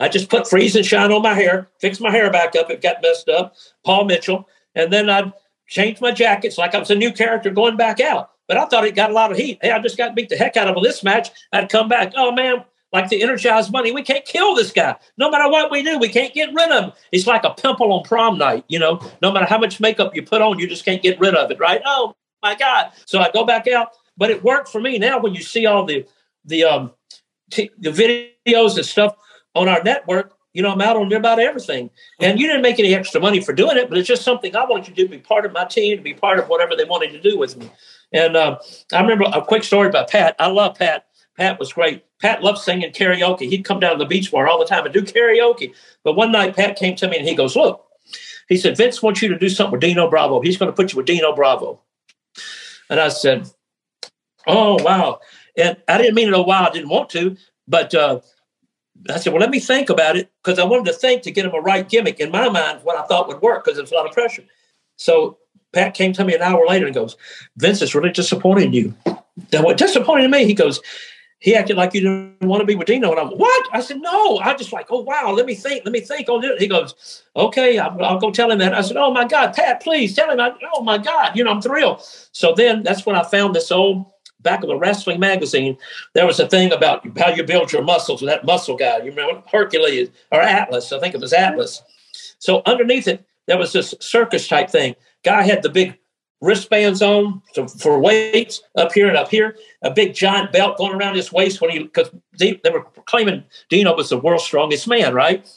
[0.00, 2.70] I just put freeze and shine on my hair, fix my hair back up.
[2.70, 3.54] It got messed up.
[3.84, 5.32] Paul Mitchell, and then I'd
[5.72, 8.30] change my jackets like I was a new character going back out.
[8.46, 9.58] But I thought it got a lot of heat.
[9.62, 11.30] Hey, I just got beat the heck out of this match.
[11.52, 12.12] I'd come back.
[12.16, 13.92] Oh man, like the Energizer Bunny.
[13.92, 14.96] We can't kill this guy.
[15.16, 16.92] No matter what we do, we can't get rid of him.
[17.10, 19.00] He's like a pimple on prom night, you know.
[19.22, 21.58] No matter how much makeup you put on, you just can't get rid of it,
[21.58, 21.80] right?
[21.86, 22.90] Oh my God.
[23.06, 23.92] So I go back out.
[24.18, 24.98] But it worked for me.
[24.98, 26.06] Now when you see all the
[26.44, 26.92] the um
[27.50, 29.16] t- the videos and stuff
[29.54, 31.90] on our network, you know, I'm out on about everything.
[32.20, 34.64] And you didn't make any extra money for doing it, but it's just something I
[34.64, 36.84] wanted you to do, be part of my team, to be part of whatever they
[36.84, 37.70] wanted to do with me.
[38.12, 38.58] And uh,
[38.92, 40.36] I remember a quick story about Pat.
[40.38, 41.06] I love Pat.
[41.38, 42.04] Pat was great.
[42.20, 43.48] Pat loved singing karaoke.
[43.48, 45.74] He'd come down to the beach bar all the time and do karaoke.
[46.04, 47.86] But one night, Pat came to me and he goes, Look,
[48.48, 50.40] he said, Vince wants you to do something with Dino Bravo.
[50.40, 51.80] He's going to put you with Dino Bravo.
[52.90, 53.48] And I said,
[54.46, 55.20] Oh, wow.
[55.56, 56.64] And I didn't mean it a while.
[56.64, 57.36] I didn't want to.
[57.66, 58.20] But uh,
[59.08, 61.44] I said, Well, let me think about it because I wanted to think to get
[61.44, 63.94] him a right gimmick in my mind, what I thought would work because there's a
[63.94, 64.44] lot of pressure.
[64.96, 65.38] So
[65.72, 67.16] Pat came to me an hour later and goes,
[67.56, 68.94] Vince is really disappointed in you.
[69.50, 70.80] Then what disappointed me, he goes,
[71.42, 73.10] he acted like you didn't want to be with Dino.
[73.10, 73.68] And I'm what?
[73.72, 74.38] I said, no.
[74.38, 76.60] I just like, oh wow, let me think, let me think on it.
[76.60, 78.74] He goes, okay, I'll, I'll, go tell him that.
[78.74, 80.38] I said, oh my God, Pat, please tell him.
[80.38, 82.00] I, oh my God, you know, I'm thrilled.
[82.30, 84.06] So then that's when I found this old
[84.42, 85.76] back of a wrestling magazine.
[86.14, 88.98] There was a thing about how you build your muscles with that muscle guy.
[88.98, 90.92] You remember Hercules or Atlas?
[90.92, 91.82] I think it was Atlas.
[92.38, 94.94] So underneath it, there was this circus type thing.
[95.24, 95.98] Guy had the big
[96.40, 97.40] wristbands on
[97.78, 101.60] for weights up here and up here, a big giant belt going around his waist
[101.60, 105.48] when he because they, they were claiming Dino was the world's strongest man, right?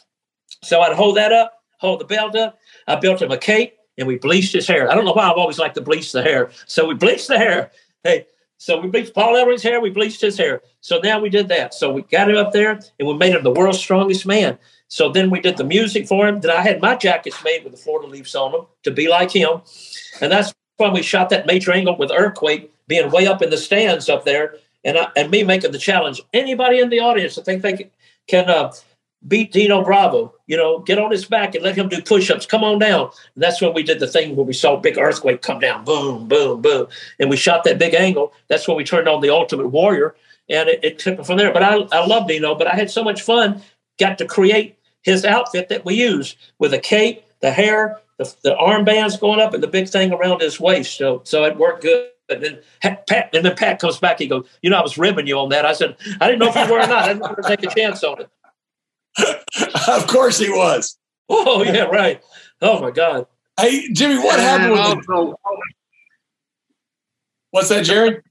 [0.63, 2.59] So I'd hold that up, hold the belt up.
[2.87, 4.91] I built him a cape and we bleached his hair.
[4.91, 6.51] I don't know why I've always liked to bleach the hair.
[6.67, 7.71] So we bleached the hair.
[8.03, 10.61] Hey, so we bleached Paul Ellering's hair, we bleached his hair.
[10.81, 11.73] So now we did that.
[11.73, 14.57] So we got him up there and we made him the world's strongest man.
[14.87, 16.41] So then we did the music for him.
[16.41, 19.61] Then I had my jackets made with the fleur-de-lis on them to be like him.
[20.21, 23.57] And that's when we shot that major angle with Earthquake being way up in the
[23.57, 26.21] stands up there, and I, and me making the challenge.
[26.33, 27.89] Anybody in the audience that think they
[28.27, 28.71] can uh,
[29.27, 32.45] beat Dino Bravo, you know, get on his back and let him do push-ups.
[32.45, 33.09] Come on down.
[33.33, 36.27] And that's when we did the thing where we saw big earthquake come down, boom,
[36.27, 36.87] boom, boom,
[37.19, 38.33] and we shot that big angle.
[38.47, 40.15] That's when we turned on the Ultimate Warrior,
[40.49, 41.51] and it, it took it from there.
[41.51, 43.61] But I I love Dino, but I had so much fun.
[43.99, 48.55] Got to create his outfit that we use with a cape, the hair, the, the
[48.55, 50.97] armbands going up and the big thing around his waist.
[50.97, 52.09] So so it worked good.
[52.27, 54.17] And then Pat, and then Pat comes back.
[54.17, 56.49] He goes, "You know, I was ribbing you on that." I said, "I didn't know
[56.49, 57.03] if you were or not.
[57.03, 58.29] I didn't want to take a chance on it."
[59.87, 60.97] of course, he was.
[61.29, 62.21] Oh yeah, right.
[62.61, 63.27] Oh my God.
[63.59, 64.81] Hey, Jimmy, what happened with?
[64.81, 65.39] Also,
[67.51, 68.21] What's that, Jared?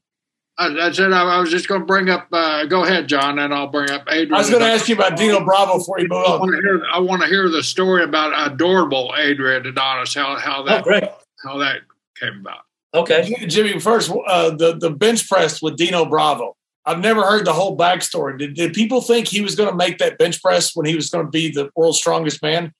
[0.58, 2.28] I, I said I, I, was just going to bring up.
[2.30, 4.34] Uh, go ahead, John, and I'll bring up Adrian.
[4.34, 6.82] I was going to ask you about Dino Bravo before you move on.
[6.92, 10.14] I want to hear, the story about adorable Adrian Adonis.
[10.14, 11.80] How how that oh, how that
[12.20, 12.60] came about.
[12.92, 13.80] Okay, Jimmy.
[13.80, 16.56] First, uh, the the bench press with Dino Bravo.
[16.86, 18.38] I've never heard the whole backstory.
[18.38, 21.08] Did, did people think he was going to make that bench press when he was
[21.08, 22.72] going to be the world's strongest man?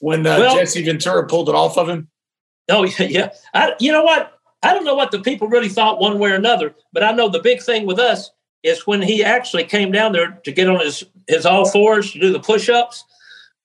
[0.00, 2.08] When uh, well, Jesse Ventura pulled it off of him?
[2.70, 4.38] Oh yeah, I, you know what?
[4.62, 7.28] I don't know what the people really thought one way or another, but I know
[7.28, 8.30] the big thing with us
[8.62, 12.18] is when he actually came down there to get on his his all fours to
[12.18, 13.04] do the push-ups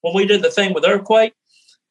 [0.02, 1.34] when we did the thing with earthquake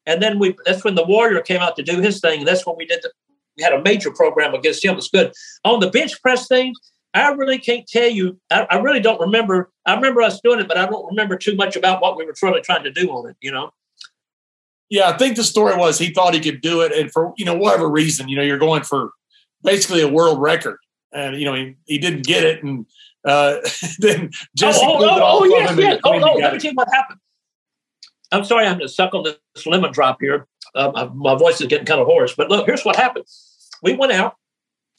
[0.05, 2.65] and then we that's when the warrior came out to do his thing and that's
[2.65, 3.11] when we did the,
[3.57, 5.31] we had a major program against him it's good
[5.63, 6.73] on the bench press thing
[7.21, 10.67] i really can't tell you I, I, really don't remember i remember us doing it
[10.67, 13.29] but i don't remember too much about what we were really trying to do on
[13.29, 13.71] it you know
[14.89, 17.45] yeah i think the story was he thought he could do it and for you
[17.45, 19.11] know whatever reason you know you're going for
[19.63, 20.77] basically a world record
[21.13, 22.85] and you know he, he didn't get it and
[23.25, 23.57] uh,
[23.99, 25.99] then Jesse oh, oh, oh, oh yes, yes.
[26.05, 27.19] Oh, no, let me tell you what happened.
[28.31, 30.47] I'm sorry I'm going to suck on this lemon drop here.
[30.75, 32.35] Uh, my, my, voice is getting kind of hoarse.
[32.35, 33.25] But look, here's what happened.
[33.81, 34.35] We went out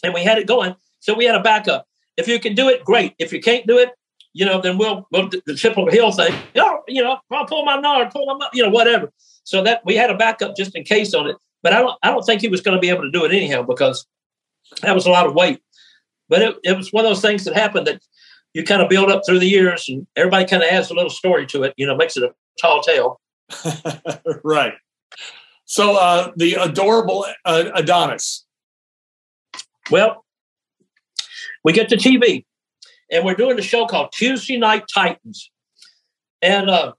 [0.03, 0.77] and we had it going.
[1.01, 1.87] So we had a backup.
[2.19, 3.15] If you can do it, great.
[3.19, 3.91] If you can't do it,
[4.35, 6.35] you know, then we'll, we'll the typical hill thing.
[6.57, 9.13] Oh, you know, I'll pull my nard, pull them up, you know, whatever.
[9.45, 11.37] So that we had a backup just in case on it.
[11.63, 13.33] But I don't, I don't think he was going to be able to do it
[13.33, 14.05] anyhow because
[14.83, 15.63] that was a lot of weight.
[16.29, 18.03] But it, it was one of those things that happened that
[18.53, 21.11] you kind of build up through the years and everybody kind of adds a little
[21.11, 23.21] story to it, you know, makes it a tall tale.
[24.45, 24.75] right.
[25.65, 28.45] So uh, the adorable uh, Adonis.
[29.91, 30.25] Well,
[31.65, 32.45] we get to TV
[33.11, 35.51] and we're doing a show called Tuesday Night Titans.
[36.43, 36.93] And uh,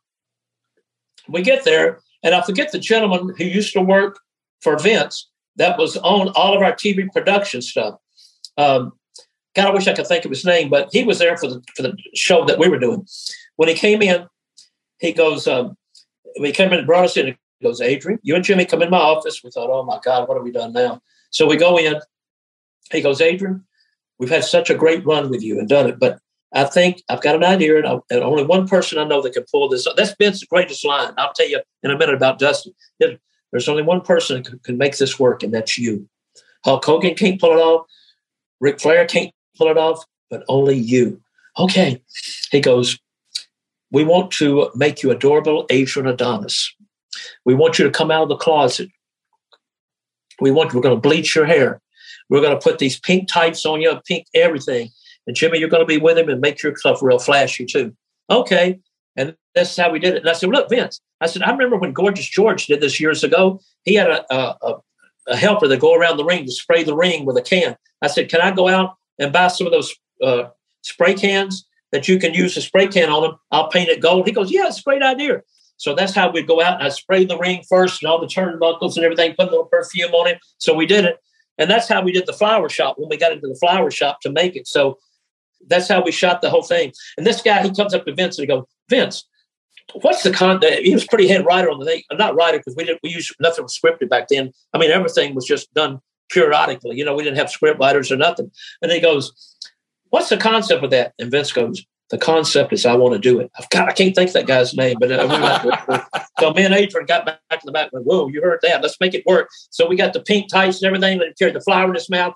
[1.28, 4.20] we get there, and I forget the gentleman who used to work
[4.62, 7.96] for Vince that was on all of our TV production stuff.
[8.58, 8.94] Um,
[9.56, 11.64] God, I wish I could think of his name, but he was there for the
[11.76, 13.06] for the show that we were doing.
[13.56, 14.28] When he came in,
[15.00, 15.78] he goes, um,
[16.40, 17.28] we came in and brought us in.
[17.28, 19.42] He goes, Adrian, you and Jimmy come in my office.
[19.44, 21.02] We thought, oh my God, what have we done now?
[21.32, 22.00] So we go in.
[22.92, 23.66] He goes, Adrian,
[24.20, 26.20] we've had such a great run with you and done it, but
[26.54, 29.34] I think I've got an idea, and, I, and only one person I know that
[29.34, 29.88] can pull this.
[29.96, 31.14] That's Vince's greatest line.
[31.18, 32.74] I'll tell you in a minute about Dusty.
[33.00, 36.08] There's only one person that can, make this work, and that's you.
[36.66, 37.86] Hulk Hogan can't pull it off.
[38.60, 41.22] Ric Flair can't pull it off, but only you.
[41.58, 42.02] Okay.
[42.52, 43.00] He goes,
[43.92, 46.76] we want to make you adorable Adrian Adonis.
[47.46, 48.90] We want you to come out of the closet.
[50.42, 51.82] We want we're going to bleach your hair.
[52.30, 54.90] We're going to put these pink tights on you, pink everything.
[55.28, 57.96] And Jimmy, you're going to be with him and make yourself real flashy too.
[58.30, 58.80] Okay.
[59.16, 60.22] And that's how we did it.
[60.22, 63.24] And I said, look, Vince, I said, I remember when Gorgeous George did this years
[63.24, 63.60] ago.
[63.84, 64.76] He had a, a,
[65.28, 67.76] a helper that go around the ring to spray the ring with a can.
[68.02, 69.94] I said, can I go out and buy some of those
[70.24, 70.50] uh,
[70.84, 73.36] spray cans that you can use a spray can on them.
[73.52, 74.28] I'll paint it gold.
[74.28, 75.42] He goes, yeah, it's a great idea.
[75.78, 78.28] So that's how we'd go out and I sprayed the ring first and all the
[78.28, 80.40] turnbuckles and everything, put a little perfume on it.
[80.58, 81.18] So we did it.
[81.60, 84.22] And that's how we did the flower shop when we got into the flower shop
[84.22, 84.68] to make it.
[84.68, 84.98] So
[85.68, 86.94] that's how we shot the whole thing.
[87.18, 89.28] And this guy, he comes up to Vince and he goes, Vince,
[89.94, 90.62] what's the con?
[90.62, 92.02] He was pretty head writer on the thing.
[92.14, 93.02] Not writer because we didn't.
[93.04, 94.52] We used nothing was scripted back then.
[94.74, 96.00] I mean, everything was just done
[96.30, 96.98] periodically.
[96.98, 98.52] You know, we didn't have script writers or nothing.
[98.82, 99.34] And he goes,
[100.12, 101.14] What's the concept of that?
[101.20, 103.52] And Vince goes, The concept is I want to do it.
[103.58, 106.04] I've got, I can't think that guy's name, but uh,
[106.40, 107.94] so me and Adrian got back to the back.
[107.94, 108.82] Went, Whoa, you heard that?
[108.82, 109.50] Let's make it work.
[109.70, 111.22] So we got the pink tights and everything.
[111.22, 112.34] And carried the flower in his mouth.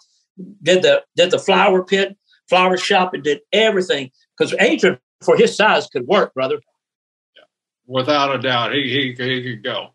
[0.62, 2.16] Did the did the flower pit,
[2.50, 6.60] flower shop, and did everything because Adrian, for his size, could work, brother.
[7.86, 8.84] Without a doubt, he
[9.18, 9.90] he he could go.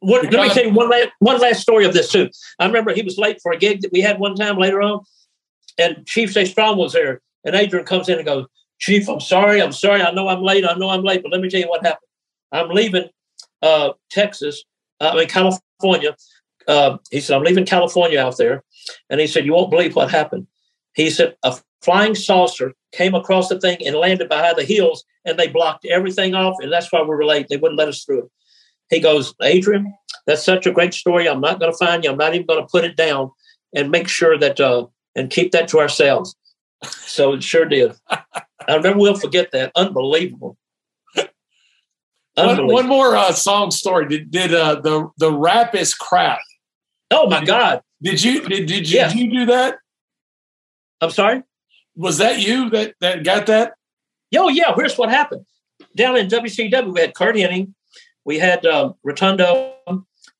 [0.00, 2.28] What, let me tell you one last, one last story of this too.
[2.58, 5.00] I remember he was late for a gig that we had one time later on,
[5.78, 8.46] and Chief Stay Strong was there, and Adrian comes in and goes,
[8.78, 10.02] "Chief, I'm sorry, I'm sorry.
[10.02, 10.64] I know I'm late.
[10.64, 12.08] I know I'm late, but let me tell you what happened.
[12.52, 13.08] I'm leaving
[13.62, 14.62] uh, Texas,
[15.00, 16.16] uh, I mean California.
[16.66, 18.62] Uh, he said I'm leaving California out there,
[19.10, 20.46] and he said you won't believe what happened.
[20.94, 25.38] He said a flying saucer came across the thing and landed behind the hills, and
[25.38, 27.48] they blocked everything off, and that's why we were late.
[27.48, 28.30] They wouldn't let us through.
[28.90, 29.94] He goes, Adrian,
[30.26, 31.28] that's such a great story.
[31.28, 32.10] I'm not going to find you.
[32.10, 33.30] I'm not even going to put it down
[33.74, 36.34] and make sure that, uh, and keep that to ourselves.
[36.84, 37.94] So it sure did.
[38.10, 39.72] I never will forget that.
[39.74, 40.56] Unbelievable.
[42.36, 42.66] Unbelievable.
[42.66, 44.06] One, one more uh, song story.
[44.08, 46.40] Did, did uh, the the rap is crap?
[47.10, 47.82] Oh my God!
[48.00, 49.78] Did you did, did you, you do that?
[51.00, 51.42] I'm sorry.
[51.96, 53.74] Was that you that that got that?
[54.30, 54.72] Yo, yeah.
[54.76, 55.44] Here's what happened.
[55.96, 57.72] Down in WCW, we had Curt Hennig,
[58.28, 59.74] we had um, Rotundo.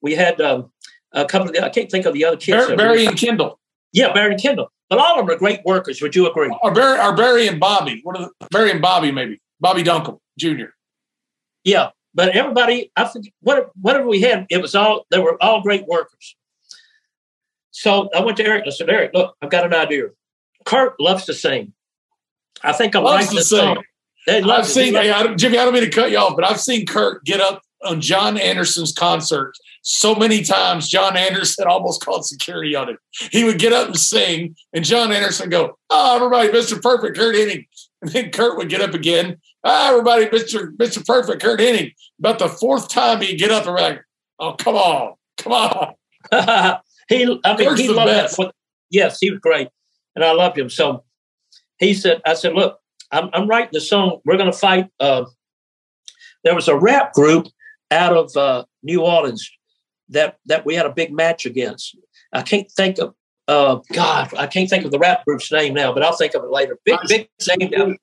[0.02, 0.70] We had um,
[1.12, 2.66] a couple of the, I can't think of the other kids.
[2.66, 3.59] Barry, Barry and Kendall.
[3.93, 4.70] Yeah, Barry and Kendall.
[4.89, 6.01] But all of them are great workers.
[6.01, 6.55] Would you agree?
[6.62, 8.01] Or Barry, or Barry and Bobby.
[8.05, 9.40] What are the, Barry and Bobby maybe?
[9.60, 10.66] Bobby Duncum Jr.
[11.65, 15.60] Yeah, but everybody, I think whatever, whatever we had, it was all they were all
[15.60, 16.36] great workers.
[17.70, 20.05] So I went to Eric and I said, Eric, look, I've got an idea.
[20.65, 21.73] Kurt loves to sing.
[22.62, 23.85] I think I'm loves writing this song.
[24.28, 26.86] I've seen, hey, I Jimmy, I don't mean to cut you off, but I've seen
[26.86, 30.88] Kurt get up on John Anderson's concert so many times.
[30.88, 32.98] John Anderson almost called security on him.
[33.30, 36.80] He would get up and sing, and John Anderson go, "Oh, everybody, Mr.
[36.80, 37.66] Perfect, Kurt Hennig,"
[38.02, 39.38] and then Kurt would get up again.
[39.64, 40.76] Ah, everybody, Mr.
[40.76, 41.05] Mr.
[41.05, 41.94] Perfect, Kurt Hennig.
[42.18, 44.05] About the fourth time he'd get up and be like,
[44.38, 45.94] "Oh, come on, come on."
[47.09, 48.36] he, I mean, Kurt's he loved best.
[48.36, 48.52] that.
[48.90, 49.68] Yes, he was great,
[50.14, 50.68] and I loved him.
[50.68, 51.05] So
[51.78, 52.78] he said, "I said, look,
[53.10, 54.20] I'm, I'm writing the song.
[54.24, 55.24] We're going to fight." Uh,
[56.44, 57.48] there was a rap group
[57.90, 59.51] out of uh, New Orleans
[60.10, 61.97] that that we had a big match against.
[62.32, 63.15] I can't think of.
[63.47, 66.44] Uh, God, I can't think of the rap group's name now, but I'll think of
[66.44, 66.78] it later.
[66.85, 67.28] Big, big
[67.59, 67.98] name down.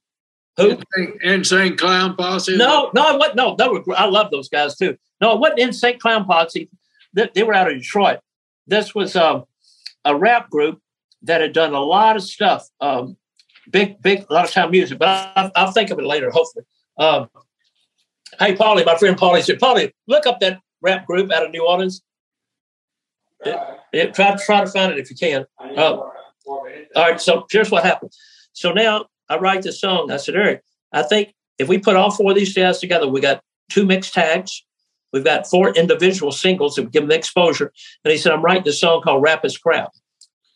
[0.58, 0.80] Who?
[1.22, 2.58] Insane Clown Posse.
[2.58, 3.36] No, no, wasn't.
[3.36, 4.98] No, they were, I love those guys too.
[5.22, 6.70] No, it wasn't Insane Clown Posse.
[7.14, 8.20] They, they were out of Detroit.
[8.66, 9.44] This was um,
[10.04, 10.82] a rap group
[11.22, 12.68] that had done a lot of stuff.
[12.82, 13.18] Um,
[13.70, 16.66] big, big, a lot of time music, but I, I'll think of it later, hopefully.
[16.98, 17.30] Um,
[18.40, 21.68] hey, Paulie, my friend Paulie said, Paulie, look up that rap group out of New
[21.68, 22.02] Orleans.
[23.42, 23.60] It,
[23.94, 25.46] it, try, try to find it if you can.
[25.60, 25.98] Uh,
[26.48, 26.64] all
[26.96, 28.12] right, so here's what happened.
[28.54, 30.12] So now I write this song.
[30.12, 33.22] I said, Eric, I think if we put all four of these guys together, we
[33.22, 34.64] got two mixed tags.
[35.14, 37.72] We've got four individual singles that would give them exposure.
[38.04, 39.92] And he said, I'm writing this song called Rap is Crap.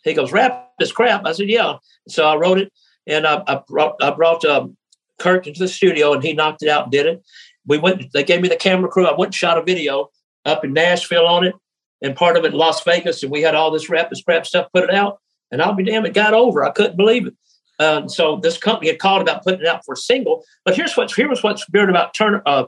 [0.03, 1.25] He goes, Rap is Crap.
[1.25, 1.75] I said, Yeah.
[2.07, 2.71] So I wrote it
[3.07, 4.75] and I, I brought, I brought um,
[5.19, 7.23] Kurt into the studio and he knocked it out and did it.
[7.65, 9.05] We went, they gave me the camera crew.
[9.05, 10.09] I went and shot a video
[10.45, 11.55] up in Nashville on it
[12.01, 13.23] and part of it in Las Vegas.
[13.23, 15.19] And we had all this Rap is Crap stuff, put it out.
[15.51, 16.63] And I'll be damned, it got over.
[16.63, 17.33] I couldn't believe it.
[17.79, 20.43] Uh, so this company had called about putting it out for a single.
[20.65, 22.65] But here's what's here's what's weird about Turner, uh,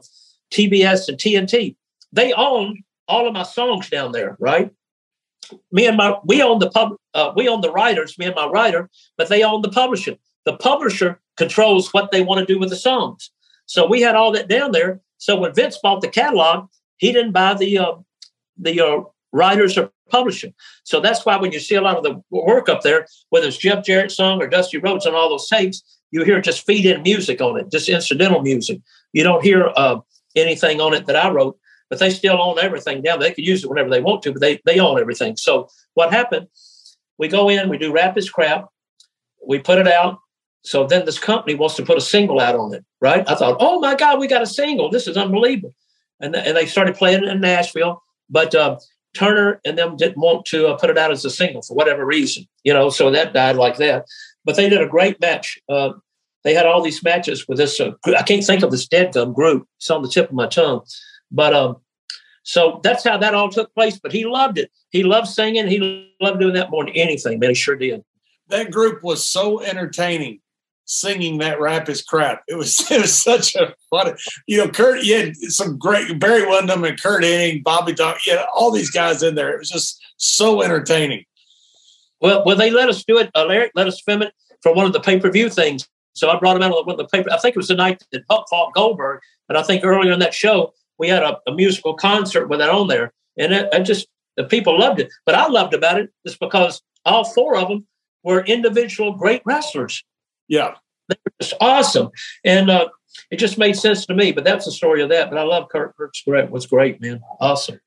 [0.51, 1.75] TBS and TNT.
[2.13, 4.71] They own all of my songs down there, right?
[5.71, 8.47] Me and my we own the pub, uh, we own the writers, me and my
[8.47, 10.15] writer, but they own the publisher.
[10.45, 13.31] The publisher controls what they want to do with the songs.
[13.71, 14.99] So we had all that down there.
[15.17, 16.67] So when Vince bought the catalog,
[16.97, 17.93] he didn't buy the uh,
[18.57, 20.53] the uh, writers or publishing.
[20.83, 23.57] So that's why when you see a lot of the work up there, whether it's
[23.57, 25.81] Jeff Jarrett's song or Dusty Rhodes on all those tapes,
[26.11, 28.81] you hear just feed in music on it, just incidental music.
[29.13, 30.01] You don't hear uh,
[30.35, 31.57] anything on it that I wrote,
[31.89, 33.21] but they still own everything down.
[33.21, 35.37] They can use it whenever they want to, but they they own everything.
[35.37, 36.47] So what happened?
[37.17, 38.67] We go in, we do Rap is Crap,
[39.47, 40.19] we put it out.
[40.63, 43.27] So then this company wants to put a single out on it, right?
[43.27, 44.89] I thought, oh my God, we got a single.
[44.89, 45.73] This is unbelievable.
[46.19, 48.03] And, and they started playing it in Nashville.
[48.29, 48.77] But uh,
[49.13, 52.05] Turner and them didn't want to uh, put it out as a single for whatever
[52.05, 54.05] reason, you know, so that died like that.
[54.45, 55.59] But they did a great match.
[55.67, 55.93] Uh,
[56.43, 57.79] they had all these matches with this.
[57.79, 59.67] Uh, I can't think of this dead gum group.
[59.77, 60.81] It's on the tip of my tongue.
[61.31, 61.77] But um,
[62.43, 63.99] so that's how that all took place.
[63.99, 64.71] But he loved it.
[64.89, 65.67] He loved singing.
[65.67, 67.49] He loved doing that more than anything, man.
[67.49, 68.03] He sure did.
[68.47, 70.40] That group was so entertaining
[70.91, 72.43] singing that rap is crap.
[72.47, 74.15] It was it was such a fun.
[74.47, 78.33] You know, Kurt, you had some great Barry Windham and Kurt Hennig, Bobby Dog, you
[78.37, 79.53] had all these guys in there.
[79.53, 81.25] It was just so entertaining.
[82.19, 83.31] Well, well, they let us do it.
[83.33, 85.87] Uh, let us film it for one of the pay per view things.
[86.13, 87.31] So I brought him out of the paper.
[87.31, 90.19] I think it was the night that Buck fought Goldberg, and I think earlier in
[90.19, 93.83] that show we had a, a musical concert with that on there, and it, it
[93.83, 95.09] just the people loved it.
[95.25, 97.87] But I loved about it is because all four of them
[98.23, 100.03] were individual great wrestlers.
[100.51, 100.75] Yeah,
[101.07, 102.09] they were just awesome,
[102.43, 102.89] and uh,
[103.31, 104.33] it just made sense to me.
[104.33, 105.29] But that's the story of that.
[105.29, 105.95] But I love Kurt.
[105.95, 106.51] Kurt's great.
[106.51, 107.21] Was great, man.
[107.39, 107.79] Awesome.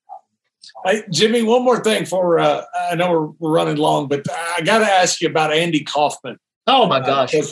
[0.87, 4.63] Hey, Jimmy, one more thing for uh, I know we're, we're running long, but I
[4.63, 6.39] got to ask you about Andy Kaufman.
[6.67, 7.35] Oh my gosh!
[7.35, 7.43] Uh,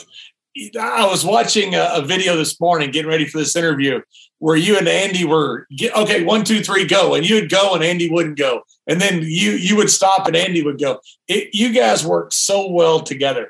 [0.79, 4.01] I was watching a, a, video this morning, getting ready for this interview,
[4.37, 7.73] where you and Andy were get, okay, one, two, three, go, and you would go,
[7.73, 10.99] and Andy wouldn't go, and then you you would stop, and Andy would go.
[11.27, 13.49] It, you guys worked so well together.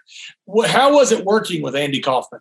[0.65, 2.39] How was it working with Andy Kaufman?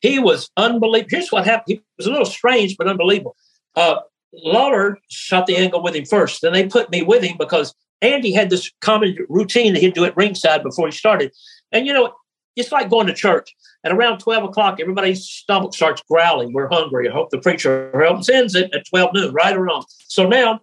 [0.00, 1.08] He was unbelievable.
[1.10, 1.78] Here's what happened.
[1.78, 3.36] He was a little strange, but unbelievable.
[3.76, 3.96] Uh,
[4.32, 6.42] Lawler shot the angle with him first.
[6.42, 10.04] Then they put me with him because Andy had this common routine that he'd do
[10.04, 11.32] at ringside before he started.
[11.72, 12.12] And you know,
[12.60, 13.54] it's like going to church.
[13.82, 16.52] At around 12 o'clock, everybody's stomach starts growling.
[16.52, 17.08] We're hungry.
[17.08, 19.84] I hope the preacher helps ends it at 12 noon, right wrong.
[20.06, 20.60] So now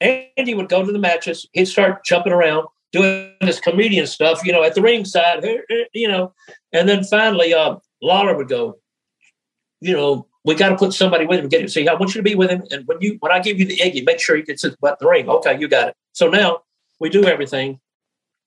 [0.00, 1.48] Andy would go to the matches.
[1.52, 5.44] He'd start jumping around, doing this comedian stuff, you know, at the ringside,
[5.92, 6.34] you know.
[6.72, 8.78] And then finally, uh, Lawler would go,
[9.80, 11.48] you know, we got to put somebody with him.
[11.48, 11.68] Get him.
[11.68, 12.62] See, I want you to be with him.
[12.70, 14.76] And when you when I give you the egg, you make sure he gets his
[14.76, 15.28] butt in the ring.
[15.28, 15.96] Okay, you got it.
[16.12, 16.62] So now
[16.98, 17.80] we do everything.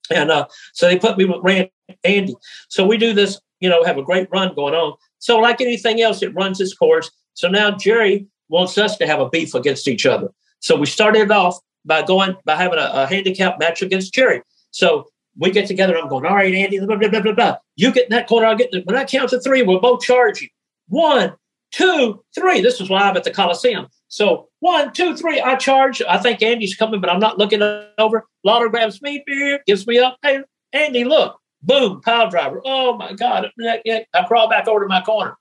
[0.10, 1.70] And uh, so they put me with Rand,
[2.04, 2.36] Andy.
[2.70, 4.96] So we do this, you know, have a great run going on.
[5.20, 7.10] So like anything else, it runs its course.
[7.34, 10.30] So now Jerry wants us to have a beef against each other.
[10.60, 14.42] So we started off by going by having a, a handicap match against Jerry.
[14.72, 15.08] So
[15.38, 15.98] we get together.
[15.98, 17.58] I'm going, all right, Andy, blah, blah, blah, blah, blah.
[17.76, 20.02] You get in that corner, I'll get in When I count to three, we'll both
[20.02, 20.50] charge you.
[20.88, 21.34] One,
[21.72, 22.62] two, three.
[22.62, 23.88] This was live at the Coliseum.
[24.14, 26.00] So one, two, three, I charge.
[26.08, 27.64] I think Andy's coming, but I'm not looking
[27.98, 28.28] over.
[28.44, 29.24] Lawler grabs me,
[29.66, 30.18] gives me up.
[30.22, 31.40] Hey, Andy, look.
[31.64, 32.62] Boom, pile driver.
[32.64, 33.50] Oh my God.
[33.60, 35.36] I crawl back over to my corner.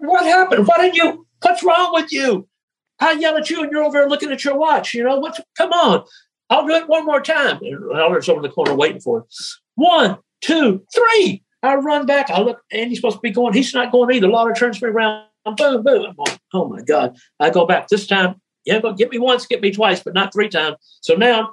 [0.00, 0.66] What happened?
[0.66, 1.24] Why did you?
[1.40, 2.48] What's wrong with you?
[2.98, 4.92] I yell at you and you're over there looking at your watch.
[4.92, 6.04] You know, what's come on.
[6.50, 7.60] I'll do it one more time.
[7.62, 9.24] And Lawler's over the corner waiting for it.
[9.76, 11.44] One, two, three.
[11.62, 12.28] I run back.
[12.28, 13.54] I look, Andy's supposed to be going.
[13.54, 14.26] He's not going either.
[14.26, 15.26] Lawler turns me around.
[15.44, 16.06] Boom, boom.
[16.06, 17.16] I'm going, oh my God.
[17.40, 17.88] I go back.
[17.88, 20.76] This time, yeah, go get me once, get me twice, but not three times.
[21.00, 21.50] So now,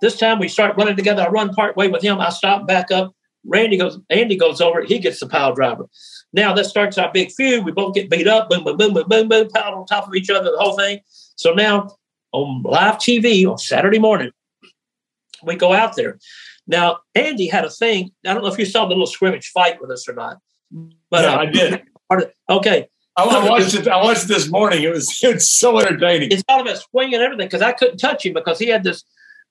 [0.00, 1.22] this time we start running together.
[1.22, 2.20] I run part way with him.
[2.20, 3.12] I stop back up.
[3.44, 4.82] Randy goes, Andy goes over.
[4.82, 5.86] He gets the pile driver.
[6.32, 7.64] Now that starts our big feud.
[7.64, 8.48] We both get beat up.
[8.48, 9.48] Boom, boom, boom, boom, boom, boom.
[9.48, 10.50] Piled on top of each other.
[10.50, 11.00] The whole thing.
[11.36, 11.96] So now
[12.32, 14.30] on live TV on Saturday morning,
[15.42, 16.18] we go out there.
[16.66, 18.12] Now, Andy had a thing.
[18.26, 20.38] I don't know if you saw the little scrimmage fight with us or not.
[21.10, 21.82] But yeah, uh, I did.
[22.50, 22.88] Okay.
[23.28, 23.88] I, watched it.
[23.88, 24.82] I watched it this morning.
[24.82, 26.30] It was it's so entertaining.
[26.32, 29.04] It's all about swinging and everything because I couldn't touch him because he had this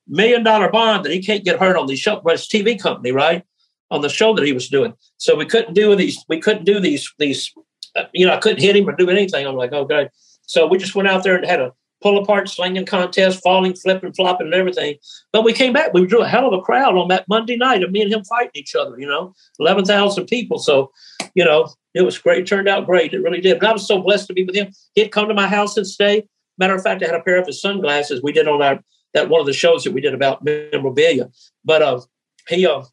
[0.08, 3.12] million dollar bond that he can't get hurt on the show, but it's TV company,
[3.12, 3.44] right?
[3.92, 4.94] On the show that he was doing.
[5.18, 6.24] So we couldn't do these.
[6.28, 7.12] We couldn't do these.
[7.20, 7.54] These.
[7.96, 9.48] Uh, you know, I couldn't hit him or do anything.
[9.48, 10.10] I'm like, okay.
[10.44, 14.14] So we just went out there and had a pull apart slinging contest, falling, flipping,
[14.14, 14.96] flopping, and everything.
[15.32, 15.94] But we came back.
[15.94, 18.24] We drew a hell of a crowd on that Monday night of me and him
[18.24, 20.60] fighting each other, you know, 11,000 people.
[20.60, 20.92] So,
[21.34, 22.40] you know, it was great.
[22.40, 23.14] It turned out great.
[23.14, 23.60] It really did.
[23.60, 24.72] But I was so blessed to be with him.
[24.94, 26.26] He'd come to my house and stay.
[26.58, 28.80] Matter of fact, I had a pair of his sunglasses we did on our
[29.14, 31.30] that one of the shows that we did about memorabilia.
[31.66, 32.02] But uh,
[32.48, 32.84] he uh,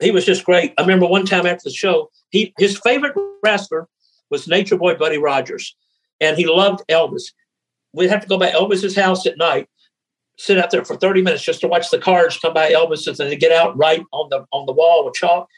[0.00, 0.74] he was just great.
[0.76, 3.88] I remember one time after the show, he his favorite wrestler
[4.30, 5.74] was Nature Boy Buddy Rogers,
[6.20, 7.30] and he loved Elvis
[7.92, 9.68] we'd have to go by Elvis's house at night,
[10.38, 13.30] sit out there for 30 minutes just to watch the cars come by Elvis's and
[13.30, 15.48] then get out right on the on the wall with chalk.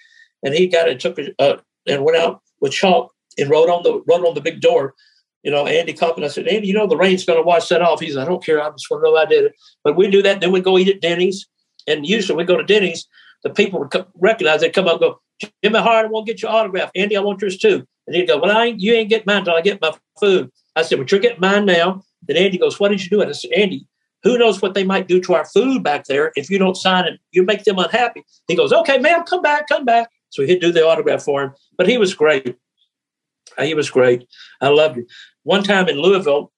[0.43, 1.57] And he got it, took uh,
[1.87, 4.95] and went out with chalk and wrote on the wrote on the big door.
[5.43, 6.25] You know, Andy Kaufman.
[6.25, 8.01] I said, Andy, you know the rain's going to wash that off.
[8.01, 8.63] He said, I don't care.
[8.63, 9.53] I just want to know I did it.
[9.83, 10.41] But we do that.
[10.41, 11.49] Then we go eat at Denny's,
[11.89, 13.09] and usually we go to Denny's.
[13.43, 14.61] The people would recognize.
[14.61, 15.21] they'd come up and go,
[15.65, 16.93] Jimmy Hart, I want to get your autograph.
[16.95, 17.85] Andy, I want yours too.
[18.07, 20.51] And he'd go, Well, I ain't, you ain't get mine until I get my food.
[20.77, 22.03] I said, Well, you're getting mine now.
[22.23, 23.21] Then Andy goes, What did you do?
[23.21, 23.87] And I said, Andy,
[24.23, 27.07] who knows what they might do to our food back there if you don't sign
[27.07, 27.21] it?
[27.33, 28.25] You make them unhappy.
[28.47, 30.09] He goes, Okay, ma'am, come back, come back.
[30.33, 31.55] So he'd do the autograph for him.
[31.77, 32.57] But he was great.
[33.61, 34.27] He was great.
[34.61, 35.07] I loved it.
[35.43, 36.51] One time in Louisville,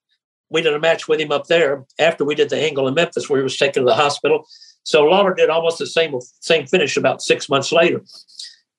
[0.48, 3.28] we did a match with him up there after we did the angle in Memphis
[3.28, 4.46] where he was taken to the hospital.
[4.84, 8.02] So Lawler did almost the same same finish about six months later.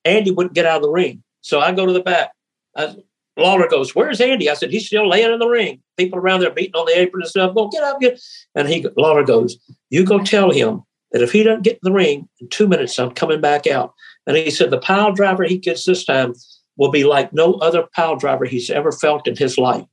[0.05, 1.23] Andy wouldn't get out of the ring.
[1.41, 2.31] So I go to the back.
[2.77, 2.95] I,
[3.38, 4.49] Lawler goes, Where's Andy?
[4.49, 5.81] I said, He's still laying in the ring.
[5.97, 7.53] People around there beating on the apron and stuff.
[7.53, 8.22] Go get up, get.
[8.53, 9.57] And he Lawler goes,
[9.89, 12.97] You go tell him that if he doesn't get in the ring in two minutes,
[12.99, 13.93] I'm coming back out.
[14.27, 16.34] And he said, The pile driver he gets this time
[16.77, 19.85] will be like no other pile driver he's ever felt in his life.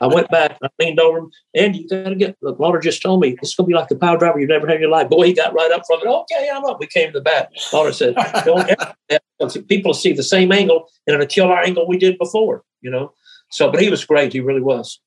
[0.00, 1.30] I went back and I leaned over him.
[1.54, 3.96] Andy, you got to get, look, Lawler just told me it's to be like the
[3.96, 5.10] pile driver you've never had in your life.
[5.10, 6.06] Boy, he got right up from it.
[6.06, 6.80] Okay, I'm up.
[6.80, 7.52] We came to the bat.
[7.70, 8.14] Lawler said,
[8.46, 8.70] Don't
[9.10, 12.90] ever, people see the same angle and it'll kill our angle we did before you
[12.90, 13.14] know.
[13.50, 14.32] So, but he was great.
[14.32, 15.00] He really was.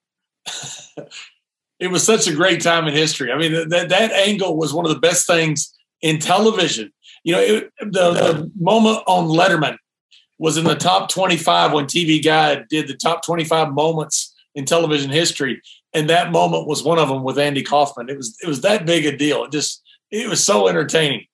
[1.79, 3.31] it was such a great time in history.
[3.31, 6.91] I mean, that that angle was one of the best things in television.
[7.25, 9.77] You know, it, the, the moment on Letterman
[10.37, 15.09] was in the top 25 when TV Guide did the top 25 moments in television
[15.09, 15.59] history,
[15.91, 18.09] and that moment was one of them with Andy Kaufman.
[18.09, 19.43] It was it was that big a deal.
[19.43, 19.81] It just
[20.11, 21.25] it was so entertaining.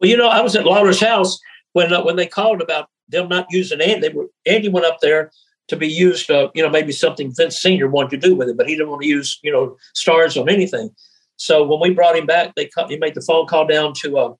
[0.00, 1.38] Well, you know, I was at Lawler's house
[1.72, 4.08] when uh, when they called about them not using Andy.
[4.08, 5.30] They were Andy went up there
[5.68, 8.56] to be used, uh, you know, maybe something Vince Senior wanted to do with it,
[8.56, 10.90] but he didn't want to use, you know, stars on anything.
[11.36, 14.34] So when we brought him back, they he made the phone call down to uh,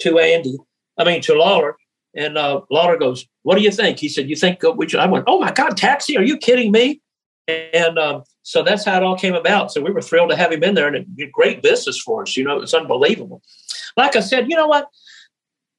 [0.00, 0.56] to Andy,
[0.98, 1.76] I mean to Lawler,
[2.14, 5.06] and uh, Lawler goes, "What do you think?" He said, "You think we should?" I
[5.06, 6.16] went, "Oh my God, taxi?
[6.16, 7.00] Are you kidding me?"
[7.48, 9.72] And um, so that's how it all came about.
[9.72, 12.22] So we were thrilled to have him in there, and it did great business for
[12.22, 12.36] us.
[12.36, 13.42] You know, it's unbelievable.
[13.96, 14.88] Like I said, you know what?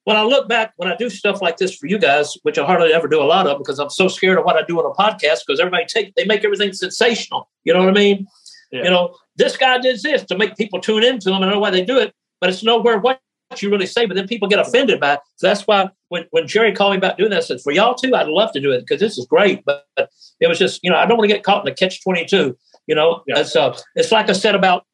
[0.07, 2.65] when I look back, when I do stuff like this for you guys, which I
[2.65, 4.85] hardly ever do a lot of because I'm so scared of what I do on
[4.85, 7.49] a podcast because everybody take they make everything sensational.
[7.65, 8.25] You know what I mean?
[8.71, 8.85] Yeah.
[8.85, 11.43] You know, this guy did this to make people tune into them.
[11.43, 13.19] I know why they do it, but it's nowhere what
[13.59, 14.05] you really say.
[14.05, 15.19] But then people get offended by it.
[15.37, 17.95] So that's why when, when Jerry called me about doing this, I said, for y'all
[17.95, 19.63] too, I'd love to do it because this is great.
[19.65, 20.09] But, but,
[20.39, 22.57] it was just, you know, I don't want to get caught in a catch 22.
[22.85, 23.39] You know, yeah.
[23.39, 24.85] it's, uh, it's like I said about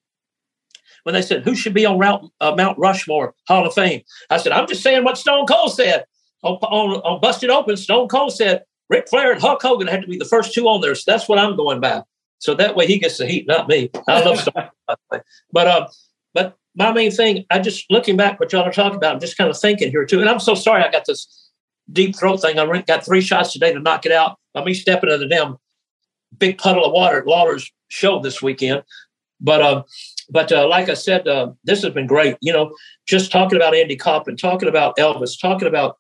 [1.03, 4.01] when they said who should be on Mount, uh, Mount Rushmore Hall of Fame.
[4.30, 6.05] I said, I'm just saying what Stone Cold said
[6.43, 7.75] on, on, on Busted Open.
[7.75, 10.81] Stone Cold said Ric Flair and Hulk Hogan had to be the first two on
[10.81, 10.95] there.
[10.95, 12.03] So that's what I'm going by.
[12.39, 13.89] So that way he gets the heat, not me.
[14.07, 15.21] I love Stone Cold,
[15.51, 15.88] But um,
[16.34, 19.37] but my main thing, I just looking back what y'all are talking about, I'm just
[19.37, 20.21] kind of thinking here too.
[20.21, 21.49] And I'm so sorry I got this
[21.91, 22.57] deep throat thing.
[22.57, 24.37] I got three shots today to knock it out.
[24.53, 25.57] By me stepping into the damn
[26.37, 28.83] big puddle of water at Lawler's show this weekend.
[29.39, 29.83] But uh,
[30.29, 32.37] but uh, like I said, uh, this has been great.
[32.41, 32.75] You know,
[33.07, 35.97] just talking about Andy Kaufman, talking about Elvis, talking about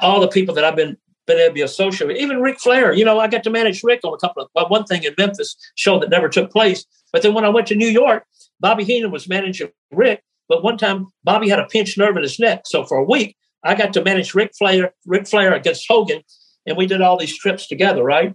[0.00, 0.96] all the people that I've been
[1.26, 2.16] been able to be associated with.
[2.16, 2.92] Even Ric Flair.
[2.92, 5.14] You know, I got to manage Ric on a couple of well, one thing in
[5.16, 6.84] Memphis show that never took place.
[7.12, 8.24] But then when I went to New York,
[8.60, 10.22] Bobby Heenan was managing Ric.
[10.48, 13.36] But one time Bobby had a pinched nerve in his neck, so for a week
[13.62, 16.22] I got to manage Ric Flair, Ric Flair against Hogan,
[16.66, 18.34] and we did all these trips together, right?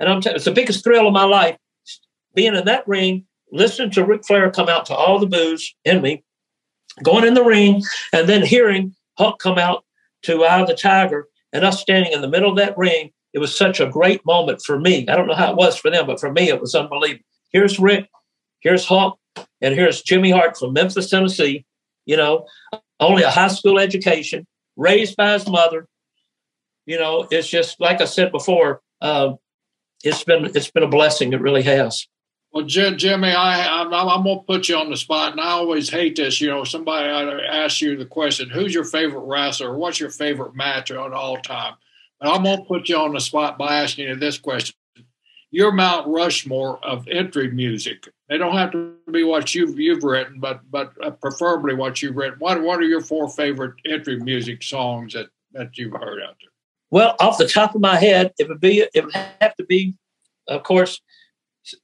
[0.00, 1.56] And I'm telling it's the biggest thrill of my life,
[2.34, 6.00] being in that ring, listening to Ric Flair come out to all the boos in
[6.00, 6.24] me,
[7.02, 7.82] going in the ring,
[8.12, 9.84] and then hearing Hulk come out
[10.22, 13.10] to Eye of the Tiger, and us standing in the middle of that ring.
[13.32, 15.06] It was such a great moment for me.
[15.08, 17.24] I don't know how it was for them, but for me, it was unbelievable.
[17.50, 18.08] Here's Ric,
[18.60, 19.18] here's Hulk,
[19.60, 21.64] and here's Jimmy Hart from Memphis, Tennessee.
[22.04, 22.46] You know,
[23.00, 24.46] only a high school education,
[24.76, 25.86] raised by his mother.
[26.84, 28.80] You know, it's just like I said before.
[29.00, 29.34] Uh,
[30.02, 31.32] it's been it's been a blessing.
[31.32, 32.06] It really has.
[32.52, 35.88] Well, Jimmy, I, I'm, I'm going to put you on the spot, and I always
[35.88, 36.38] hate this.
[36.38, 39.70] You know, somebody asks you the question, "Who's your favorite wrestler?
[39.70, 41.74] Or what's your favorite match of all time?"
[42.20, 44.74] And I'm going to put you on the spot by asking you this question:
[45.50, 48.06] Your Mount Rushmore of entry music.
[48.28, 52.16] They don't have to be what you've you've written, but but uh, preferably what you've
[52.16, 52.38] written.
[52.38, 56.50] What what are your four favorite entry music songs that that you've heard out there?
[56.90, 59.94] Well, off the top of my head, it would be it would have to be,
[60.48, 61.00] of course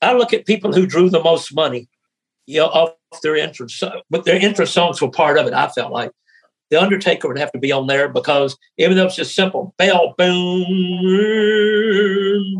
[0.02, 1.88] I look at people who drew the most money,
[2.46, 5.52] you know, off their entrance, but their entrance songs were part of it.
[5.52, 6.10] I felt like
[6.70, 10.14] the Undertaker would have to be on there because even though it's just simple, bell,
[10.18, 10.66] boom,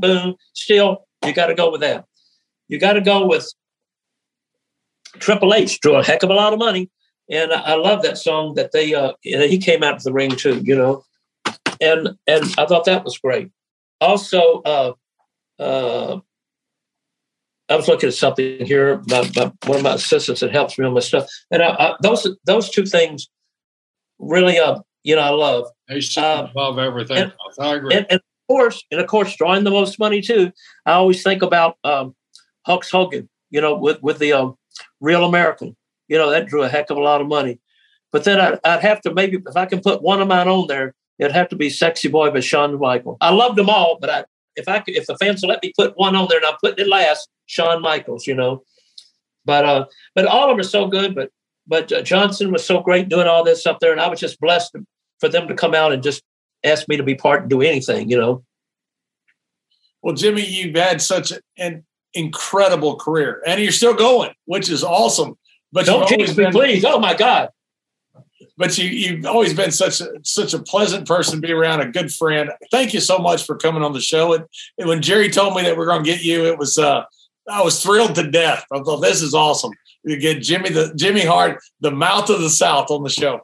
[0.01, 2.05] boom, still you got to go with that.
[2.69, 3.51] You got to go with
[5.19, 6.90] Triple H drew a heck of a lot of money,
[7.31, 10.31] and I, I love that song that they uh, he came out of the ring
[10.31, 11.05] too, you know,
[11.81, 13.51] and and I thought that was great.
[14.01, 14.93] Also, uh,
[15.59, 16.20] uh,
[17.69, 19.03] I was looking at something here.
[19.09, 19.20] My,
[19.66, 22.70] one of my assistants that helps me on my stuff, and I, I, those those
[22.70, 23.28] two things
[24.19, 25.66] really, uh, you know, I love.
[25.89, 27.19] He's um, above everything.
[27.19, 27.95] And, I agree.
[27.95, 30.51] And, and, of course, and of course, drawing the most money too.
[30.86, 32.15] I always think about um,
[32.66, 33.28] Hulk Hogan.
[33.51, 34.57] You know, with with the um,
[35.01, 35.77] Real American.
[36.09, 37.61] You know, that drew a heck of a lot of money.
[38.12, 40.66] But then I'd, I'd have to maybe if I can put one of mine on
[40.69, 43.19] there, it'd have to be "Sexy Boy" by Shawn Michael.
[43.20, 44.24] I loved them all, but I
[44.57, 46.57] if I could, if the fans will let me put one on there, and I'm
[46.62, 48.62] putting it last, Shawn Michaels, you know.
[49.44, 51.14] But uh, but all of them are so good.
[51.14, 51.30] But
[51.66, 54.40] but uh, Johnston was so great doing all this up there, and I was just
[54.40, 54.76] blessed
[55.18, 56.22] for them to come out and just
[56.62, 58.44] ask me to be part and do anything, you know.
[60.02, 61.84] Well, Jimmy, you've had such an
[62.14, 65.36] incredible career, and you're still going, which is awesome.
[65.72, 66.84] But don't jinx me, please.
[66.84, 67.50] Oh my God!
[68.58, 71.90] but you you've always been such a such a pleasant person to be around, a
[71.90, 72.50] good friend.
[72.70, 74.34] Thank you so much for coming on the show.
[74.34, 74.44] And,
[74.78, 77.04] and when Jerry told me that we are going to get you, it was uh,
[77.50, 78.64] I was thrilled to death.
[78.72, 79.72] I thought this is awesome.
[80.04, 83.40] You get Jimmy the Jimmy Hart, the mouth of the South, on the show.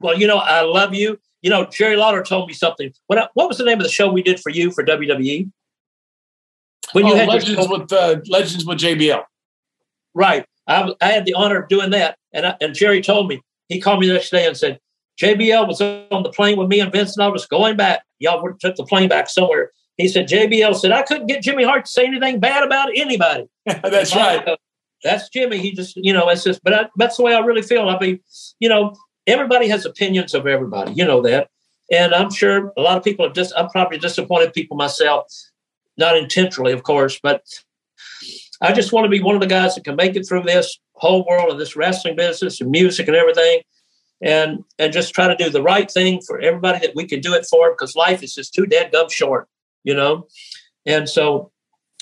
[0.00, 1.18] Well, you know, I love you.
[1.42, 2.92] You know, Jerry Lawler told me something.
[3.06, 5.50] What I, what was the name of the show we did for you for WWE?
[6.92, 9.22] When you oh, had Legends with uh, Legends with JBL.
[10.14, 10.46] Right.
[10.66, 13.80] I, I had the honor of doing that, and I, and Jerry told me he
[13.80, 14.78] called me the next day and said,
[15.20, 18.02] JBL was on the plane with me and Vince, and I was going back.
[18.18, 19.72] Y'all took the plane back somewhere.
[19.98, 23.48] He said, JBL said, I couldn't get Jimmy Hart to say anything bad about anybody.
[23.66, 24.48] that's right.
[25.02, 25.58] that's Jimmy.
[25.58, 27.88] He just, you know, it's just, but I, that's the way I really feel.
[27.88, 28.20] I mean,
[28.60, 28.94] you know,
[29.26, 30.92] everybody has opinions of everybody.
[30.92, 31.50] You know that.
[31.90, 35.26] And I'm sure a lot of people have just, I'm probably disappointed people myself,
[35.96, 37.42] not intentionally, of course, but
[38.60, 40.78] I just want to be one of the guys that can make it through this
[40.94, 43.62] whole world of this wrestling business and music and everything,
[44.20, 47.34] and and just try to do the right thing for everybody that we can do
[47.34, 49.48] it for because life is just too dead gum short,
[49.84, 50.26] you know.
[50.86, 51.50] And so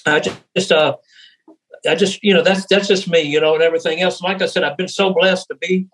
[0.05, 0.97] I just uh
[1.87, 4.21] I just you know that's that's just me, you know, and everything else.
[4.21, 5.87] Like I said, I've been so blessed to be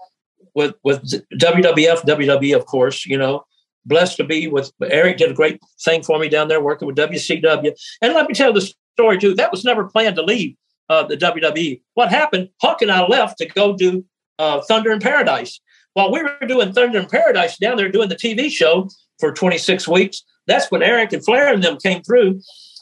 [0.54, 1.02] with with
[1.38, 3.44] WWF, WWE, of course, you know.
[3.84, 6.96] Blessed to be with Eric did a great thing for me down there working with
[6.96, 7.72] WCW.
[8.00, 9.34] And let me tell the story too.
[9.34, 10.54] That was never planned to leave
[10.88, 11.80] uh, the WWE.
[11.94, 12.50] What happened?
[12.60, 14.04] Hulk and I left to go do
[14.38, 15.60] uh, Thunder in Paradise.
[15.94, 18.88] While we were doing Thunder in Paradise down there doing the TV show
[19.18, 22.40] for 26 weeks, that's when Eric and Flair and them came through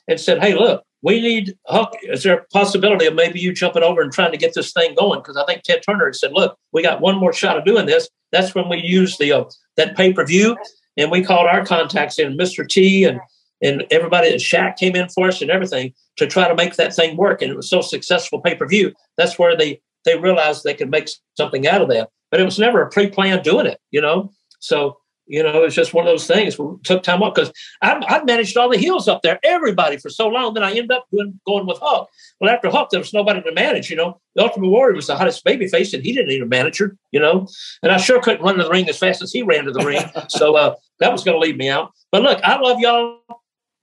[0.09, 1.95] and said, "Hey, look, we need Hulk.
[2.03, 4.95] Is there a possibility of maybe you jumping over and trying to get this thing
[4.95, 7.87] going?" Because I think Ted Turner said, "Look, we got one more shot of doing
[7.87, 9.45] this." That's when we used the uh,
[9.77, 10.57] that pay per view,
[10.97, 12.67] and we called our contacts in, Mr.
[12.69, 13.21] T and
[13.63, 16.95] and everybody at Shaq came in for us and everything to try to make that
[16.95, 17.43] thing work.
[17.43, 18.93] And it was so successful pay per view.
[19.17, 22.09] That's where they they realized they could make something out of that.
[22.31, 24.33] But it was never a pre planned doing it, you know.
[24.61, 24.99] So
[25.31, 26.59] you know, it's just one of those things.
[26.59, 30.27] We took time off because I've managed all the heels up there, everybody for so
[30.27, 30.55] long.
[30.55, 32.11] Then I ended up doing, going with Hulk.
[32.41, 33.91] Well, after Hulk, there was nobody to manage.
[33.91, 36.47] You know, the Ultimate Warrior was the hottest baby face, and he didn't need a
[36.47, 36.97] manager.
[37.13, 37.47] You know,
[37.85, 39.85] and I sure couldn't run to the ring as fast as he ran to the
[39.85, 40.03] ring.
[40.29, 41.93] so uh, that was going to leave me out.
[42.11, 43.21] But look, I love y'all.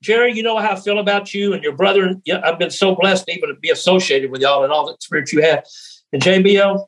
[0.04, 2.14] Jerry, you know how I feel about you and your brother.
[2.26, 5.32] Yeah, I've been so blessed even to be associated with y'all and all the experience
[5.32, 5.64] you have.
[6.12, 6.86] And JBL,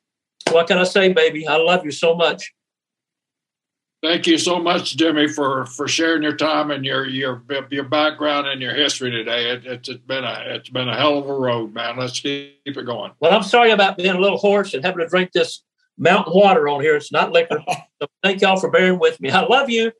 [0.51, 1.47] what can I say, baby?
[1.47, 2.53] I love you so much.
[4.01, 8.47] Thank you so much, Jimmy, for, for sharing your time and your your your background
[8.47, 9.49] and your history today.
[9.49, 11.97] It, it's been a it's been a hell of a road, man.
[11.97, 13.11] Let's keep it going.
[13.19, 15.63] Well, I'm sorry about being a little hoarse and having to drink this
[15.97, 16.95] mountain water on here.
[16.95, 17.61] It's not liquor.
[18.01, 19.31] so thank y'all for bearing with me.
[19.31, 19.91] I love you.